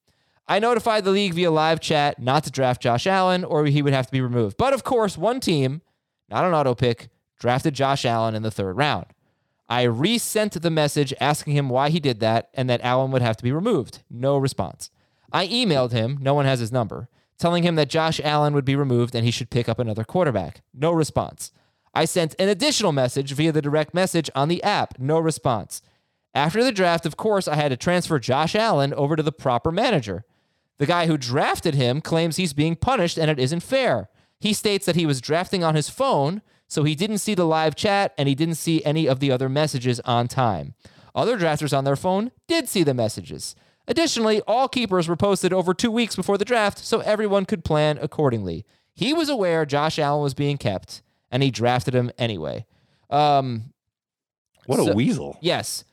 I 0.47 0.59
notified 0.59 1.05
the 1.05 1.11
league 1.11 1.35
via 1.35 1.51
live 1.51 1.81
chat 1.81 2.21
not 2.21 2.45
to 2.45 2.51
draft 2.51 2.83
Josh 2.83 3.07
Allen 3.07 3.45
or 3.45 3.65
he 3.67 3.81
would 3.81 3.95
have 3.95 4.07
to 4.07 4.13
be 4.13 4.21
removed. 4.21 4.57
But 4.59 4.75
of 4.75 4.85
course, 4.85 5.17
one 5.17 5.41
team, 5.41 5.81
not 6.29 6.45
an 6.45 6.53
auto 6.53 6.75
pick, 6.75 7.09
drafted 7.39 7.75
Josh 7.75 8.05
Allen 8.05 8.35
in 8.35 8.43
the 8.43 8.51
third 8.51 8.77
round. 8.77 9.07
I 9.73 9.85
resent 9.85 10.61
the 10.61 10.69
message 10.69 11.15
asking 11.19 11.55
him 11.55 11.71
why 11.71 11.89
he 11.89 11.99
did 11.99 12.21
that 12.21 12.51
and 12.53 12.69
that 12.69 12.83
Allen 12.83 13.11
would 13.11 13.23
have 13.23 13.39
to 13.39 13.43
be 13.43 13.53
removed. 13.53 14.03
No 14.11 14.37
response. 14.37 14.91
I 15.33 15.49
emailed 15.49 15.93
him, 15.93 16.19
no 16.21 16.35
one 16.35 16.45
has 16.45 16.61
his 16.61 16.71
number, 16.71 17.09
telling 17.39 17.63
him 17.63 17.75
that 17.77 17.89
Josh 17.89 18.21
Allen 18.23 18.53
would 18.53 18.67
be 18.67 18.77
removed 18.77 19.15
and 19.15 19.25
he 19.25 19.31
should 19.31 19.49
pick 19.49 19.71
up 19.71 19.79
another 19.79 20.05
quarterback. 20.05 20.61
No 20.75 20.93
response. 20.93 21.53
I 21.95 22.05
sent 22.05 22.35
an 22.39 22.51
additional 22.51 22.93
message 22.93 23.33
via 23.33 23.51
the 23.51 23.63
direct 23.63 23.95
message 23.95 24.29
on 24.35 24.49
the 24.49 24.63
app. 24.63 24.99
No 24.99 25.19
response. 25.19 25.81
After 26.35 26.63
the 26.63 26.71
draft, 26.71 27.07
of 27.07 27.17
course, 27.17 27.49
I 27.49 27.55
had 27.55 27.71
to 27.71 27.79
transfer 27.79 28.19
Josh 28.19 28.55
Allen 28.55 28.93
over 28.93 29.17
to 29.17 29.23
the 29.23 29.33
proper 29.33 29.73
manager. 29.73 30.27
The 30.77 30.87
guy 30.87 31.07
who 31.07 31.17
drafted 31.17 31.77
him 31.77 32.03
claims 32.03 32.37
he's 32.37 32.53
being 32.53 32.77
punished 32.77 33.17
and 33.17 33.31
it 33.31 33.39
isn't 33.39 33.61
fair. 33.61 34.11
He 34.39 34.53
states 34.53 34.85
that 34.85 34.97
he 34.97 35.07
was 35.07 35.23
drafting 35.23 35.65
on 35.65 35.77
his 35.77 35.89
phone, 35.89 36.43
so 36.73 36.85
he 36.85 36.95
didn't 36.95 37.19
see 37.19 37.35
the 37.35 37.45
live 37.45 37.75
chat 37.75 38.15
and 38.17 38.27
he 38.31 38.35
didn't 38.35 38.55
see 38.55 38.83
any 38.83 39.07
of 39.07 39.21
the 39.21 39.31
other 39.31 39.51
messages 39.51 40.01
on 40.07 40.27
time. 40.27 40.73
Other 41.15 41.37
drafters 41.39 41.77
on 41.77 41.85
their 41.85 41.97
phone 41.97 42.33
did 42.49 42.67
see 42.67 42.83
the 42.83 42.95
messages. 42.95 43.55
Additionally, 43.87 44.41
all 44.47 44.69
keepers 44.69 45.07
were 45.07 45.15
posted 45.15 45.53
over 45.53 45.75
two 45.75 45.91
weeks 45.91 46.17
before 46.17 46.39
the 46.39 46.47
draft, 46.47 46.79
so 46.79 47.01
everyone 47.01 47.45
could 47.45 47.63
plan 47.63 47.99
accordingly. 48.01 48.65
He 48.95 49.13
was 49.13 49.29
aware 49.29 49.67
Josh 49.67 49.99
Allen 49.99 50.23
was 50.23 50.33
being 50.33 50.57
kept, 50.57 51.03
and 51.31 51.43
he 51.43 51.51
drafted 51.51 51.93
him 51.93 52.11
anyway. 52.17 52.65
Um, 53.11 53.75
What 54.65 54.79
a 54.79 54.95
weasel. 54.95 55.37
Yes. 55.43 55.85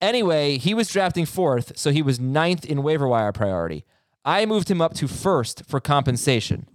Anyway, 0.00 0.58
he 0.58 0.74
was 0.74 0.88
drafting 0.88 1.26
fourth, 1.26 1.76
so 1.76 1.90
he 1.90 2.02
was 2.02 2.20
ninth 2.20 2.64
in 2.64 2.84
waiver 2.84 3.08
wire 3.08 3.32
priority. 3.32 3.84
I 4.24 4.46
moved 4.46 4.70
him 4.70 4.80
up 4.80 4.94
to 4.94 5.08
first 5.08 5.64
for 5.66 5.80
compensation. 5.80 6.68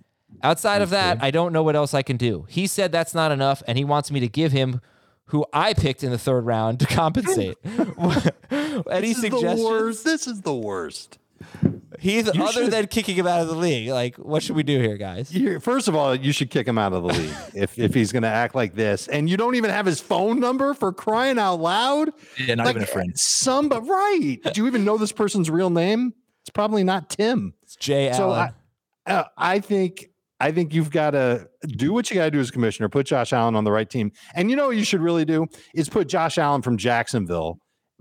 Outside 0.43 0.81
of 0.81 0.89
that, 0.91 1.21
I 1.21 1.31
don't 1.31 1.53
know 1.53 1.63
what 1.63 1.75
else 1.75 1.93
I 1.93 2.01
can 2.01 2.17
do. 2.17 2.45
He 2.49 2.67
said 2.67 2.91
that's 2.91 3.13
not 3.15 3.31
enough, 3.31 3.63
and 3.67 3.77
he 3.77 3.83
wants 3.85 4.11
me 4.11 4.19
to 4.19 4.27
give 4.27 4.51
him 4.51 4.81
who 5.29 5.45
I 5.51 5.73
picked 5.73 6.03
in 6.03 6.11
the 6.11 6.17
third 6.19 6.45
round 6.45 6.79
to 6.81 6.85
compensate. 6.87 7.57
Any 7.65 7.93
This 9.13 9.17
is 9.17 9.21
the 9.21 9.29
suggestions? 9.31 9.61
worst. 9.63 10.03
This 10.05 10.27
is 10.27 10.41
the 10.41 10.53
worst. 10.55 11.17
Heath, 11.99 12.27
other 12.29 12.51
should- 12.51 12.71
than 12.71 12.87
kicking 12.87 13.15
him 13.15 13.27
out 13.27 13.41
of 13.41 13.47
the 13.47 13.55
league, 13.55 13.89
like 13.89 14.15
what 14.17 14.41
should 14.43 14.55
we 14.55 14.63
do 14.63 14.79
here, 14.79 14.97
guys? 14.97 15.33
You- 15.33 15.59
First 15.59 15.87
of 15.87 15.95
all, 15.95 16.15
you 16.15 16.31
should 16.31 16.49
kick 16.49 16.67
him 16.67 16.77
out 16.77 16.93
of 16.93 17.03
the 17.03 17.09
league 17.13 17.33
if, 17.53 17.77
if 17.79 17.93
he's 17.93 18.11
going 18.11 18.23
to 18.23 18.29
act 18.29 18.55
like 18.55 18.73
this. 18.75 19.07
And 19.07 19.29
you 19.29 19.37
don't 19.37 19.55
even 19.55 19.69
have 19.69 19.85
his 19.85 19.99
phone 20.01 20.39
number 20.39 20.73
for 20.73 20.91
crying 20.93 21.39
out 21.39 21.59
loud. 21.59 22.11
Yeah, 22.37 22.55
not 22.55 22.65
Like, 22.67 22.75
even 22.75 22.83
a 22.83 22.91
friend. 22.91 23.13
Somebody, 23.17 23.87
right? 23.87 24.37
Do 24.53 24.61
you 24.61 24.67
even 24.67 24.83
know 24.85 24.97
this 24.97 25.11
person's 25.11 25.49
real 25.49 25.69
name? 25.69 26.13
It's 26.41 26.49
probably 26.51 26.83
not 26.83 27.09
Tim. 27.09 27.53
It's 27.63 27.75
Jay 27.75 28.11
So 28.13 28.31
Allen. 28.33 28.53
I, 29.07 29.11
uh, 29.11 29.23
I 29.37 29.59
think 29.59 30.09
I 30.39 30.51
think 30.51 30.73
you've 30.73 30.91
got 30.91 31.11
to 31.11 31.47
do 31.65 31.93
what 31.93 32.09
you 32.09 32.15
got 32.15 32.25
to 32.25 32.31
do 32.31 32.39
as 32.39 32.51
commissioner. 32.51 32.89
Put 32.89 33.05
Josh 33.05 33.31
Allen 33.31 33.55
on 33.55 33.63
the 33.63 33.71
right 33.71 33.89
team, 33.89 34.11
and 34.33 34.49
you 34.49 34.55
know 34.55 34.67
what 34.67 34.77
you 34.77 34.83
should 34.83 35.01
really 35.01 35.25
do 35.25 35.47
is 35.73 35.89
put 35.89 36.07
Josh 36.07 36.37
Allen 36.37 36.61
from 36.61 36.77
Jacksonville 36.77 37.59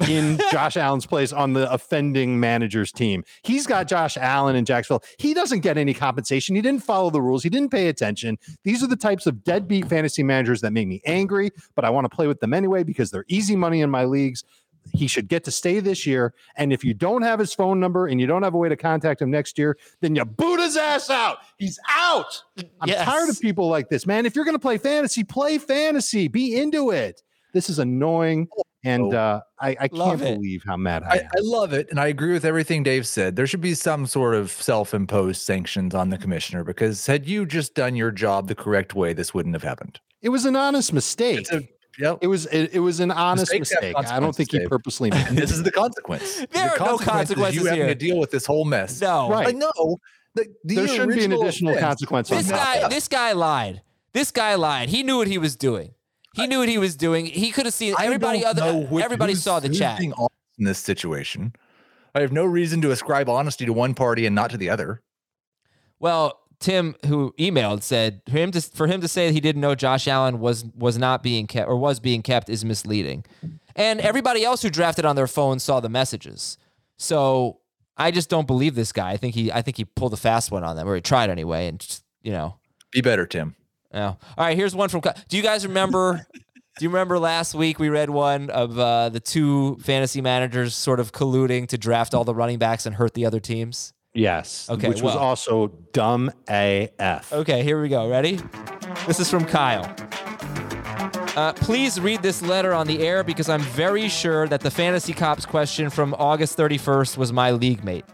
in 0.08 0.38
Josh 0.50 0.76
Allen's 0.76 1.06
place 1.06 1.32
on 1.32 1.52
the 1.52 1.70
offending 1.72 2.40
manager's 2.40 2.92
team. 2.92 3.24
He's 3.42 3.66
got 3.66 3.86
Josh 3.86 4.16
Allen 4.16 4.56
in 4.56 4.64
Jacksonville. 4.64 5.04
He 5.18 5.34
doesn't 5.34 5.60
get 5.60 5.78
any 5.78 5.94
compensation. 5.94 6.56
He 6.56 6.62
didn't 6.62 6.82
follow 6.82 7.10
the 7.10 7.22
rules. 7.22 7.42
He 7.42 7.50
didn't 7.50 7.70
pay 7.70 7.88
attention. 7.88 8.38
These 8.64 8.82
are 8.82 8.88
the 8.88 8.96
types 8.96 9.26
of 9.26 9.44
deadbeat 9.44 9.86
fantasy 9.86 10.22
managers 10.22 10.60
that 10.62 10.72
make 10.72 10.88
me 10.88 11.00
angry, 11.06 11.50
but 11.74 11.84
I 11.84 11.90
want 11.90 12.04
to 12.06 12.14
play 12.14 12.26
with 12.26 12.40
them 12.40 12.54
anyway 12.54 12.82
because 12.82 13.10
they're 13.10 13.24
easy 13.28 13.56
money 13.56 13.80
in 13.80 13.90
my 13.90 14.04
leagues. 14.04 14.44
He 14.92 15.06
should 15.06 15.28
get 15.28 15.44
to 15.44 15.50
stay 15.50 15.80
this 15.80 16.06
year. 16.06 16.34
And 16.56 16.72
if 16.72 16.84
you 16.84 16.94
don't 16.94 17.22
have 17.22 17.38
his 17.38 17.52
phone 17.54 17.80
number 17.80 18.06
and 18.06 18.20
you 18.20 18.26
don't 18.26 18.42
have 18.42 18.54
a 18.54 18.58
way 18.58 18.68
to 18.68 18.76
contact 18.76 19.22
him 19.22 19.30
next 19.30 19.58
year, 19.58 19.76
then 20.00 20.14
you 20.14 20.24
boot 20.24 20.60
his 20.60 20.76
ass 20.76 21.10
out. 21.10 21.38
He's 21.58 21.78
out. 21.88 22.42
I'm 22.80 22.88
Yes. 22.88 23.04
tired 23.04 23.28
of 23.30 23.40
people 23.40 23.68
like 23.68 23.88
this, 23.88 24.06
man. 24.06 24.26
If 24.26 24.36
you're 24.36 24.44
going 24.44 24.54
to 24.56 24.60
play 24.60 24.78
fantasy, 24.78 25.24
play 25.24 25.58
fantasy. 25.58 26.28
Be 26.28 26.56
into 26.56 26.90
it. 26.90 27.22
This 27.52 27.70
is 27.70 27.78
annoying. 27.78 28.48
And 28.86 29.14
uh, 29.14 29.40
I, 29.58 29.76
I 29.80 29.88
Love 29.92 30.18
can't 30.18 30.30
it. 30.30 30.34
believe 30.34 30.62
how 30.66 30.76
mad 30.76 31.04
I 31.04 31.08
I, 31.08 31.16
am. 31.16 31.26
I 31.36 31.40
love 31.40 31.72
it, 31.72 31.88
and 31.88 31.98
I 31.98 32.08
agree 32.08 32.32
with 32.34 32.44
everything 32.44 32.82
Dave 32.82 33.06
said. 33.06 33.34
There 33.34 33.46
should 33.46 33.62
be 33.62 33.72
some 33.72 34.04
sort 34.06 34.34
of 34.34 34.50
self-imposed 34.50 35.40
sanctions 35.40 35.94
on 35.94 36.10
the 36.10 36.18
commissioner 36.18 36.64
because 36.64 37.06
had 37.06 37.26
you 37.26 37.46
just 37.46 37.74
done 37.74 37.96
your 37.96 38.10
job 38.10 38.48
the 38.48 38.54
correct 38.54 38.94
way, 38.94 39.14
this 39.14 39.32
wouldn't 39.32 39.54
have 39.54 39.62
happened. 39.62 40.00
It 40.20 40.28
was 40.28 40.44
an 40.44 40.54
honest 40.56 40.92
mistake. 40.92 41.38
It's 41.40 41.52
a, 41.52 41.62
yep. 41.98 42.18
it 42.20 42.26
was 42.26 42.46
it, 42.46 42.74
it 42.74 42.80
was 42.80 43.00
an 43.00 43.10
honest 43.10 43.52
mistake. 43.58 43.94
I 43.96 44.20
don't 44.20 44.34
think 44.34 44.50
he 44.52 44.58
Dave. 44.58 44.68
purposely 44.68 45.10
made 45.12 45.26
it. 45.28 45.36
this 45.36 45.50
is 45.50 45.62
the 45.62 45.72
consequence. 45.72 46.36
There 46.52 46.68
the 46.68 46.74
are 46.74 46.78
no 46.78 46.98
consequence 46.98 47.30
is 47.30 47.36
consequences 47.36 47.62
you 47.62 47.66
having 47.68 47.86
to 47.86 47.94
deal 47.94 48.18
with 48.18 48.30
this 48.30 48.46
whole 48.46 48.64
mess. 48.64 49.00
no, 49.00 49.30
Right. 49.30 49.48
I 49.48 49.50
know. 49.52 49.98
The, 50.34 50.46
the 50.64 50.74
There 50.74 50.88
shouldn't 50.88 51.14
be 51.14 51.24
an 51.24 51.32
additional 51.32 51.72
offense 51.74 51.84
consequence 51.84 52.28
this 52.28 52.38
was 52.38 52.50
guy 52.50 52.80
not- 52.80 52.90
this 52.90 53.06
guy 53.08 53.32
lied 53.32 53.82
this 54.12 54.30
guy 54.32 54.56
lied 54.56 54.88
he 54.88 55.02
knew 55.04 55.16
what 55.16 55.28
he 55.28 55.38
was 55.38 55.54
doing 55.54 55.94
he 56.34 56.48
knew 56.48 56.58
what 56.58 56.68
he 56.68 56.78
was 56.78 56.96
doing 56.96 57.26
he 57.26 57.52
could 57.52 57.66
have 57.66 57.74
seen 57.74 57.94
everybody 58.00 58.44
other 58.44 58.72
which- 58.74 59.04
everybody 59.04 59.34
saw 59.36 59.60
the 59.60 59.68
chat 59.68 59.98
being 59.98 60.12
honest 60.14 60.32
in 60.58 60.64
this 60.64 60.78
situation. 60.80 61.52
I 62.16 62.20
have 62.20 62.32
no 62.32 62.44
reason 62.44 62.80
to 62.82 62.90
ascribe 62.92 63.28
honesty 63.28 63.64
to 63.66 63.72
one 63.72 63.94
party 63.94 64.26
and 64.26 64.34
not 64.34 64.50
to 64.50 64.56
the 64.56 64.70
other. 64.70 65.02
well 66.00 66.40
tim 66.64 66.94
who 67.06 67.34
emailed 67.38 67.82
said 67.82 68.20
for 68.26 68.38
him 68.38 68.50
to 68.50 68.60
for 68.60 68.86
him 68.86 69.00
to 69.00 69.08
say 69.08 69.26
that 69.26 69.32
he 69.32 69.40
didn't 69.40 69.60
know 69.60 69.74
josh 69.74 70.08
allen 70.08 70.40
was 70.40 70.64
was 70.76 70.96
not 70.98 71.22
being 71.22 71.46
kept 71.46 71.68
or 71.68 71.76
was 71.76 72.00
being 72.00 72.22
kept 72.22 72.48
is 72.48 72.64
misleading 72.64 73.24
and 73.76 74.00
everybody 74.00 74.44
else 74.44 74.62
who 74.62 74.70
drafted 74.70 75.04
on 75.04 75.14
their 75.16 75.26
phone 75.26 75.58
saw 75.58 75.80
the 75.80 75.88
messages 75.88 76.56
so 76.96 77.58
i 77.96 78.10
just 78.10 78.28
don't 78.30 78.46
believe 78.46 78.74
this 78.74 78.92
guy 78.92 79.10
i 79.10 79.16
think 79.16 79.34
he 79.34 79.52
i 79.52 79.60
think 79.62 79.76
he 79.76 79.84
pulled 79.84 80.12
a 80.12 80.16
fast 80.16 80.50
one 80.50 80.64
on 80.64 80.74
them 80.76 80.88
or 80.88 80.94
he 80.94 81.00
tried 81.00 81.28
anyway 81.30 81.66
and 81.68 81.80
just, 81.80 82.02
you 82.22 82.32
know 82.32 82.56
Be 82.92 83.00
better, 83.00 83.26
Tim. 83.26 83.54
Yeah. 83.92 84.14
All 84.36 84.44
right. 84.46 84.56
Here's 84.56 84.74
one 84.74 84.88
from. 84.88 85.02
Do 85.28 85.36
you 85.36 85.42
guys 85.42 85.66
remember? 85.66 86.26
do 86.78 86.84
you 86.84 86.88
remember 86.88 87.18
last 87.18 87.54
week 87.54 87.78
we 87.78 87.88
read 87.88 88.10
one 88.10 88.50
of 88.50 88.76
uh, 88.78 89.08
the 89.08 89.20
two 89.20 89.76
fantasy 89.82 90.20
managers 90.20 90.74
sort 90.74 90.98
of 90.98 91.12
colluding 91.12 91.68
to 91.68 91.78
draft 91.78 92.14
all 92.14 92.24
the 92.24 92.34
running 92.34 92.58
backs 92.58 92.86
and 92.86 92.96
hurt 92.96 93.14
the 93.14 93.24
other 93.26 93.38
teams? 93.38 93.92
Yes. 94.14 94.70
Okay, 94.70 94.88
Which 94.88 95.02
was 95.02 95.16
also 95.16 95.68
dumb 95.92 96.30
AF. 96.48 97.32
Okay. 97.32 97.62
Here 97.64 97.82
we 97.82 97.88
go. 97.88 98.08
Ready? 98.08 98.40
This 99.06 99.18
is 99.18 99.28
from 99.28 99.44
Kyle. 99.44 99.84
Uh, 101.36 101.52
please 101.54 102.00
read 102.00 102.22
this 102.22 102.40
letter 102.42 102.72
on 102.72 102.86
the 102.86 103.04
air 103.04 103.24
because 103.24 103.48
I'm 103.48 103.60
very 103.60 104.08
sure 104.08 104.46
that 104.46 104.60
the 104.60 104.70
fantasy 104.70 105.12
cops 105.12 105.44
question 105.44 105.90
from 105.90 106.14
August 106.16 106.56
31st 106.56 107.16
was 107.16 107.32
my 107.32 107.50
league 107.50 107.82
mate. 107.82 108.04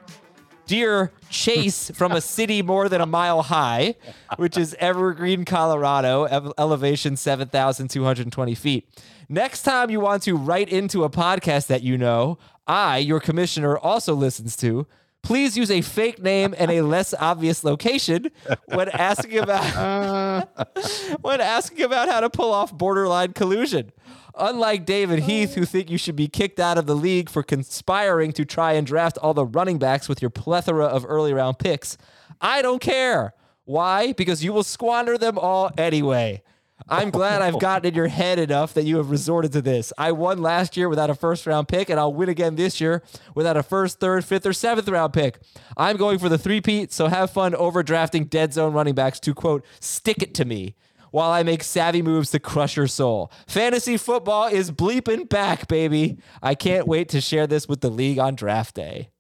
Dear 0.67 1.13
Chase 1.29 1.91
from 1.95 2.13
a 2.13 2.21
city 2.23 2.63
more 2.63 2.89
than 2.89 3.03
a 3.03 3.07
mile 3.07 3.43
high, 3.43 3.97
which 4.37 4.57
is 4.57 4.75
Evergreen, 4.79 5.45
Colorado, 5.45 6.25
ev- 6.25 6.53
elevation 6.57 7.17
7,220 7.17 8.55
feet. 8.55 8.89
Next 9.29 9.63
time 9.63 9.91
you 9.91 10.01
want 10.01 10.23
to 10.23 10.35
write 10.37 10.71
into 10.71 11.05
a 11.05 11.11
podcast 11.11 11.67
that 11.67 11.83
you 11.83 11.99
know, 11.99 12.39
I, 12.67 12.99
your 12.99 13.21
commissioner, 13.21 13.77
also 13.77 14.15
listens 14.15 14.57
to, 14.59 14.87
please 15.23 15.57
use 15.57 15.71
a 15.71 15.81
fake 15.81 16.23
name 16.23 16.55
and 16.59 16.71
a 16.71 16.83
less 16.83 17.15
obvious 17.15 17.65
location 17.65 18.31
when 18.67 18.89
asking 18.89 19.39
about 19.39 20.49
when 21.21 21.41
asking 21.41 21.83
about 21.83 22.09
how 22.09 22.21
to 22.21 22.31
pull 22.31 22.53
off 22.53 22.77
borderline 22.77 23.33
collusion. 23.33 23.93
Unlike 24.39 24.87
David 24.87 25.21
Heath, 25.21 25.55
who 25.55 25.65
think 25.65 25.91
you 25.91 25.99
should 25.99 26.17
be 26.17 26.29
kicked 26.29 26.61
out 26.61 26.79
of 26.79 26.87
the 26.87 26.95
league 26.95 27.29
for 27.29 27.43
conspiring 27.43 28.33
to 28.33 28.45
try 28.45 28.73
and 28.73 28.87
draft 28.87 29.19
all 29.19 29.35
the 29.35 29.45
running 29.45 29.79
backs 29.79 30.09
with 30.09 30.23
your 30.23 30.31
plethora 30.31 30.87
of 30.87 31.05
early 31.07 31.35
round 31.35 31.59
picks, 31.59 31.99
I 32.41 32.63
don't 32.63 32.81
care. 32.81 33.35
Why? 33.65 34.13
Because 34.13 34.43
you 34.43 34.53
will 34.53 34.63
squander 34.63 35.19
them 35.19 35.39
all 35.39 35.71
anyway. 35.77 36.43
I'm 36.89 37.11
glad 37.11 37.43
I've 37.43 37.59
gotten 37.61 37.89
in 37.89 37.95
your 37.95 38.09
head 38.09 38.39
enough 38.39 38.75
that 38.75 38.85
you 38.85 38.97
have 38.97 39.11
resorted 39.11 39.53
to 39.53 39.63
this. 39.63 39.93
I 39.99 40.13
won 40.13 40.43
last 40.43 40.77
year 40.77 40.89
without 40.89 41.11
a 41.11 41.15
first 41.15 41.47
round 41.47 41.69
pick, 41.69 41.91
and 41.91 41.99
I'll 42.01 42.13
win 42.13 42.29
again 42.29 42.57
this 42.57 42.81
year 42.81 43.03
without 43.35 43.57
a 43.57 43.63
first, 43.63 44.01
third, 44.01 44.25
fifth, 44.25 44.47
or 44.47 44.53
seventh 44.53 44.89
round 44.89 45.13
pick. 45.13 45.39
I'm 45.77 45.97
going 45.97 46.19
for 46.19 46.29
the 46.29 46.39
three-peat, 46.39 46.93
so 46.93 47.09
have 47.09 47.31
fun 47.31 47.53
overdrafting 47.53 48.31
dead 48.31 48.53
zone 48.53 48.73
running 48.73 48.95
backs 48.95 49.21
to 49.21 49.35
quote, 49.35 49.65
stick 49.81 50.23
it 50.23 50.35
to 50.35 50.45
me 50.45 50.75
while 51.11 51.31
I 51.31 51.43
make 51.43 51.63
savvy 51.63 52.03
moves 52.03 52.31
to 52.31 52.39
crush 52.39 52.77
your 52.77 52.87
soul. 52.87 53.33
Fantasy 53.47 53.97
football 53.97 54.47
is 54.47 54.71
bleeping 54.71 55.29
back, 55.29 55.69
baby. 55.69 56.19
I 56.43 56.55
can't 56.55 56.87
wait 56.87 57.09
to 57.11 57.21
share 57.21 57.47
this 57.47 57.69
with 57.69 57.81
the 57.81 57.91
league 57.91 58.19
on 58.19 58.35
draft 58.35 58.75
day. 58.75 59.11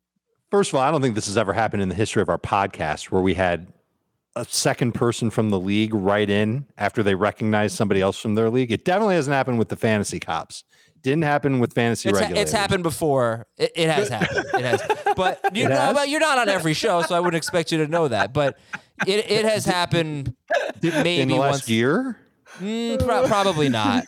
First 0.50 0.70
of 0.70 0.76
all, 0.76 0.82
I 0.82 0.90
don't 0.90 1.02
think 1.02 1.14
this 1.14 1.26
has 1.26 1.36
ever 1.36 1.52
happened 1.52 1.82
in 1.82 1.88
the 1.88 1.94
history 1.94 2.22
of 2.22 2.28
our 2.28 2.38
podcast 2.38 3.06
where 3.06 3.22
we 3.22 3.34
had 3.34 3.68
a 4.36 4.44
second 4.44 4.92
person 4.92 5.30
from 5.30 5.50
the 5.50 5.58
league 5.58 5.92
right 5.94 6.28
in 6.30 6.66
after 6.78 7.02
they 7.02 7.14
recognize 7.14 7.72
somebody 7.72 8.00
else 8.00 8.18
from 8.18 8.34
their 8.36 8.48
league. 8.50 8.70
It 8.72 8.84
definitely 8.84 9.16
hasn't 9.16 9.34
happened 9.34 9.58
with 9.58 9.68
the 9.68 9.76
fantasy 9.76 10.20
cops. 10.20 10.64
Didn't 11.02 11.22
happen 11.24 11.60
with 11.60 11.72
fantasy 11.72 12.10
It's, 12.10 12.20
ha- 12.20 12.28
it's 12.30 12.52
happened 12.52 12.82
before. 12.82 13.46
It, 13.56 13.72
it 13.74 13.88
has 13.90 14.08
happened. 14.10 14.44
It 14.54 14.64
has. 14.64 14.82
But 15.16 15.40
you 15.56 15.68
know, 15.68 15.92
but 15.94 16.08
you're 16.10 16.20
not 16.20 16.38
on 16.38 16.48
every 16.48 16.74
show, 16.74 17.02
so 17.02 17.14
I 17.14 17.20
wouldn't 17.20 17.36
expect 17.38 17.72
you 17.72 17.78
to 17.78 17.86
know 17.86 18.06
that. 18.08 18.32
But 18.34 18.58
it, 19.06 19.30
it 19.30 19.44
has 19.46 19.64
happened 19.64 20.34
maybe 20.82 21.20
in 21.20 21.28
the 21.28 21.36
last 21.36 21.52
once. 21.52 21.68
year. 21.70 22.16
Mm, 22.58 23.02
pro- 23.04 23.26
probably 23.26 23.68
not. 23.70 24.04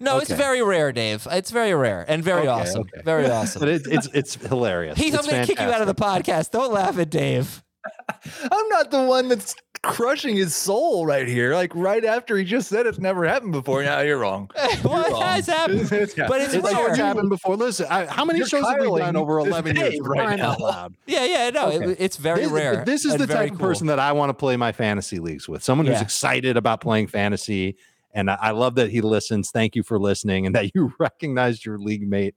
No, 0.00 0.18
it's 0.18 0.30
very 0.30 0.62
rare, 0.62 0.90
Dave. 0.90 1.28
It's 1.30 1.50
very 1.50 1.74
rare 1.74 2.04
and 2.08 2.24
very 2.24 2.40
Okay, 2.42 2.48
awesome. 2.48 2.80
okay. 2.80 3.02
Very 3.04 3.30
awesome. 3.30 3.60
But 3.60 3.68
it, 3.68 3.82
it's 3.86 4.08
it's 4.14 4.34
hilarious. 4.34 4.98
Heath, 4.98 5.14
I'm 5.16 5.24
going 5.24 5.42
to 5.42 5.46
kick 5.46 5.60
you 5.60 5.70
out 5.70 5.80
of 5.82 5.86
the 5.86 5.94
podcast. 5.94 6.50
Don't 6.50 6.72
laugh 6.72 6.98
at 6.98 7.10
Dave. 7.10 7.62
I'm 7.84 8.68
not 8.68 8.90
the 8.90 9.02
one 9.02 9.28
that's 9.28 9.54
crushing 9.82 10.36
his 10.36 10.54
soul 10.54 11.04
right 11.06 11.26
here. 11.26 11.54
Like 11.54 11.74
right 11.74 12.04
after 12.04 12.36
he 12.36 12.44
just 12.44 12.68
said 12.68 12.86
it's 12.86 12.98
never 13.00 13.24
happened 13.24 13.50
before. 13.52 13.82
Now 13.82 13.98
you're 14.00 14.18
wrong. 14.18 14.48
what 14.82 15.10
wrong. 15.10 15.22
has 15.22 15.46
happened? 15.46 15.80
It's- 15.92 16.14
But 16.14 16.40
it's 16.40 16.54
It's 16.54 16.72
always 16.72 16.96
happened 16.96 17.30
before. 17.30 17.56
Listen, 17.56 17.86
I, 17.90 18.06
how 18.06 18.24
many 18.24 18.44
shows 18.44 18.64
have 18.64 18.78
we 18.78 18.98
done 19.00 19.16
over 19.16 19.38
11 19.40 19.74
years? 19.76 19.98
Right 20.00 20.38
out 20.38 20.58
now. 20.60 20.64
loud. 20.64 20.94
Yeah, 21.06 21.24
yeah, 21.24 21.50
no, 21.50 21.68
it- 21.70 21.96
it's 21.98 22.16
very 22.16 22.42
this, 22.42 22.52
rare. 22.52 22.84
This 22.84 23.04
is 23.04 23.16
the 23.16 23.26
type 23.26 23.52
of 23.52 23.58
person 23.58 23.88
that 23.88 23.98
I 23.98 24.12
want 24.12 24.30
to 24.30 24.34
play 24.34 24.56
my 24.56 24.70
fantasy 24.72 25.18
leagues 25.18 25.48
with. 25.48 25.64
Someone 25.64 25.86
who's 25.86 25.96
Yeah. 25.96 26.02
excited 26.02 26.56
about 26.56 26.80
playing 26.80 27.08
fantasy. 27.08 27.76
And 28.14 28.30
I, 28.30 28.38
I 28.40 28.50
love 28.50 28.74
that 28.76 28.90
he 28.90 29.00
listens. 29.00 29.50
Thank 29.50 29.74
you 29.74 29.82
for 29.82 29.98
listening 29.98 30.46
and 30.46 30.54
that 30.54 30.74
you 30.74 30.92
recognized 31.00 31.64
your 31.64 31.78
league 31.78 32.06
mate. 32.06 32.36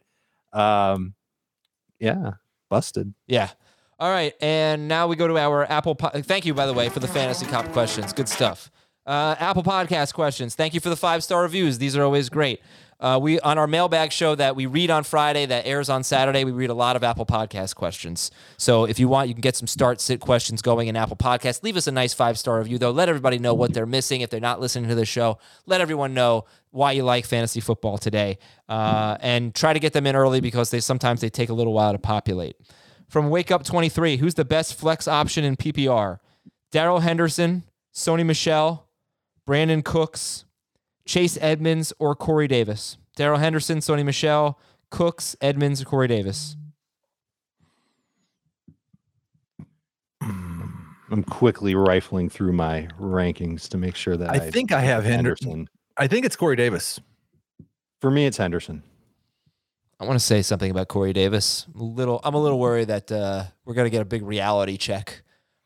Um, 0.54 1.14
yeah, 2.00 2.32
busted. 2.70 3.14
Yeah. 3.28 3.50
All 3.98 4.10
right, 4.12 4.34
and 4.42 4.88
now 4.90 5.08
we 5.08 5.16
go 5.16 5.28
to 5.28 5.38
our 5.38 5.70
Apple. 5.72 5.96
Po- 5.96 6.10
Thank 6.22 6.46
you, 6.46 6.54
by 6.54 6.66
the 6.66 6.74
way, 6.74 6.90
for 6.90 7.00
the 7.00 7.08
fantasy 7.08 7.46
cop 7.46 7.72
questions. 7.72 8.12
Good 8.12 8.28
stuff. 8.28 8.70
Uh, 9.06 9.36
Apple 9.40 9.64
Podcast 9.64 10.14
questions. 10.14 10.54
Thank 10.56 10.74
you 10.74 10.80
for 10.82 10.90
the 10.90 10.98
five 10.98 11.24
star 11.24 11.44
reviews. 11.44 11.78
These 11.78 11.96
are 11.96 12.04
always 12.04 12.28
great. 12.28 12.60
Uh, 13.00 13.20
we 13.22 13.40
on 13.42 13.58
our 13.58 13.68
mailbag 13.68 14.12
show 14.12 14.36
that 14.36 14.56
we 14.56 14.66
read 14.66 14.90
on 14.90 15.04
Friday 15.04 15.46
that 15.46 15.66
airs 15.66 15.90
on 15.90 16.04
Saturday. 16.04 16.44
We 16.44 16.52
read 16.52 16.70
a 16.70 16.74
lot 16.74 16.96
of 16.96 17.04
Apple 17.04 17.26
Podcast 17.26 17.76
questions. 17.76 18.32
So 18.58 18.86
if 18.86 19.00
you 19.00 19.08
want, 19.08 19.28
you 19.28 19.34
can 19.34 19.42
get 19.42 19.56
some 19.56 19.68
start 19.68 20.02
sit 20.02 20.20
questions 20.22 20.62
going 20.62 20.88
in 20.88 20.96
Apple 20.96 21.18
Podcast. 21.18 21.62
Leave 21.64 21.76
us 21.78 21.88
a 21.88 21.92
nice 21.92 22.14
five 22.14 22.38
star 22.40 22.58
review 22.58 22.78
though. 22.78 22.92
Let 22.92 23.08
everybody 23.08 23.38
know 23.38 23.54
what 23.54 23.74
they're 23.74 23.86
missing 23.86 24.22
if 24.22 24.30
they're 24.30 24.40
not 24.40 24.60
listening 24.60 24.90
to 24.90 24.96
the 24.96 25.06
show. 25.06 25.38
Let 25.66 25.82
everyone 25.82 26.14
know 26.14 26.46
why 26.72 26.94
you 26.94 27.04
like 27.04 27.26
fantasy 27.26 27.60
football 27.60 27.98
today, 27.98 28.40
uh, 28.68 29.18
and 29.22 29.54
try 29.54 29.72
to 29.74 29.80
get 29.80 29.94
them 29.94 30.06
in 30.08 30.16
early 30.16 30.42
because 30.42 30.70
they 30.72 30.80
sometimes 30.80 31.22
they 31.22 31.30
take 31.30 31.50
a 31.50 31.54
little 31.54 31.74
while 31.74 31.92
to 31.94 32.00
populate 32.00 32.56
from 33.16 33.30
Wake 33.30 33.50
Up 33.50 33.64
23. 33.64 34.18
Who's 34.18 34.34
the 34.34 34.44
best 34.44 34.78
flex 34.78 35.08
option 35.08 35.46
in 35.46 35.56
PPR? 35.56 36.18
Darrell 36.74 37.00
Henderson, 37.00 37.64
Sony 37.94 38.26
Michel, 38.26 38.90
Brandin 39.48 39.86
Cooks, 39.86 40.44
Chase 41.08 41.38
Edmonds, 41.40 41.94
or 41.98 42.14
Corey 42.14 42.50
Davis? 42.50 42.98
Darrell 43.16 43.40
Henderson, 43.40 43.78
Sony 43.78 44.04
Michel, 44.04 44.60
Cooks, 44.90 45.34
Edmonds, 45.40 45.82
or 45.82 45.86
Corey 45.86 46.10
Davis? 46.10 46.58
I'm 50.22 51.24
quickly 51.24 51.74
rifling 51.74 52.28
through 52.28 52.52
my 52.52 52.90
rankings 53.00 53.70
to 53.70 53.78
make 53.78 53.96
sure 53.96 54.18
that 54.18 54.30
I 54.30 54.40
think 54.40 54.74
I 54.74 54.82
have 54.82 55.06
Henderson. 55.06 55.48
Henderson. 55.48 55.70
I 55.96 56.08
think 56.08 56.26
it's 56.26 56.36
Corey 56.36 56.58
Davis. 56.58 57.00
For 58.02 58.12
me, 58.12 58.26
it's 58.26 58.36
Henderson. 58.36 58.84
I 60.00 60.06
want 60.06 60.20
to 60.20 60.26
say 60.26 60.42
something 60.42 60.70
about 60.72 60.88
Corey 60.90 61.14
Davis. 61.14 61.66
I'm 61.74 61.82
A 61.82 61.84
little, 61.84 62.20
I'm 62.24 62.34
a 62.36 62.42
little 62.42 62.60
worried 62.60 62.90
that 62.90 63.12
uh, 63.12 63.46
we're 63.66 63.74
gonna 63.76 63.90
get 63.90 64.02
a 64.02 64.06
big 64.06 64.24
reality 64.24 64.78
check 64.78 65.22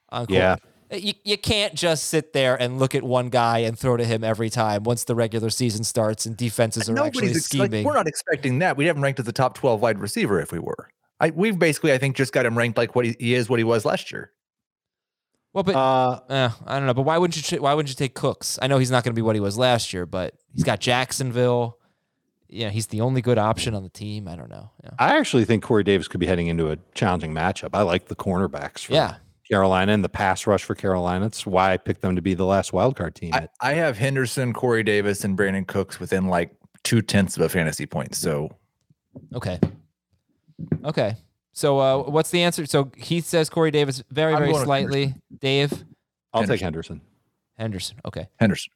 on 0.09 0.27
Corey. 0.27 0.37
Yeah. 0.37 0.55
You, 0.91 1.13
you 1.23 1.37
can't 1.37 1.75
just 1.75 2.05
sit 2.05 2.33
there 2.33 2.59
and 2.59 2.79
look 2.79 2.95
at 2.95 3.03
one 3.03 3.29
guy 3.29 3.59
and 3.59 3.77
throw 3.77 3.95
to 3.95 4.03
him 4.03 4.23
every 4.23 4.49
time 4.49 4.83
once 4.83 5.03
the 5.03 5.13
regular 5.13 5.51
season 5.51 5.83
starts 5.83 6.25
and 6.25 6.35
defenses 6.35 6.89
are 6.89 6.97
actually 6.99 7.29
ex- 7.29 7.53
like, 7.53 7.67
scheming. 7.69 7.85
we're 7.85 7.93
not 7.93 8.07
expecting 8.07 8.57
that. 8.59 8.75
We 8.75 8.85
haven't 8.85 9.03
ranked 9.03 9.19
as 9.19 9.27
the 9.27 9.31
top 9.31 9.53
12 9.55 9.81
wide 9.81 9.99
receiver 9.99 10.41
if 10.41 10.51
we 10.51 10.57
were. 10.57 10.89
I, 11.19 11.29
we've 11.29 11.59
basically, 11.59 11.93
I 11.93 11.99
think, 11.99 12.15
just 12.15 12.33
got 12.33 12.45
him 12.45 12.57
ranked 12.57 12.75
like 12.75 12.95
what 12.95 13.05
he, 13.05 13.15
he 13.19 13.35
is, 13.35 13.49
what 13.49 13.59
he 13.59 13.63
was 13.63 13.85
last 13.85 14.11
year. 14.11 14.31
well, 15.53 15.63
but 15.63 15.75
Uh, 15.75 16.21
Uh, 16.27 16.49
I 16.65 16.77
don't 16.79 16.87
know, 16.87 16.93
but 16.95 17.03
why 17.03 17.17
wouldn't 17.19 17.35
you? 17.35 17.43
ch- 17.57 17.61
Why 17.61 17.73
wouldn't 17.75 17.89
you 17.89 17.95
take 17.95 18.15
Cooks? 18.15 18.57
I 18.61 18.65
know 18.67 18.79
he's 18.79 18.89
not 18.91 19.03
going 19.03 19.13
to 19.13 19.15
be 19.15 19.21
what 19.21 19.35
he 19.35 19.41
was 19.41 19.59
last 19.59 19.93
year, 19.93 20.05
but 20.07 20.33
he's 20.55 20.63
got 20.63 20.79
Jacksonville. 20.79 21.77
Yeah, 22.49 22.69
he's 22.69 22.87
the 22.87 23.01
only 23.01 23.21
good 23.21 23.37
option 23.37 23.75
on 23.75 23.83
the 23.83 23.89
team. 23.89 24.27
I 24.27 24.35
don't 24.35 24.49
know. 24.49 24.71
Yeah, 24.83 24.91
I 24.99 25.17
actually 25.17 25.45
think 25.45 25.63
Corey 25.63 25.83
Davis 25.83 26.07
could 26.07 26.19
be 26.19 26.25
heading 26.25 26.47
into 26.47 26.71
a 26.71 26.77
challenging 26.95 27.33
matchup. 27.33 27.69
I 27.73 27.83
like 27.83 28.05
the 28.05 28.15
cornerbacks 28.15 28.85
for 28.85 28.93
yeah. 28.93 29.17
Carolina 29.49 29.93
and 29.93 30.03
the 30.03 30.09
pass 30.09 30.47
rush 30.47 30.63
for 30.63 30.75
Carolina. 30.75 31.25
That's 31.25 31.45
why 31.45 31.73
I 31.73 31.77
picked 31.77 32.01
them 32.01 32.15
to 32.15 32.21
be 32.21 32.33
the 32.33 32.45
last 32.45 32.73
wild 32.73 32.95
card 32.95 33.15
team. 33.15 33.33
I, 33.33 33.47
I 33.61 33.73
have 33.73 33.97
Henderson, 33.97 34.53
Corey 34.53 34.83
Davis, 34.83 35.23
and 35.23 35.37
Brandin 35.37 35.67
Cooks 35.67 35.99
within 35.99 36.27
like 36.27 36.51
two 36.83 37.01
tenths 37.01 37.37
of 37.37 37.43
a 37.43 37.49
fantasy 37.49 37.85
point. 37.85 38.15
So 38.15 38.49
Okay, 39.35 39.59
okay. 40.83 41.15
So, 41.51 41.79
uh, 41.79 42.03
what's 42.03 42.29
the 42.29 42.41
answer? 42.43 42.65
So 42.65 42.91
Heath 42.95 43.25
says 43.25 43.49
Corey 43.49 43.71
Davis 43.71 44.01
very, 44.09 44.33
I'm 44.33 44.39
very 44.39 44.51
going 44.51 44.59
with 44.61 44.65
slightly. 44.65 45.15
Dave 45.39 45.83
I'll 46.33 46.43
take 46.43 46.61
Henderson. 46.61 47.01
Henderson. 47.57 47.97
Henderson. 47.97 47.97
Okay. 48.05 48.29
Henderson. 48.39 48.71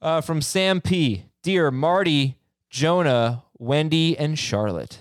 Uh, 0.00 0.20
from 0.20 0.42
Sam 0.42 0.80
P. 0.80 1.26
Dear 1.42 1.70
Marty, 1.70 2.36
Jonah, 2.76 3.42
Wendy, 3.58 4.18
and 4.18 4.38
Charlotte. 4.38 4.98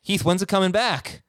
Heath, 0.00 0.24
when's 0.24 0.40
it 0.40 0.48
coming 0.48 0.70
back? 0.70 1.22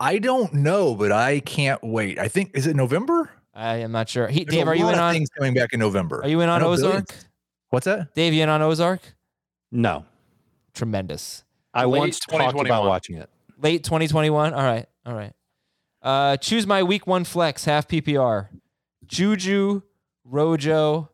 I 0.00 0.18
don't 0.18 0.52
know, 0.52 0.96
but 0.96 1.12
I 1.12 1.38
can't 1.38 1.80
wait. 1.84 2.18
I 2.18 2.26
think 2.26 2.50
is 2.52 2.66
it 2.66 2.74
November? 2.74 3.30
I 3.54 3.76
am 3.76 3.92
not 3.92 4.08
sure. 4.08 4.26
He, 4.26 4.44
Dave, 4.44 4.66
are 4.66 4.74
you 4.74 4.88
in 4.88 4.98
on? 4.98 5.14
things 5.14 5.30
coming 5.30 5.54
back 5.54 5.72
in 5.72 5.78
November? 5.78 6.20
Are 6.20 6.28
you 6.28 6.40
in 6.40 6.48
on 6.48 6.64
Ozark? 6.64 7.06
billions. 7.06 7.28
What's 7.70 7.84
that? 7.84 8.12
Dave, 8.16 8.32
you 8.32 8.42
in 8.42 8.48
on 8.48 8.60
Ozark? 8.60 9.02
No, 9.70 10.04
Tremendous. 10.74 11.44
I 11.72 11.84
Late 11.84 11.98
once 12.00 12.18
talked 12.18 12.58
about 12.58 12.86
watching 12.86 13.18
it. 13.18 13.30
Late 13.62 13.84
2021. 13.84 14.52
All 14.52 14.60
right. 14.60 14.86
All 15.06 15.14
right. 15.14 15.32
Uh, 16.02 16.38
choose 16.38 16.66
my 16.66 16.82
week 16.82 17.06
one 17.06 17.22
flex 17.22 17.66
half 17.66 17.86
PPR. 17.86 18.48
Juju, 19.06 19.82
Rojo, 20.24 21.10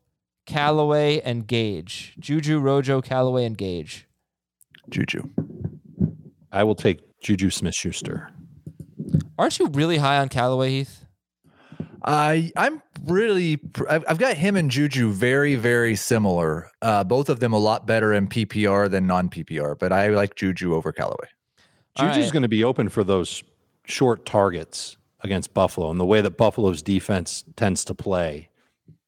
Callaway, 0.50 1.20
and 1.20 1.46
Gage. 1.46 2.14
Juju, 2.18 2.58
Rojo, 2.58 3.00
Callaway, 3.00 3.44
and 3.44 3.56
Gage. 3.56 4.08
Juju. 4.88 5.28
I 6.50 6.64
will 6.64 6.74
take 6.74 7.00
Juju 7.20 7.50
Smith 7.50 7.74
Schuster. 7.74 8.30
Aren't 9.38 9.58
you 9.60 9.68
really 9.68 9.98
high 9.98 10.18
on 10.18 10.28
Callaway, 10.28 10.70
Heath? 10.70 11.06
I 12.04 12.50
I'm 12.56 12.82
really 13.04 13.60
I've, 13.88 14.04
I've 14.08 14.18
got 14.18 14.36
him 14.36 14.56
and 14.56 14.70
Juju 14.70 15.12
very 15.12 15.54
very 15.54 15.94
similar. 15.96 16.70
Uh, 16.82 17.04
both 17.04 17.28
of 17.28 17.40
them 17.40 17.52
a 17.52 17.58
lot 17.58 17.86
better 17.86 18.12
in 18.12 18.26
PPR 18.26 18.90
than 18.90 19.06
non 19.06 19.28
PPR, 19.28 19.78
but 19.78 19.92
I 19.92 20.08
like 20.08 20.34
Juju 20.34 20.74
over 20.74 20.92
Callaway. 20.92 21.28
All 21.96 22.08
Juju's 22.08 22.24
right. 22.24 22.32
going 22.32 22.42
to 22.42 22.48
be 22.48 22.64
open 22.64 22.88
for 22.88 23.04
those 23.04 23.42
short 23.84 24.26
targets 24.26 24.96
against 25.20 25.54
Buffalo, 25.54 25.90
and 25.90 26.00
the 26.00 26.06
way 26.06 26.20
that 26.20 26.36
Buffalo's 26.36 26.82
defense 26.82 27.44
tends 27.56 27.84
to 27.84 27.94
play, 27.94 28.49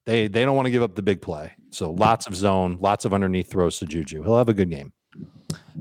they 0.05 0.29
they 0.29 0.45
don't 0.45 0.57
want 0.57 0.67
to 0.67 0.71
give 0.71 0.83
up 0.83 0.95
the 0.95 1.03
big 1.03 1.21
play. 1.21 1.53
So 1.71 1.91
lots 1.91 2.27
of 2.27 2.35
zone, 2.35 2.79
lots 2.81 3.05
of 3.05 3.15
underneath 3.15 3.51
throws 3.51 3.79
to 3.79 3.87
Juju. 3.87 4.23
He'll 4.23 4.39
have 4.39 4.49
a 4.49 4.55
good 4.55 4.71
game. 4.71 4.93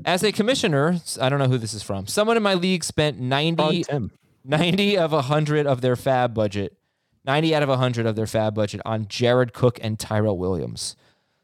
As 0.04 0.22
a 0.22 0.32
commissioner, 0.32 1.00
I 1.20 1.28
don't 1.28 1.38
know 1.38 1.48
who 1.48 1.58
this 1.58 1.74
is 1.74 1.82
from. 1.82 2.06
Someone 2.06 2.36
in 2.36 2.42
my 2.42 2.54
league 2.54 2.84
spent 2.84 3.18
90 3.18 3.56
Probably 3.56 3.84
Tim. 3.84 4.10
90 4.44 4.98
of 4.98 5.12
100 5.12 5.66
of 5.66 5.80
their 5.80 5.96
fab 5.96 6.34
budget, 6.34 6.76
90 7.24 7.54
out 7.54 7.62
of 7.62 7.68
100 7.68 8.06
of 8.06 8.16
their 8.16 8.26
fab 8.26 8.54
budget 8.54 8.80
on 8.84 9.06
Jared 9.06 9.52
Cook 9.52 9.78
and 9.82 9.98
Tyrell 9.98 10.38
Williams. 10.38 10.96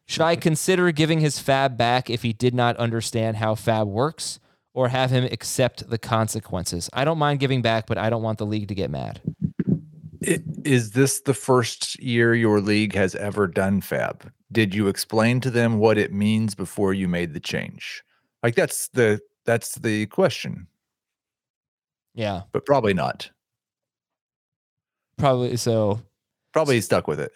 Should 0.07 0.23
I 0.23 0.37
consider 0.37 0.91
giving 0.91 1.21
his 1.21 1.39
fab 1.39 1.77
back 1.77 2.09
if 2.09 2.23
he 2.23 2.33
did 2.33 2.55
not 2.55 2.77
understand 2.79 3.37
how 3.37 3.55
fab 3.55 3.87
works 3.87 4.41
or 4.73 4.89
have 4.89 5.11
him 5.11 5.25
accept 5.25 5.91
the 5.91 5.99
consequences? 5.99 6.89
I 6.93 7.05
don't 7.05 7.19
mind 7.19 7.41
giving 7.41 7.61
back, 7.61 7.87
but 7.87 7.99
I 7.99 8.09
don't 8.09 8.23
want 8.23 8.39
the 8.39 8.47
league 8.47 8.69
to 8.69 8.75
get 8.75 8.91
mad. 8.91 9.21
Is 10.21 10.93
this 10.93 11.21
the 11.21 11.35
first 11.35 12.01
year 12.03 12.35
your 12.35 12.61
league 12.61 12.95
has 12.95 13.15
ever 13.15 13.47
done 13.47 13.81
fab? 13.81 14.31
Did 14.51 14.75
you 14.75 14.89
explain 14.89 15.41
to 15.43 15.51
them 15.51 15.79
what 15.79 15.99
it 15.99 16.13
means 16.13 16.55
before 16.55 16.93
you 16.95 17.07
made 17.09 17.35
the 17.35 17.41
change? 17.41 18.03
Like 18.43 18.55
that's 18.55 18.89
the 18.89 19.21
that's 19.45 19.77
the 19.77 20.07
question, 20.07 20.67
Yeah, 22.15 22.43
but 22.53 22.67
probably 22.67 22.95
not. 22.95 23.31
probably 25.17 25.57
so. 25.57 26.01
Probably 26.53 26.81
stuck 26.81 27.07
with 27.09 27.21
it. 27.21 27.33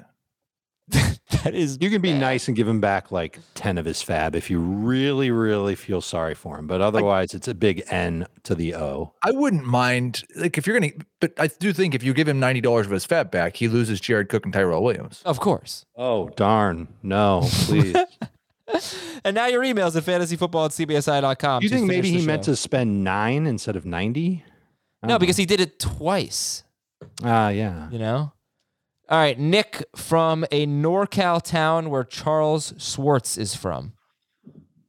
That 0.89 1.55
is 1.55 1.79
You 1.81 1.91
can 1.91 2.03
be 2.03 2.13
nice 2.13 2.47
and 2.47 2.57
give 2.57 2.69
him 2.69 2.81
back 2.81 3.11
like 3.11 3.39
10 3.55 3.79
of 3.79 3.85
his 3.85 4.01
fab 4.03 4.37
if 4.37 4.49
you 4.51 4.61
really, 4.61 5.31
really 5.31 5.75
feel 5.75 6.01
sorry 6.01 6.35
for 6.35 6.59
him. 6.59 6.67
But 6.67 6.81
otherwise, 6.81 7.35
it's 7.35 7.49
a 7.49 7.55
big 7.55 7.83
N 7.89 8.27
to 8.45 8.55
the 8.55 8.75
O. 8.77 9.13
I 9.25 9.31
wouldn't 9.33 9.65
mind 9.65 10.23
like 10.37 10.57
if 10.59 10.67
you're 10.67 10.79
gonna, 10.79 10.93
but 11.21 11.33
I 11.39 11.49
do 11.49 11.73
think 11.73 11.95
if 11.95 12.03
you 12.03 12.15
give 12.15 12.29
him 12.29 12.39
ninety 12.39 12.61
dollars 12.61 12.87
of 12.87 12.93
his 12.93 13.05
fab 13.05 13.31
back, 13.31 13.57
he 13.57 13.67
loses 13.67 14.01
Jared 14.01 14.29
Cook 14.29 14.45
and 14.45 14.53
Tyrell 14.53 14.83
Williams. 14.85 15.23
Of 15.25 15.41
course. 15.41 15.85
Oh, 15.97 16.29
darn. 16.37 16.89
No, 17.03 17.41
please. 17.51 17.97
And 19.25 19.35
now 19.35 19.47
your 19.47 19.63
emails 19.63 19.95
at 19.97 20.03
fantasyfootball 20.05 20.65
at 20.65 20.71
cbsi.com. 20.73 21.61
Do 21.61 21.67
you 21.67 21.71
think 21.71 21.87
maybe 21.87 22.09
finish 22.09 22.13
the 22.13 22.21
he 22.23 22.27
meant 22.27 22.43
to 22.45 22.57
spend 22.57 23.05
nine 23.05 23.47
instead 23.47 23.77
of 23.77 23.85
90? 23.85 24.45
No, 25.05 25.19
because 25.19 25.37
he 25.37 25.45
did 25.47 25.61
it 25.61 25.79
twice, 25.79 26.65
Ah, 27.23 27.51
yeah. 27.51 27.89
you 27.91 27.99
know? 27.99 28.33
All 29.13 29.19
right, 29.19 29.39
Nick 29.39 29.85
from 29.95 30.47
a 30.51 30.67
NorCal 30.67 31.43
town 31.43 31.91
where 31.91 32.03
Charles 32.03 32.73
Swartz 32.79 33.37
is 33.37 33.55
from. 33.55 33.93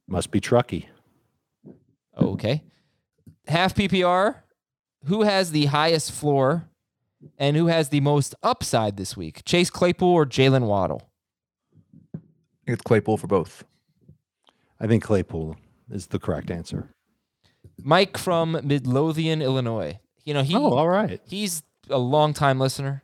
Must 0.08 0.30
be 0.30 0.40
Truckee. 0.40 0.88
Oh, 2.16 2.28
okay. 2.28 2.62
Half 3.46 3.74
PPR. 3.74 4.36
Who 5.04 5.24
has 5.24 5.50
the 5.50 5.66
highest 5.66 6.10
floor 6.10 6.70
and 7.36 7.54
who 7.54 7.66
has 7.66 7.90
the 7.90 8.00
most 8.00 8.34
upside 8.42 8.96
this 8.96 9.14
week? 9.14 9.44
Chase 9.44 9.68
Claypool 9.68 10.08
or 10.08 10.24
Jaylen 10.24 10.66
Waddle? 10.68 11.02
I 12.14 12.18
think 12.64 12.78
it's 12.78 12.82
Claypool 12.82 13.18
for 13.18 13.26
both. 13.26 13.64
I 14.80 14.86
think 14.86 15.02
Claypool 15.02 15.58
is 15.90 16.06
the 16.06 16.18
correct 16.18 16.50
answer. 16.50 16.88
Mike 17.76 18.16
from 18.16 18.58
Midlothian, 18.62 19.42
Illinois. 19.42 19.98
You 20.24 20.32
know, 20.32 20.42
he 20.42 20.56
oh, 20.56 20.72
all 20.72 20.88
right. 20.88 21.20
he's 21.26 21.62
a 21.90 21.98
longtime 21.98 22.58
listener. 22.58 23.02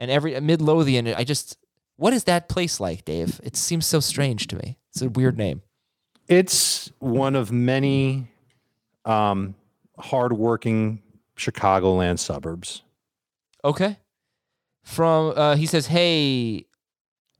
And 0.00 0.10
every 0.10 0.38
Midlothian, 0.40 1.06
I 1.08 1.22
just 1.22 1.56
what 1.96 2.14
is 2.14 2.24
that 2.24 2.48
place 2.48 2.80
like, 2.80 3.04
Dave? 3.04 3.40
It 3.44 3.54
seems 3.56 3.86
so 3.86 4.00
strange 4.00 4.46
to 4.48 4.56
me. 4.56 4.78
It's 4.88 5.02
a 5.02 5.10
weird 5.10 5.36
name. 5.36 5.60
It's 6.26 6.90
one 6.98 7.36
of 7.36 7.52
many 7.52 8.26
um, 9.04 9.54
hardworking 9.98 11.02
Chicagoland 11.36 12.18
suburbs. 12.18 12.82
Okay. 13.64 13.98
From 14.82 15.34
uh 15.36 15.56
he 15.56 15.66
says, 15.66 15.86
Hey, 15.86 16.64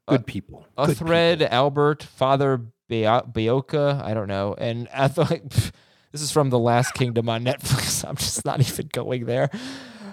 Good 0.07 0.27
people. 0.27 0.67
a 0.77 0.89
Good 0.89 0.99
thread, 0.99 1.43
Albert, 1.43 2.03
Father 2.03 2.61
Beocca, 2.91 4.03
I 4.03 4.13
don't 4.13 4.29
know. 4.29 4.55
And 4.59 4.89
I 4.93 5.09
thought 5.09 5.41
this 6.13 6.21
is 6.21 6.31
from 6.33 6.51
the 6.51 6.59
Last 6.59 6.95
Kingdom 6.95 7.29
on 7.29 7.45
Netflix. 7.45 8.05
I'm 8.09 8.17
just 8.17 8.45
not 8.45 8.61
even 8.61 8.89
going 8.93 9.25
there. 9.25 9.51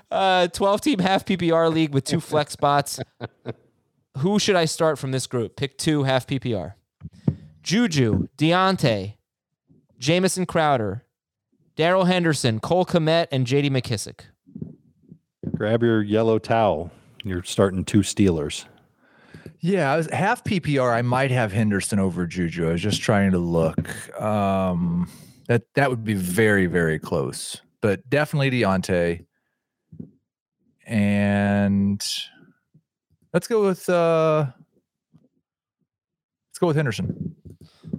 Uh 0.09 0.47
12 0.47 0.81
team 0.81 0.99
half 0.99 1.25
PPR 1.25 1.71
league 1.71 1.93
with 1.93 2.03
two 2.05 2.19
flex 2.19 2.53
spots. 2.53 2.99
Who 4.19 4.39
should 4.39 4.55
I 4.55 4.65
start 4.65 4.97
from 4.97 5.11
this 5.11 5.27
group? 5.27 5.55
Pick 5.55 5.77
two 5.77 6.03
half 6.03 6.25
PPR. 6.25 6.73
Juju, 7.61 8.27
Diontae, 8.37 9.15
Jamison 9.99 10.45
Crowder, 10.45 11.03
Darrell 11.75 12.05
Henderson, 12.05 12.59
Cole 12.59 12.85
Kmet, 12.85 13.27
and 13.31 13.45
JD 13.45 13.69
McKissic. 13.69 14.21
Grab 15.55 15.83
your 15.83 16.01
yellow 16.01 16.39
towel. 16.39 16.91
You're 17.23 17.43
starting 17.43 17.83
two 17.83 17.99
Steelers. 17.99 18.65
Yeah, 19.59 19.91
I 19.91 19.97
was 19.97 20.07
half 20.11 20.43
PPR. 20.43 20.93
I 20.93 21.01
might 21.01 21.31
have 21.31 21.51
Henderson 21.51 21.99
over 21.99 22.25
Juju. 22.25 22.69
I 22.69 22.71
was 22.71 22.81
just 22.81 23.01
trying 23.01 23.31
to 23.31 23.37
look. 23.37 23.77
Um, 24.21 25.09
that 25.47 25.63
that 25.75 25.89
would 25.89 26.03
be 26.03 26.13
very 26.13 26.67
very 26.67 26.99
close, 26.99 27.61
but 27.81 28.07
definitely 28.09 28.49
Diontae. 28.51 29.25
And 30.87 32.01
let's 33.33 33.47
go 33.47 33.65
with 33.65 33.87
uh, 33.89 34.47
let's 36.49 36.59
go 36.59 36.67
with 36.67 36.77
Henderson. 36.77 37.35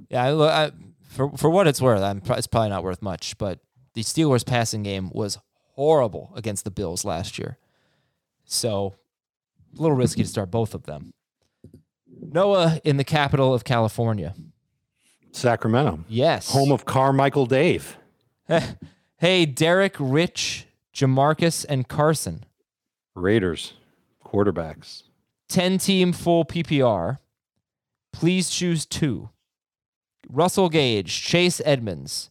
Yeah, 0.08 0.24
I, 0.24 0.30
lo- 0.30 0.48
I, 0.48 0.70
for 1.02 1.30
for 1.36 1.50
what 1.50 1.66
it's 1.68 1.82
worth, 1.82 2.00
I'm, 2.02 2.22
it's 2.28 2.46
probably 2.46 2.70
not 2.70 2.82
worth 2.82 3.02
much. 3.02 3.36
But 3.36 3.60
the 3.94 4.02
Steelers' 4.02 4.44
passing 4.46 4.82
game 4.82 5.10
was 5.12 5.38
horrible 5.74 6.32
against 6.34 6.64
the 6.64 6.70
Bills 6.70 7.04
last 7.04 7.38
year, 7.38 7.58
so 8.46 8.94
a 9.76 9.80
little 9.82 9.96
risky 9.96 10.22
to 10.22 10.28
start 10.28 10.50
both 10.50 10.74
of 10.74 10.84
them. 10.84 11.12
Noah 12.20 12.80
in 12.84 12.96
the 12.96 13.04
capital 13.04 13.52
of 13.54 13.64
California. 13.64 14.34
Sacramento, 15.30 16.00
Yes. 16.08 16.50
home 16.50 16.72
of 16.72 16.86
Carmichael 16.86 17.44
Dave. 17.44 17.98
hey, 19.18 19.44
Derek, 19.44 19.94
Rich, 20.00 20.66
Jamarcus, 20.94 21.66
and 21.68 21.86
Carson. 21.86 22.44
Raiders, 23.18 23.74
quarterbacks. 24.24 25.04
10 25.48 25.78
team 25.78 26.12
full 26.12 26.44
PPR. 26.44 27.18
Please 28.12 28.50
choose 28.50 28.86
two 28.86 29.30
Russell 30.28 30.68
Gage, 30.68 31.22
Chase 31.22 31.60
Edmonds, 31.64 32.30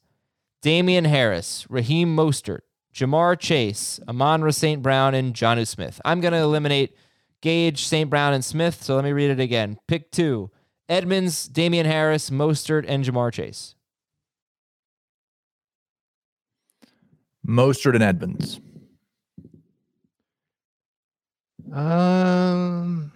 Damien 0.61 1.05
Harris, 1.05 1.65
Raheem 1.69 2.15
Mostert, 2.15 2.61
Ja'Marr 2.93 3.39
Chase, 3.39 3.99
Amon 4.07 4.51
St. 4.51 4.81
Brown, 4.81 5.13
and 5.15 5.33
Jonnu 5.33 5.67
Smith. 5.67 5.99
I'm 6.05 6.21
going 6.21 6.33
to 6.33 6.39
eliminate 6.39 6.95
Gage, 7.41 7.85
St. 7.85 8.09
Brown, 8.09 8.33
and 8.33 8.43
Smith. 8.43 8.83
So 8.83 8.95
let 8.95 9.03
me 9.03 9.11
read 9.11 9.31
it 9.31 9.39
again. 9.39 9.77
Pick 9.87 10.11
two 10.11 10.51
Edmonds, 10.89 11.47
Damien 11.47 11.85
Harris, 11.85 12.29
Mostert, 12.29 12.85
and 12.87 13.03
Ja'Marr 13.03 13.31
Chase. 13.31 13.75
Mostert 17.47 17.93
and 17.95 18.03
Edmonds. 18.03 18.59
Um, 21.73 23.11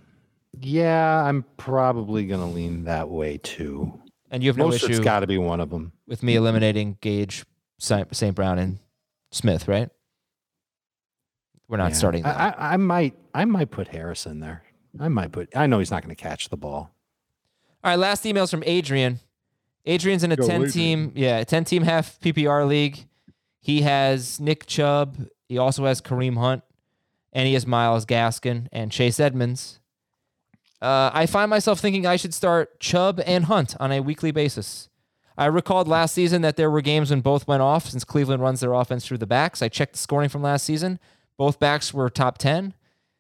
yeah, 0.60 1.24
I'm 1.24 1.44
probably 1.58 2.26
going 2.28 2.42
to 2.42 2.48
lean 2.48 2.86
that 2.86 3.10
way 3.10 3.38
too. 3.38 4.00
And 4.30 4.44
you 4.44 4.50
have 4.50 4.58
no 4.58 4.66
Most 4.66 4.84
it's 4.84 4.86
issue 4.94 5.04
got 5.04 5.22
to 5.22 5.28
be 5.28 5.38
one 5.38 5.60
of 5.60 5.70
them. 5.70 5.92
with 6.08 6.24
me 6.24 6.36
eliminating 6.36 6.98
Gage, 7.02 7.46
St. 7.80 8.34
Brown, 8.36 8.60
and 8.60 8.80
Smith, 9.32 9.68
right? 9.68 9.90
We're 11.68 11.78
not 11.78 11.92
Yeah. 11.92 11.98
starting 11.98 12.26
I. 12.26 12.50
I, 12.50 12.74
I 12.74 12.78
might, 12.78 13.16
I 13.34 13.46
might 13.46 13.72
put 13.72 13.90
Harris 13.90 14.26
in 14.26 14.40
there. 14.40 14.64
I 15.00 15.08
might 15.08 15.32
put. 15.32 15.56
I 15.56 15.68
know 15.68 15.80
he's 15.80 15.92
not 15.92 16.04
going 16.04 16.14
to 16.16 16.22
catch 16.22 16.50
the 16.50 16.58
ball. 16.58 16.92
All 17.84 17.92
right, 17.92 17.96
last 18.00 18.24
emails 18.26 18.52
from 18.52 18.64
Adrian. 18.66 19.20
Adrian's 19.86 20.24
in 20.24 20.32
a 20.32 20.36
Go 20.36 20.46
10 20.46 20.56
Adrian. 20.56 20.72
team, 20.72 21.12
yeah, 21.16 21.38
a 21.40 21.46
10 21.46 21.64
team 21.66 21.84
half 21.84 22.20
PPR 22.20 22.68
league. 22.68 23.06
He 23.62 23.82
has 23.82 24.40
Nick 24.40 24.66
Chubb. 24.68 25.18
He 25.48 25.58
also 25.58 25.86
has 25.86 26.02
Kareem 26.02 26.38
Hunt, 26.38 26.62
and 27.34 27.48
he 27.48 27.54
has 27.54 27.66
Myles 27.66 28.06
Gaskin 28.06 28.68
and 28.72 28.92
Chase 28.92 29.20
Edmonds. 29.20 29.80
Uh, 30.82 31.12
I 31.14 31.26
find 31.28 31.50
myself 31.50 31.80
thinking 31.80 32.06
I 32.06 32.16
should 32.16 32.34
start 32.34 32.80
Chubb 32.80 33.22
and 33.26 33.46
Hunt 33.46 33.76
on 33.80 33.92
a 33.92 34.00
weekly 34.00 34.32
basis. 34.32 34.90
I 35.38 35.46
recalled 35.46 35.88
last 35.88 36.14
season 36.14 36.42
that 36.42 36.58
there 36.58 36.72
were 36.72 36.82
games 36.82 37.10
when 37.10 37.22
both 37.22 37.48
went 37.48 37.62
off 37.62 37.88
since 37.88 38.04
Cleveland 38.04 38.42
runs 38.42 38.60
their 38.60 38.74
offense 38.74 39.06
through 39.06 39.20
the 39.20 39.28
backs. 39.28 39.62
I 39.62 39.70
checked 39.70 39.94
the 39.94 40.00
scoring 40.00 40.30
from 40.30 40.42
last 40.42 40.66
season. 40.66 41.00
Both 41.38 41.60
backs 41.60 41.94
were 41.94 42.10
top 42.10 42.38
10, 42.38 42.74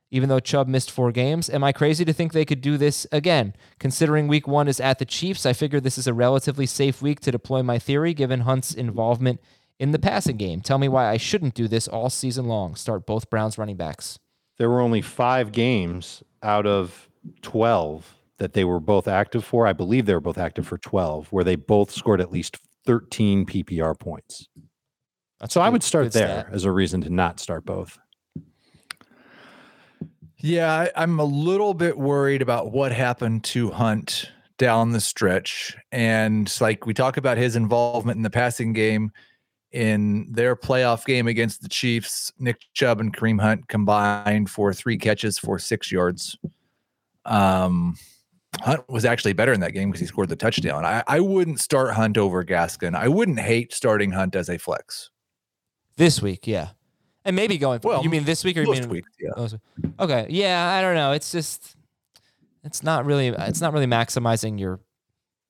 even 0.09 0.27
though 0.27 0.39
Chubb 0.39 0.67
missed 0.67 0.91
four 0.91 1.11
games. 1.11 1.49
Am 1.49 1.63
I 1.63 1.71
crazy 1.71 2.03
to 2.03 2.13
think 2.13 2.33
they 2.33 2.45
could 2.45 2.61
do 2.61 2.77
this 2.77 3.07
again? 3.11 3.55
Considering 3.79 4.27
week 4.27 4.47
one 4.47 4.67
is 4.67 4.79
at 4.79 4.99
the 4.99 5.05
Chiefs, 5.05 5.45
I 5.45 5.53
figure 5.53 5.79
this 5.79 5.97
is 5.97 6.07
a 6.07 6.13
relatively 6.13 6.65
safe 6.65 7.01
week 7.01 7.21
to 7.21 7.31
deploy 7.31 7.63
my 7.63 7.79
theory 7.79 8.13
given 8.13 8.41
Hunt's 8.41 8.73
involvement 8.73 9.39
in 9.81 9.91
the 9.91 9.99
passing 9.99 10.37
game. 10.37 10.61
Tell 10.61 10.77
me 10.77 10.87
why 10.87 11.09
I 11.09 11.17
shouldn't 11.17 11.55
do 11.55 11.67
this 11.67 11.87
all 11.87 12.09
season 12.09 12.45
long. 12.47 12.75
Start 12.75 13.05
both 13.05 13.29
Browns 13.29 13.57
running 13.57 13.75
backs. 13.77 14.17
There 14.57 14.69
were 14.69 14.79
only 14.79 15.01
five 15.01 15.51
games 15.51 16.21
out 16.43 16.65
of 16.67 17.09
twelve 17.41 18.15
that 18.37 18.53
they 18.53 18.63
were 18.63 18.79
both 18.79 19.07
active 19.07 19.43
for. 19.43 19.65
I 19.67 19.73
believe 19.73 20.05
they 20.05 20.13
were 20.13 20.19
both 20.21 20.37
active 20.37 20.67
for 20.67 20.77
twelve, 20.77 21.27
where 21.31 21.43
they 21.43 21.55
both 21.55 21.91
scored 21.91 22.21
at 22.21 22.31
least 22.31 22.57
thirteen 22.85 23.45
PPR 23.45 23.99
points. 23.99 24.47
That's 25.39 25.53
So 25.55 25.61
a 25.61 25.63
I 25.63 25.67
good- 25.67 25.73
would 25.73 25.83
start 25.83 26.11
there 26.13 26.41
stat. 26.41 26.47
as 26.53 26.63
a 26.65 26.71
reason 26.71 27.01
to 27.01 27.09
not 27.09 27.39
start 27.39 27.65
both. 27.65 27.97
Yeah, 30.37 30.71
I, 30.73 30.91
I'm 31.03 31.19
a 31.19 31.23
little 31.23 31.73
bit 31.73 31.97
worried 31.97 32.41
about 32.41 32.71
what 32.71 32.91
happened 32.91 33.43
to 33.45 33.69
Hunt 33.71 34.31
down 34.57 34.91
the 34.91 35.01
stretch. 35.01 35.75
And 35.91 36.51
like 36.61 36.85
we 36.85 36.93
talk 36.93 37.17
about 37.17 37.37
his 37.37 37.55
involvement 37.55 38.17
in 38.17 38.23
the 38.23 38.29
passing 38.29 38.73
game, 38.73 39.11
in 39.71 40.27
their 40.31 40.55
playoff 40.55 41.05
game 41.05 41.27
against 41.27 41.61
the 41.61 41.69
Chiefs, 41.69 42.31
Nick 42.39 42.61
Chubb 42.73 42.99
and 42.99 43.15
Kareem 43.15 43.39
Hunt 43.41 43.67
combined 43.67 44.49
for 44.49 44.73
three 44.73 44.97
catches 44.97 45.37
for 45.37 45.57
six 45.59 45.91
yards. 45.91 46.37
Um, 47.25 47.95
Hunt 48.59 48.87
was 48.89 49.05
actually 49.05 49.33
better 49.33 49.53
in 49.53 49.61
that 49.61 49.71
game 49.71 49.89
because 49.89 50.01
he 50.01 50.07
scored 50.07 50.29
the 50.29 50.35
touchdown. 50.35 50.85
I, 50.85 51.03
I 51.07 51.19
wouldn't 51.21 51.59
start 51.59 51.93
Hunt 51.93 52.17
over 52.17 52.43
Gaskin. 52.43 52.95
I 52.95 53.07
wouldn't 53.07 53.39
hate 53.39 53.73
starting 53.73 54.11
Hunt 54.11 54.35
as 54.35 54.49
a 54.49 54.57
flex. 54.57 55.09
This 55.95 56.21
week, 56.21 56.47
yeah. 56.47 56.69
And 57.23 57.35
maybe 57.35 57.57
going 57.57 57.79
forward. 57.79 57.97
Well, 57.97 58.03
you 58.03 58.09
mean 58.09 58.25
this 58.25 58.43
week 58.43 58.57
or 58.57 58.63
you 58.63 58.71
mean 58.71 58.89
weeks, 58.89 59.11
yeah. 59.21 59.29
most- 59.37 59.55
Okay. 59.99 60.25
Yeah, 60.29 60.69
I 60.69 60.81
don't 60.81 60.95
know. 60.95 61.11
It's 61.13 61.31
just 61.31 61.75
it's 62.63 62.83
not 62.83 63.05
really 63.05 63.27
it's 63.27 63.61
not 63.61 63.73
really 63.73 63.85
maximizing 63.85 64.59
your 64.59 64.79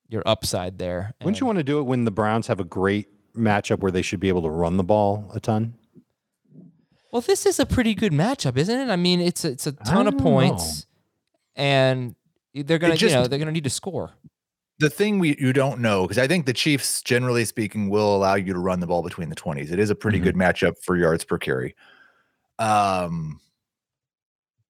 your 0.10 0.22
upside 0.26 0.78
there. 0.78 1.14
Wouldn't 1.22 1.40
you 1.40 1.46
want 1.46 1.58
to 1.60 1.64
do 1.64 1.80
it 1.80 1.84
when 1.84 2.04
the 2.04 2.12
Browns 2.12 2.48
have 2.48 2.60
a 2.60 2.66
great 2.66 3.08
matchup 3.36 3.80
where 3.80 3.92
they 3.92 4.02
should 4.02 4.20
be 4.20 4.30
able 4.30 4.42
to 4.44 4.50
run 4.50 4.78
the 4.78 4.84
ball 4.84 5.30
a 5.34 5.40
ton? 5.40 5.74
Well, 7.12 7.22
this 7.22 7.46
is 7.46 7.60
a 7.60 7.66
pretty 7.66 7.94
good 7.94 8.14
matchup, 8.14 8.58
isn't 8.58 8.80
it? 8.80 8.90
I 8.92 8.96
mean, 8.96 9.20
it's 9.20 9.44
a, 9.44 9.50
it's 9.52 9.68
a 9.68 9.74
ton 9.74 10.08
of 10.08 10.14
don't 10.14 10.22
points, 10.24 10.86
and 11.56 12.16
they're 12.54 12.80
gonna 12.80 12.96
just- 12.96 13.14
you 13.14 13.20
know 13.22 13.28
they're 13.28 13.40
gonna 13.40 13.52
need 13.52 13.64
to 13.66 13.70
score. 13.70 14.12
the 14.80 14.90
thing 14.90 15.20
we 15.20 15.36
you 15.40 15.54
don't 15.54 15.80
know 15.80 16.04
because 16.04 16.18
I 16.18 16.28
think 16.28 16.46
the 16.48 16.54
Chiefs, 16.54 17.02
generally 17.04 17.46
speaking, 17.46 17.90
will 17.90 18.16
allow 18.16 18.34
you 18.36 18.52
to 18.54 18.60
run 18.60 18.80
the 18.80 18.88
ball 18.88 19.04
between 19.04 19.30
the 19.30 19.36
twenties. 19.36 19.72
It 19.72 19.78
is 19.80 19.90
a 19.92 19.96
pretty 19.96 20.20
Mhm. 20.20 20.24
good 20.24 20.36
matchup 20.36 20.74
for 20.84 20.96
yards 20.98 21.24
per 21.24 21.38
carry. 21.38 21.76
Um, 22.60 23.40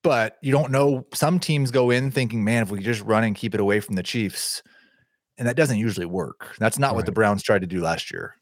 but 0.03 0.37
you 0.41 0.51
don't 0.51 0.71
know. 0.71 1.05
Some 1.13 1.39
teams 1.39 1.71
go 1.71 1.91
in 1.91 2.11
thinking, 2.11 2.43
"Man, 2.43 2.63
if 2.63 2.71
we 2.71 2.79
could 2.79 2.85
just 2.85 3.01
run 3.03 3.23
and 3.23 3.35
keep 3.35 3.53
it 3.53 3.59
away 3.59 3.79
from 3.79 3.95
the 3.95 4.03
Chiefs," 4.03 4.63
and 5.37 5.47
that 5.47 5.55
doesn't 5.55 5.77
usually 5.77 6.05
work. 6.07 6.55
That's 6.59 6.79
not 6.79 6.95
what 6.95 7.05
the 7.05 7.11
Browns 7.11 7.43
tried 7.43 7.61
to 7.61 7.67
do 7.67 7.81
last 7.81 8.11
year. 8.11 8.35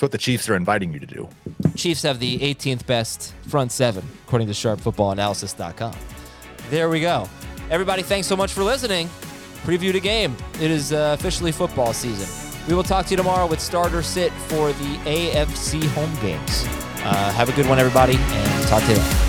It's 0.00 0.02
what 0.02 0.12
the 0.12 0.16
Chiefs 0.16 0.48
are 0.48 0.56
inviting 0.56 0.94
you 0.94 0.98
to 0.98 1.04
do. 1.04 1.28
Chiefs 1.76 2.04
have 2.04 2.20
the 2.20 2.38
18th 2.38 2.86
best 2.86 3.34
front 3.48 3.70
seven, 3.70 4.02
according 4.26 4.48
to 4.48 4.54
SharpFootballAnalysis.com. 4.54 5.94
There 6.70 6.88
we 6.88 7.02
go. 7.02 7.28
Everybody, 7.68 8.00
thanks 8.00 8.26
so 8.26 8.34
much 8.34 8.50
for 8.54 8.64
listening. 8.64 9.10
Preview 9.62 9.92
the 9.92 10.00
game. 10.00 10.34
It 10.54 10.70
is 10.70 10.94
uh, 10.94 11.14
officially 11.18 11.52
football 11.52 11.92
season. 11.92 12.26
We 12.66 12.74
will 12.74 12.82
talk 12.82 13.04
to 13.04 13.10
you 13.10 13.18
tomorrow 13.18 13.46
with 13.46 13.60
starter 13.60 14.02
sit 14.02 14.32
for 14.48 14.68
the 14.72 14.96
AFC 15.04 15.84
home 15.88 16.14
games. 16.22 16.64
Uh, 17.04 17.30
have 17.32 17.50
a 17.50 17.52
good 17.52 17.66
one, 17.66 17.78
everybody, 17.78 18.16
and 18.16 18.68
talk 18.68 18.82
to 18.84 18.88
you 18.88 18.94
then. 18.94 19.26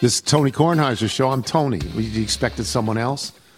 This 0.00 0.14
is 0.14 0.22
Tony 0.22 0.50
Kornheiser's 0.50 1.10
show. 1.10 1.28
I'm 1.28 1.42
Tony. 1.42 1.80
Well, 1.92 2.00
You 2.00 2.22
expected 2.22 2.64
someone 2.64 2.96
else? 2.96 3.32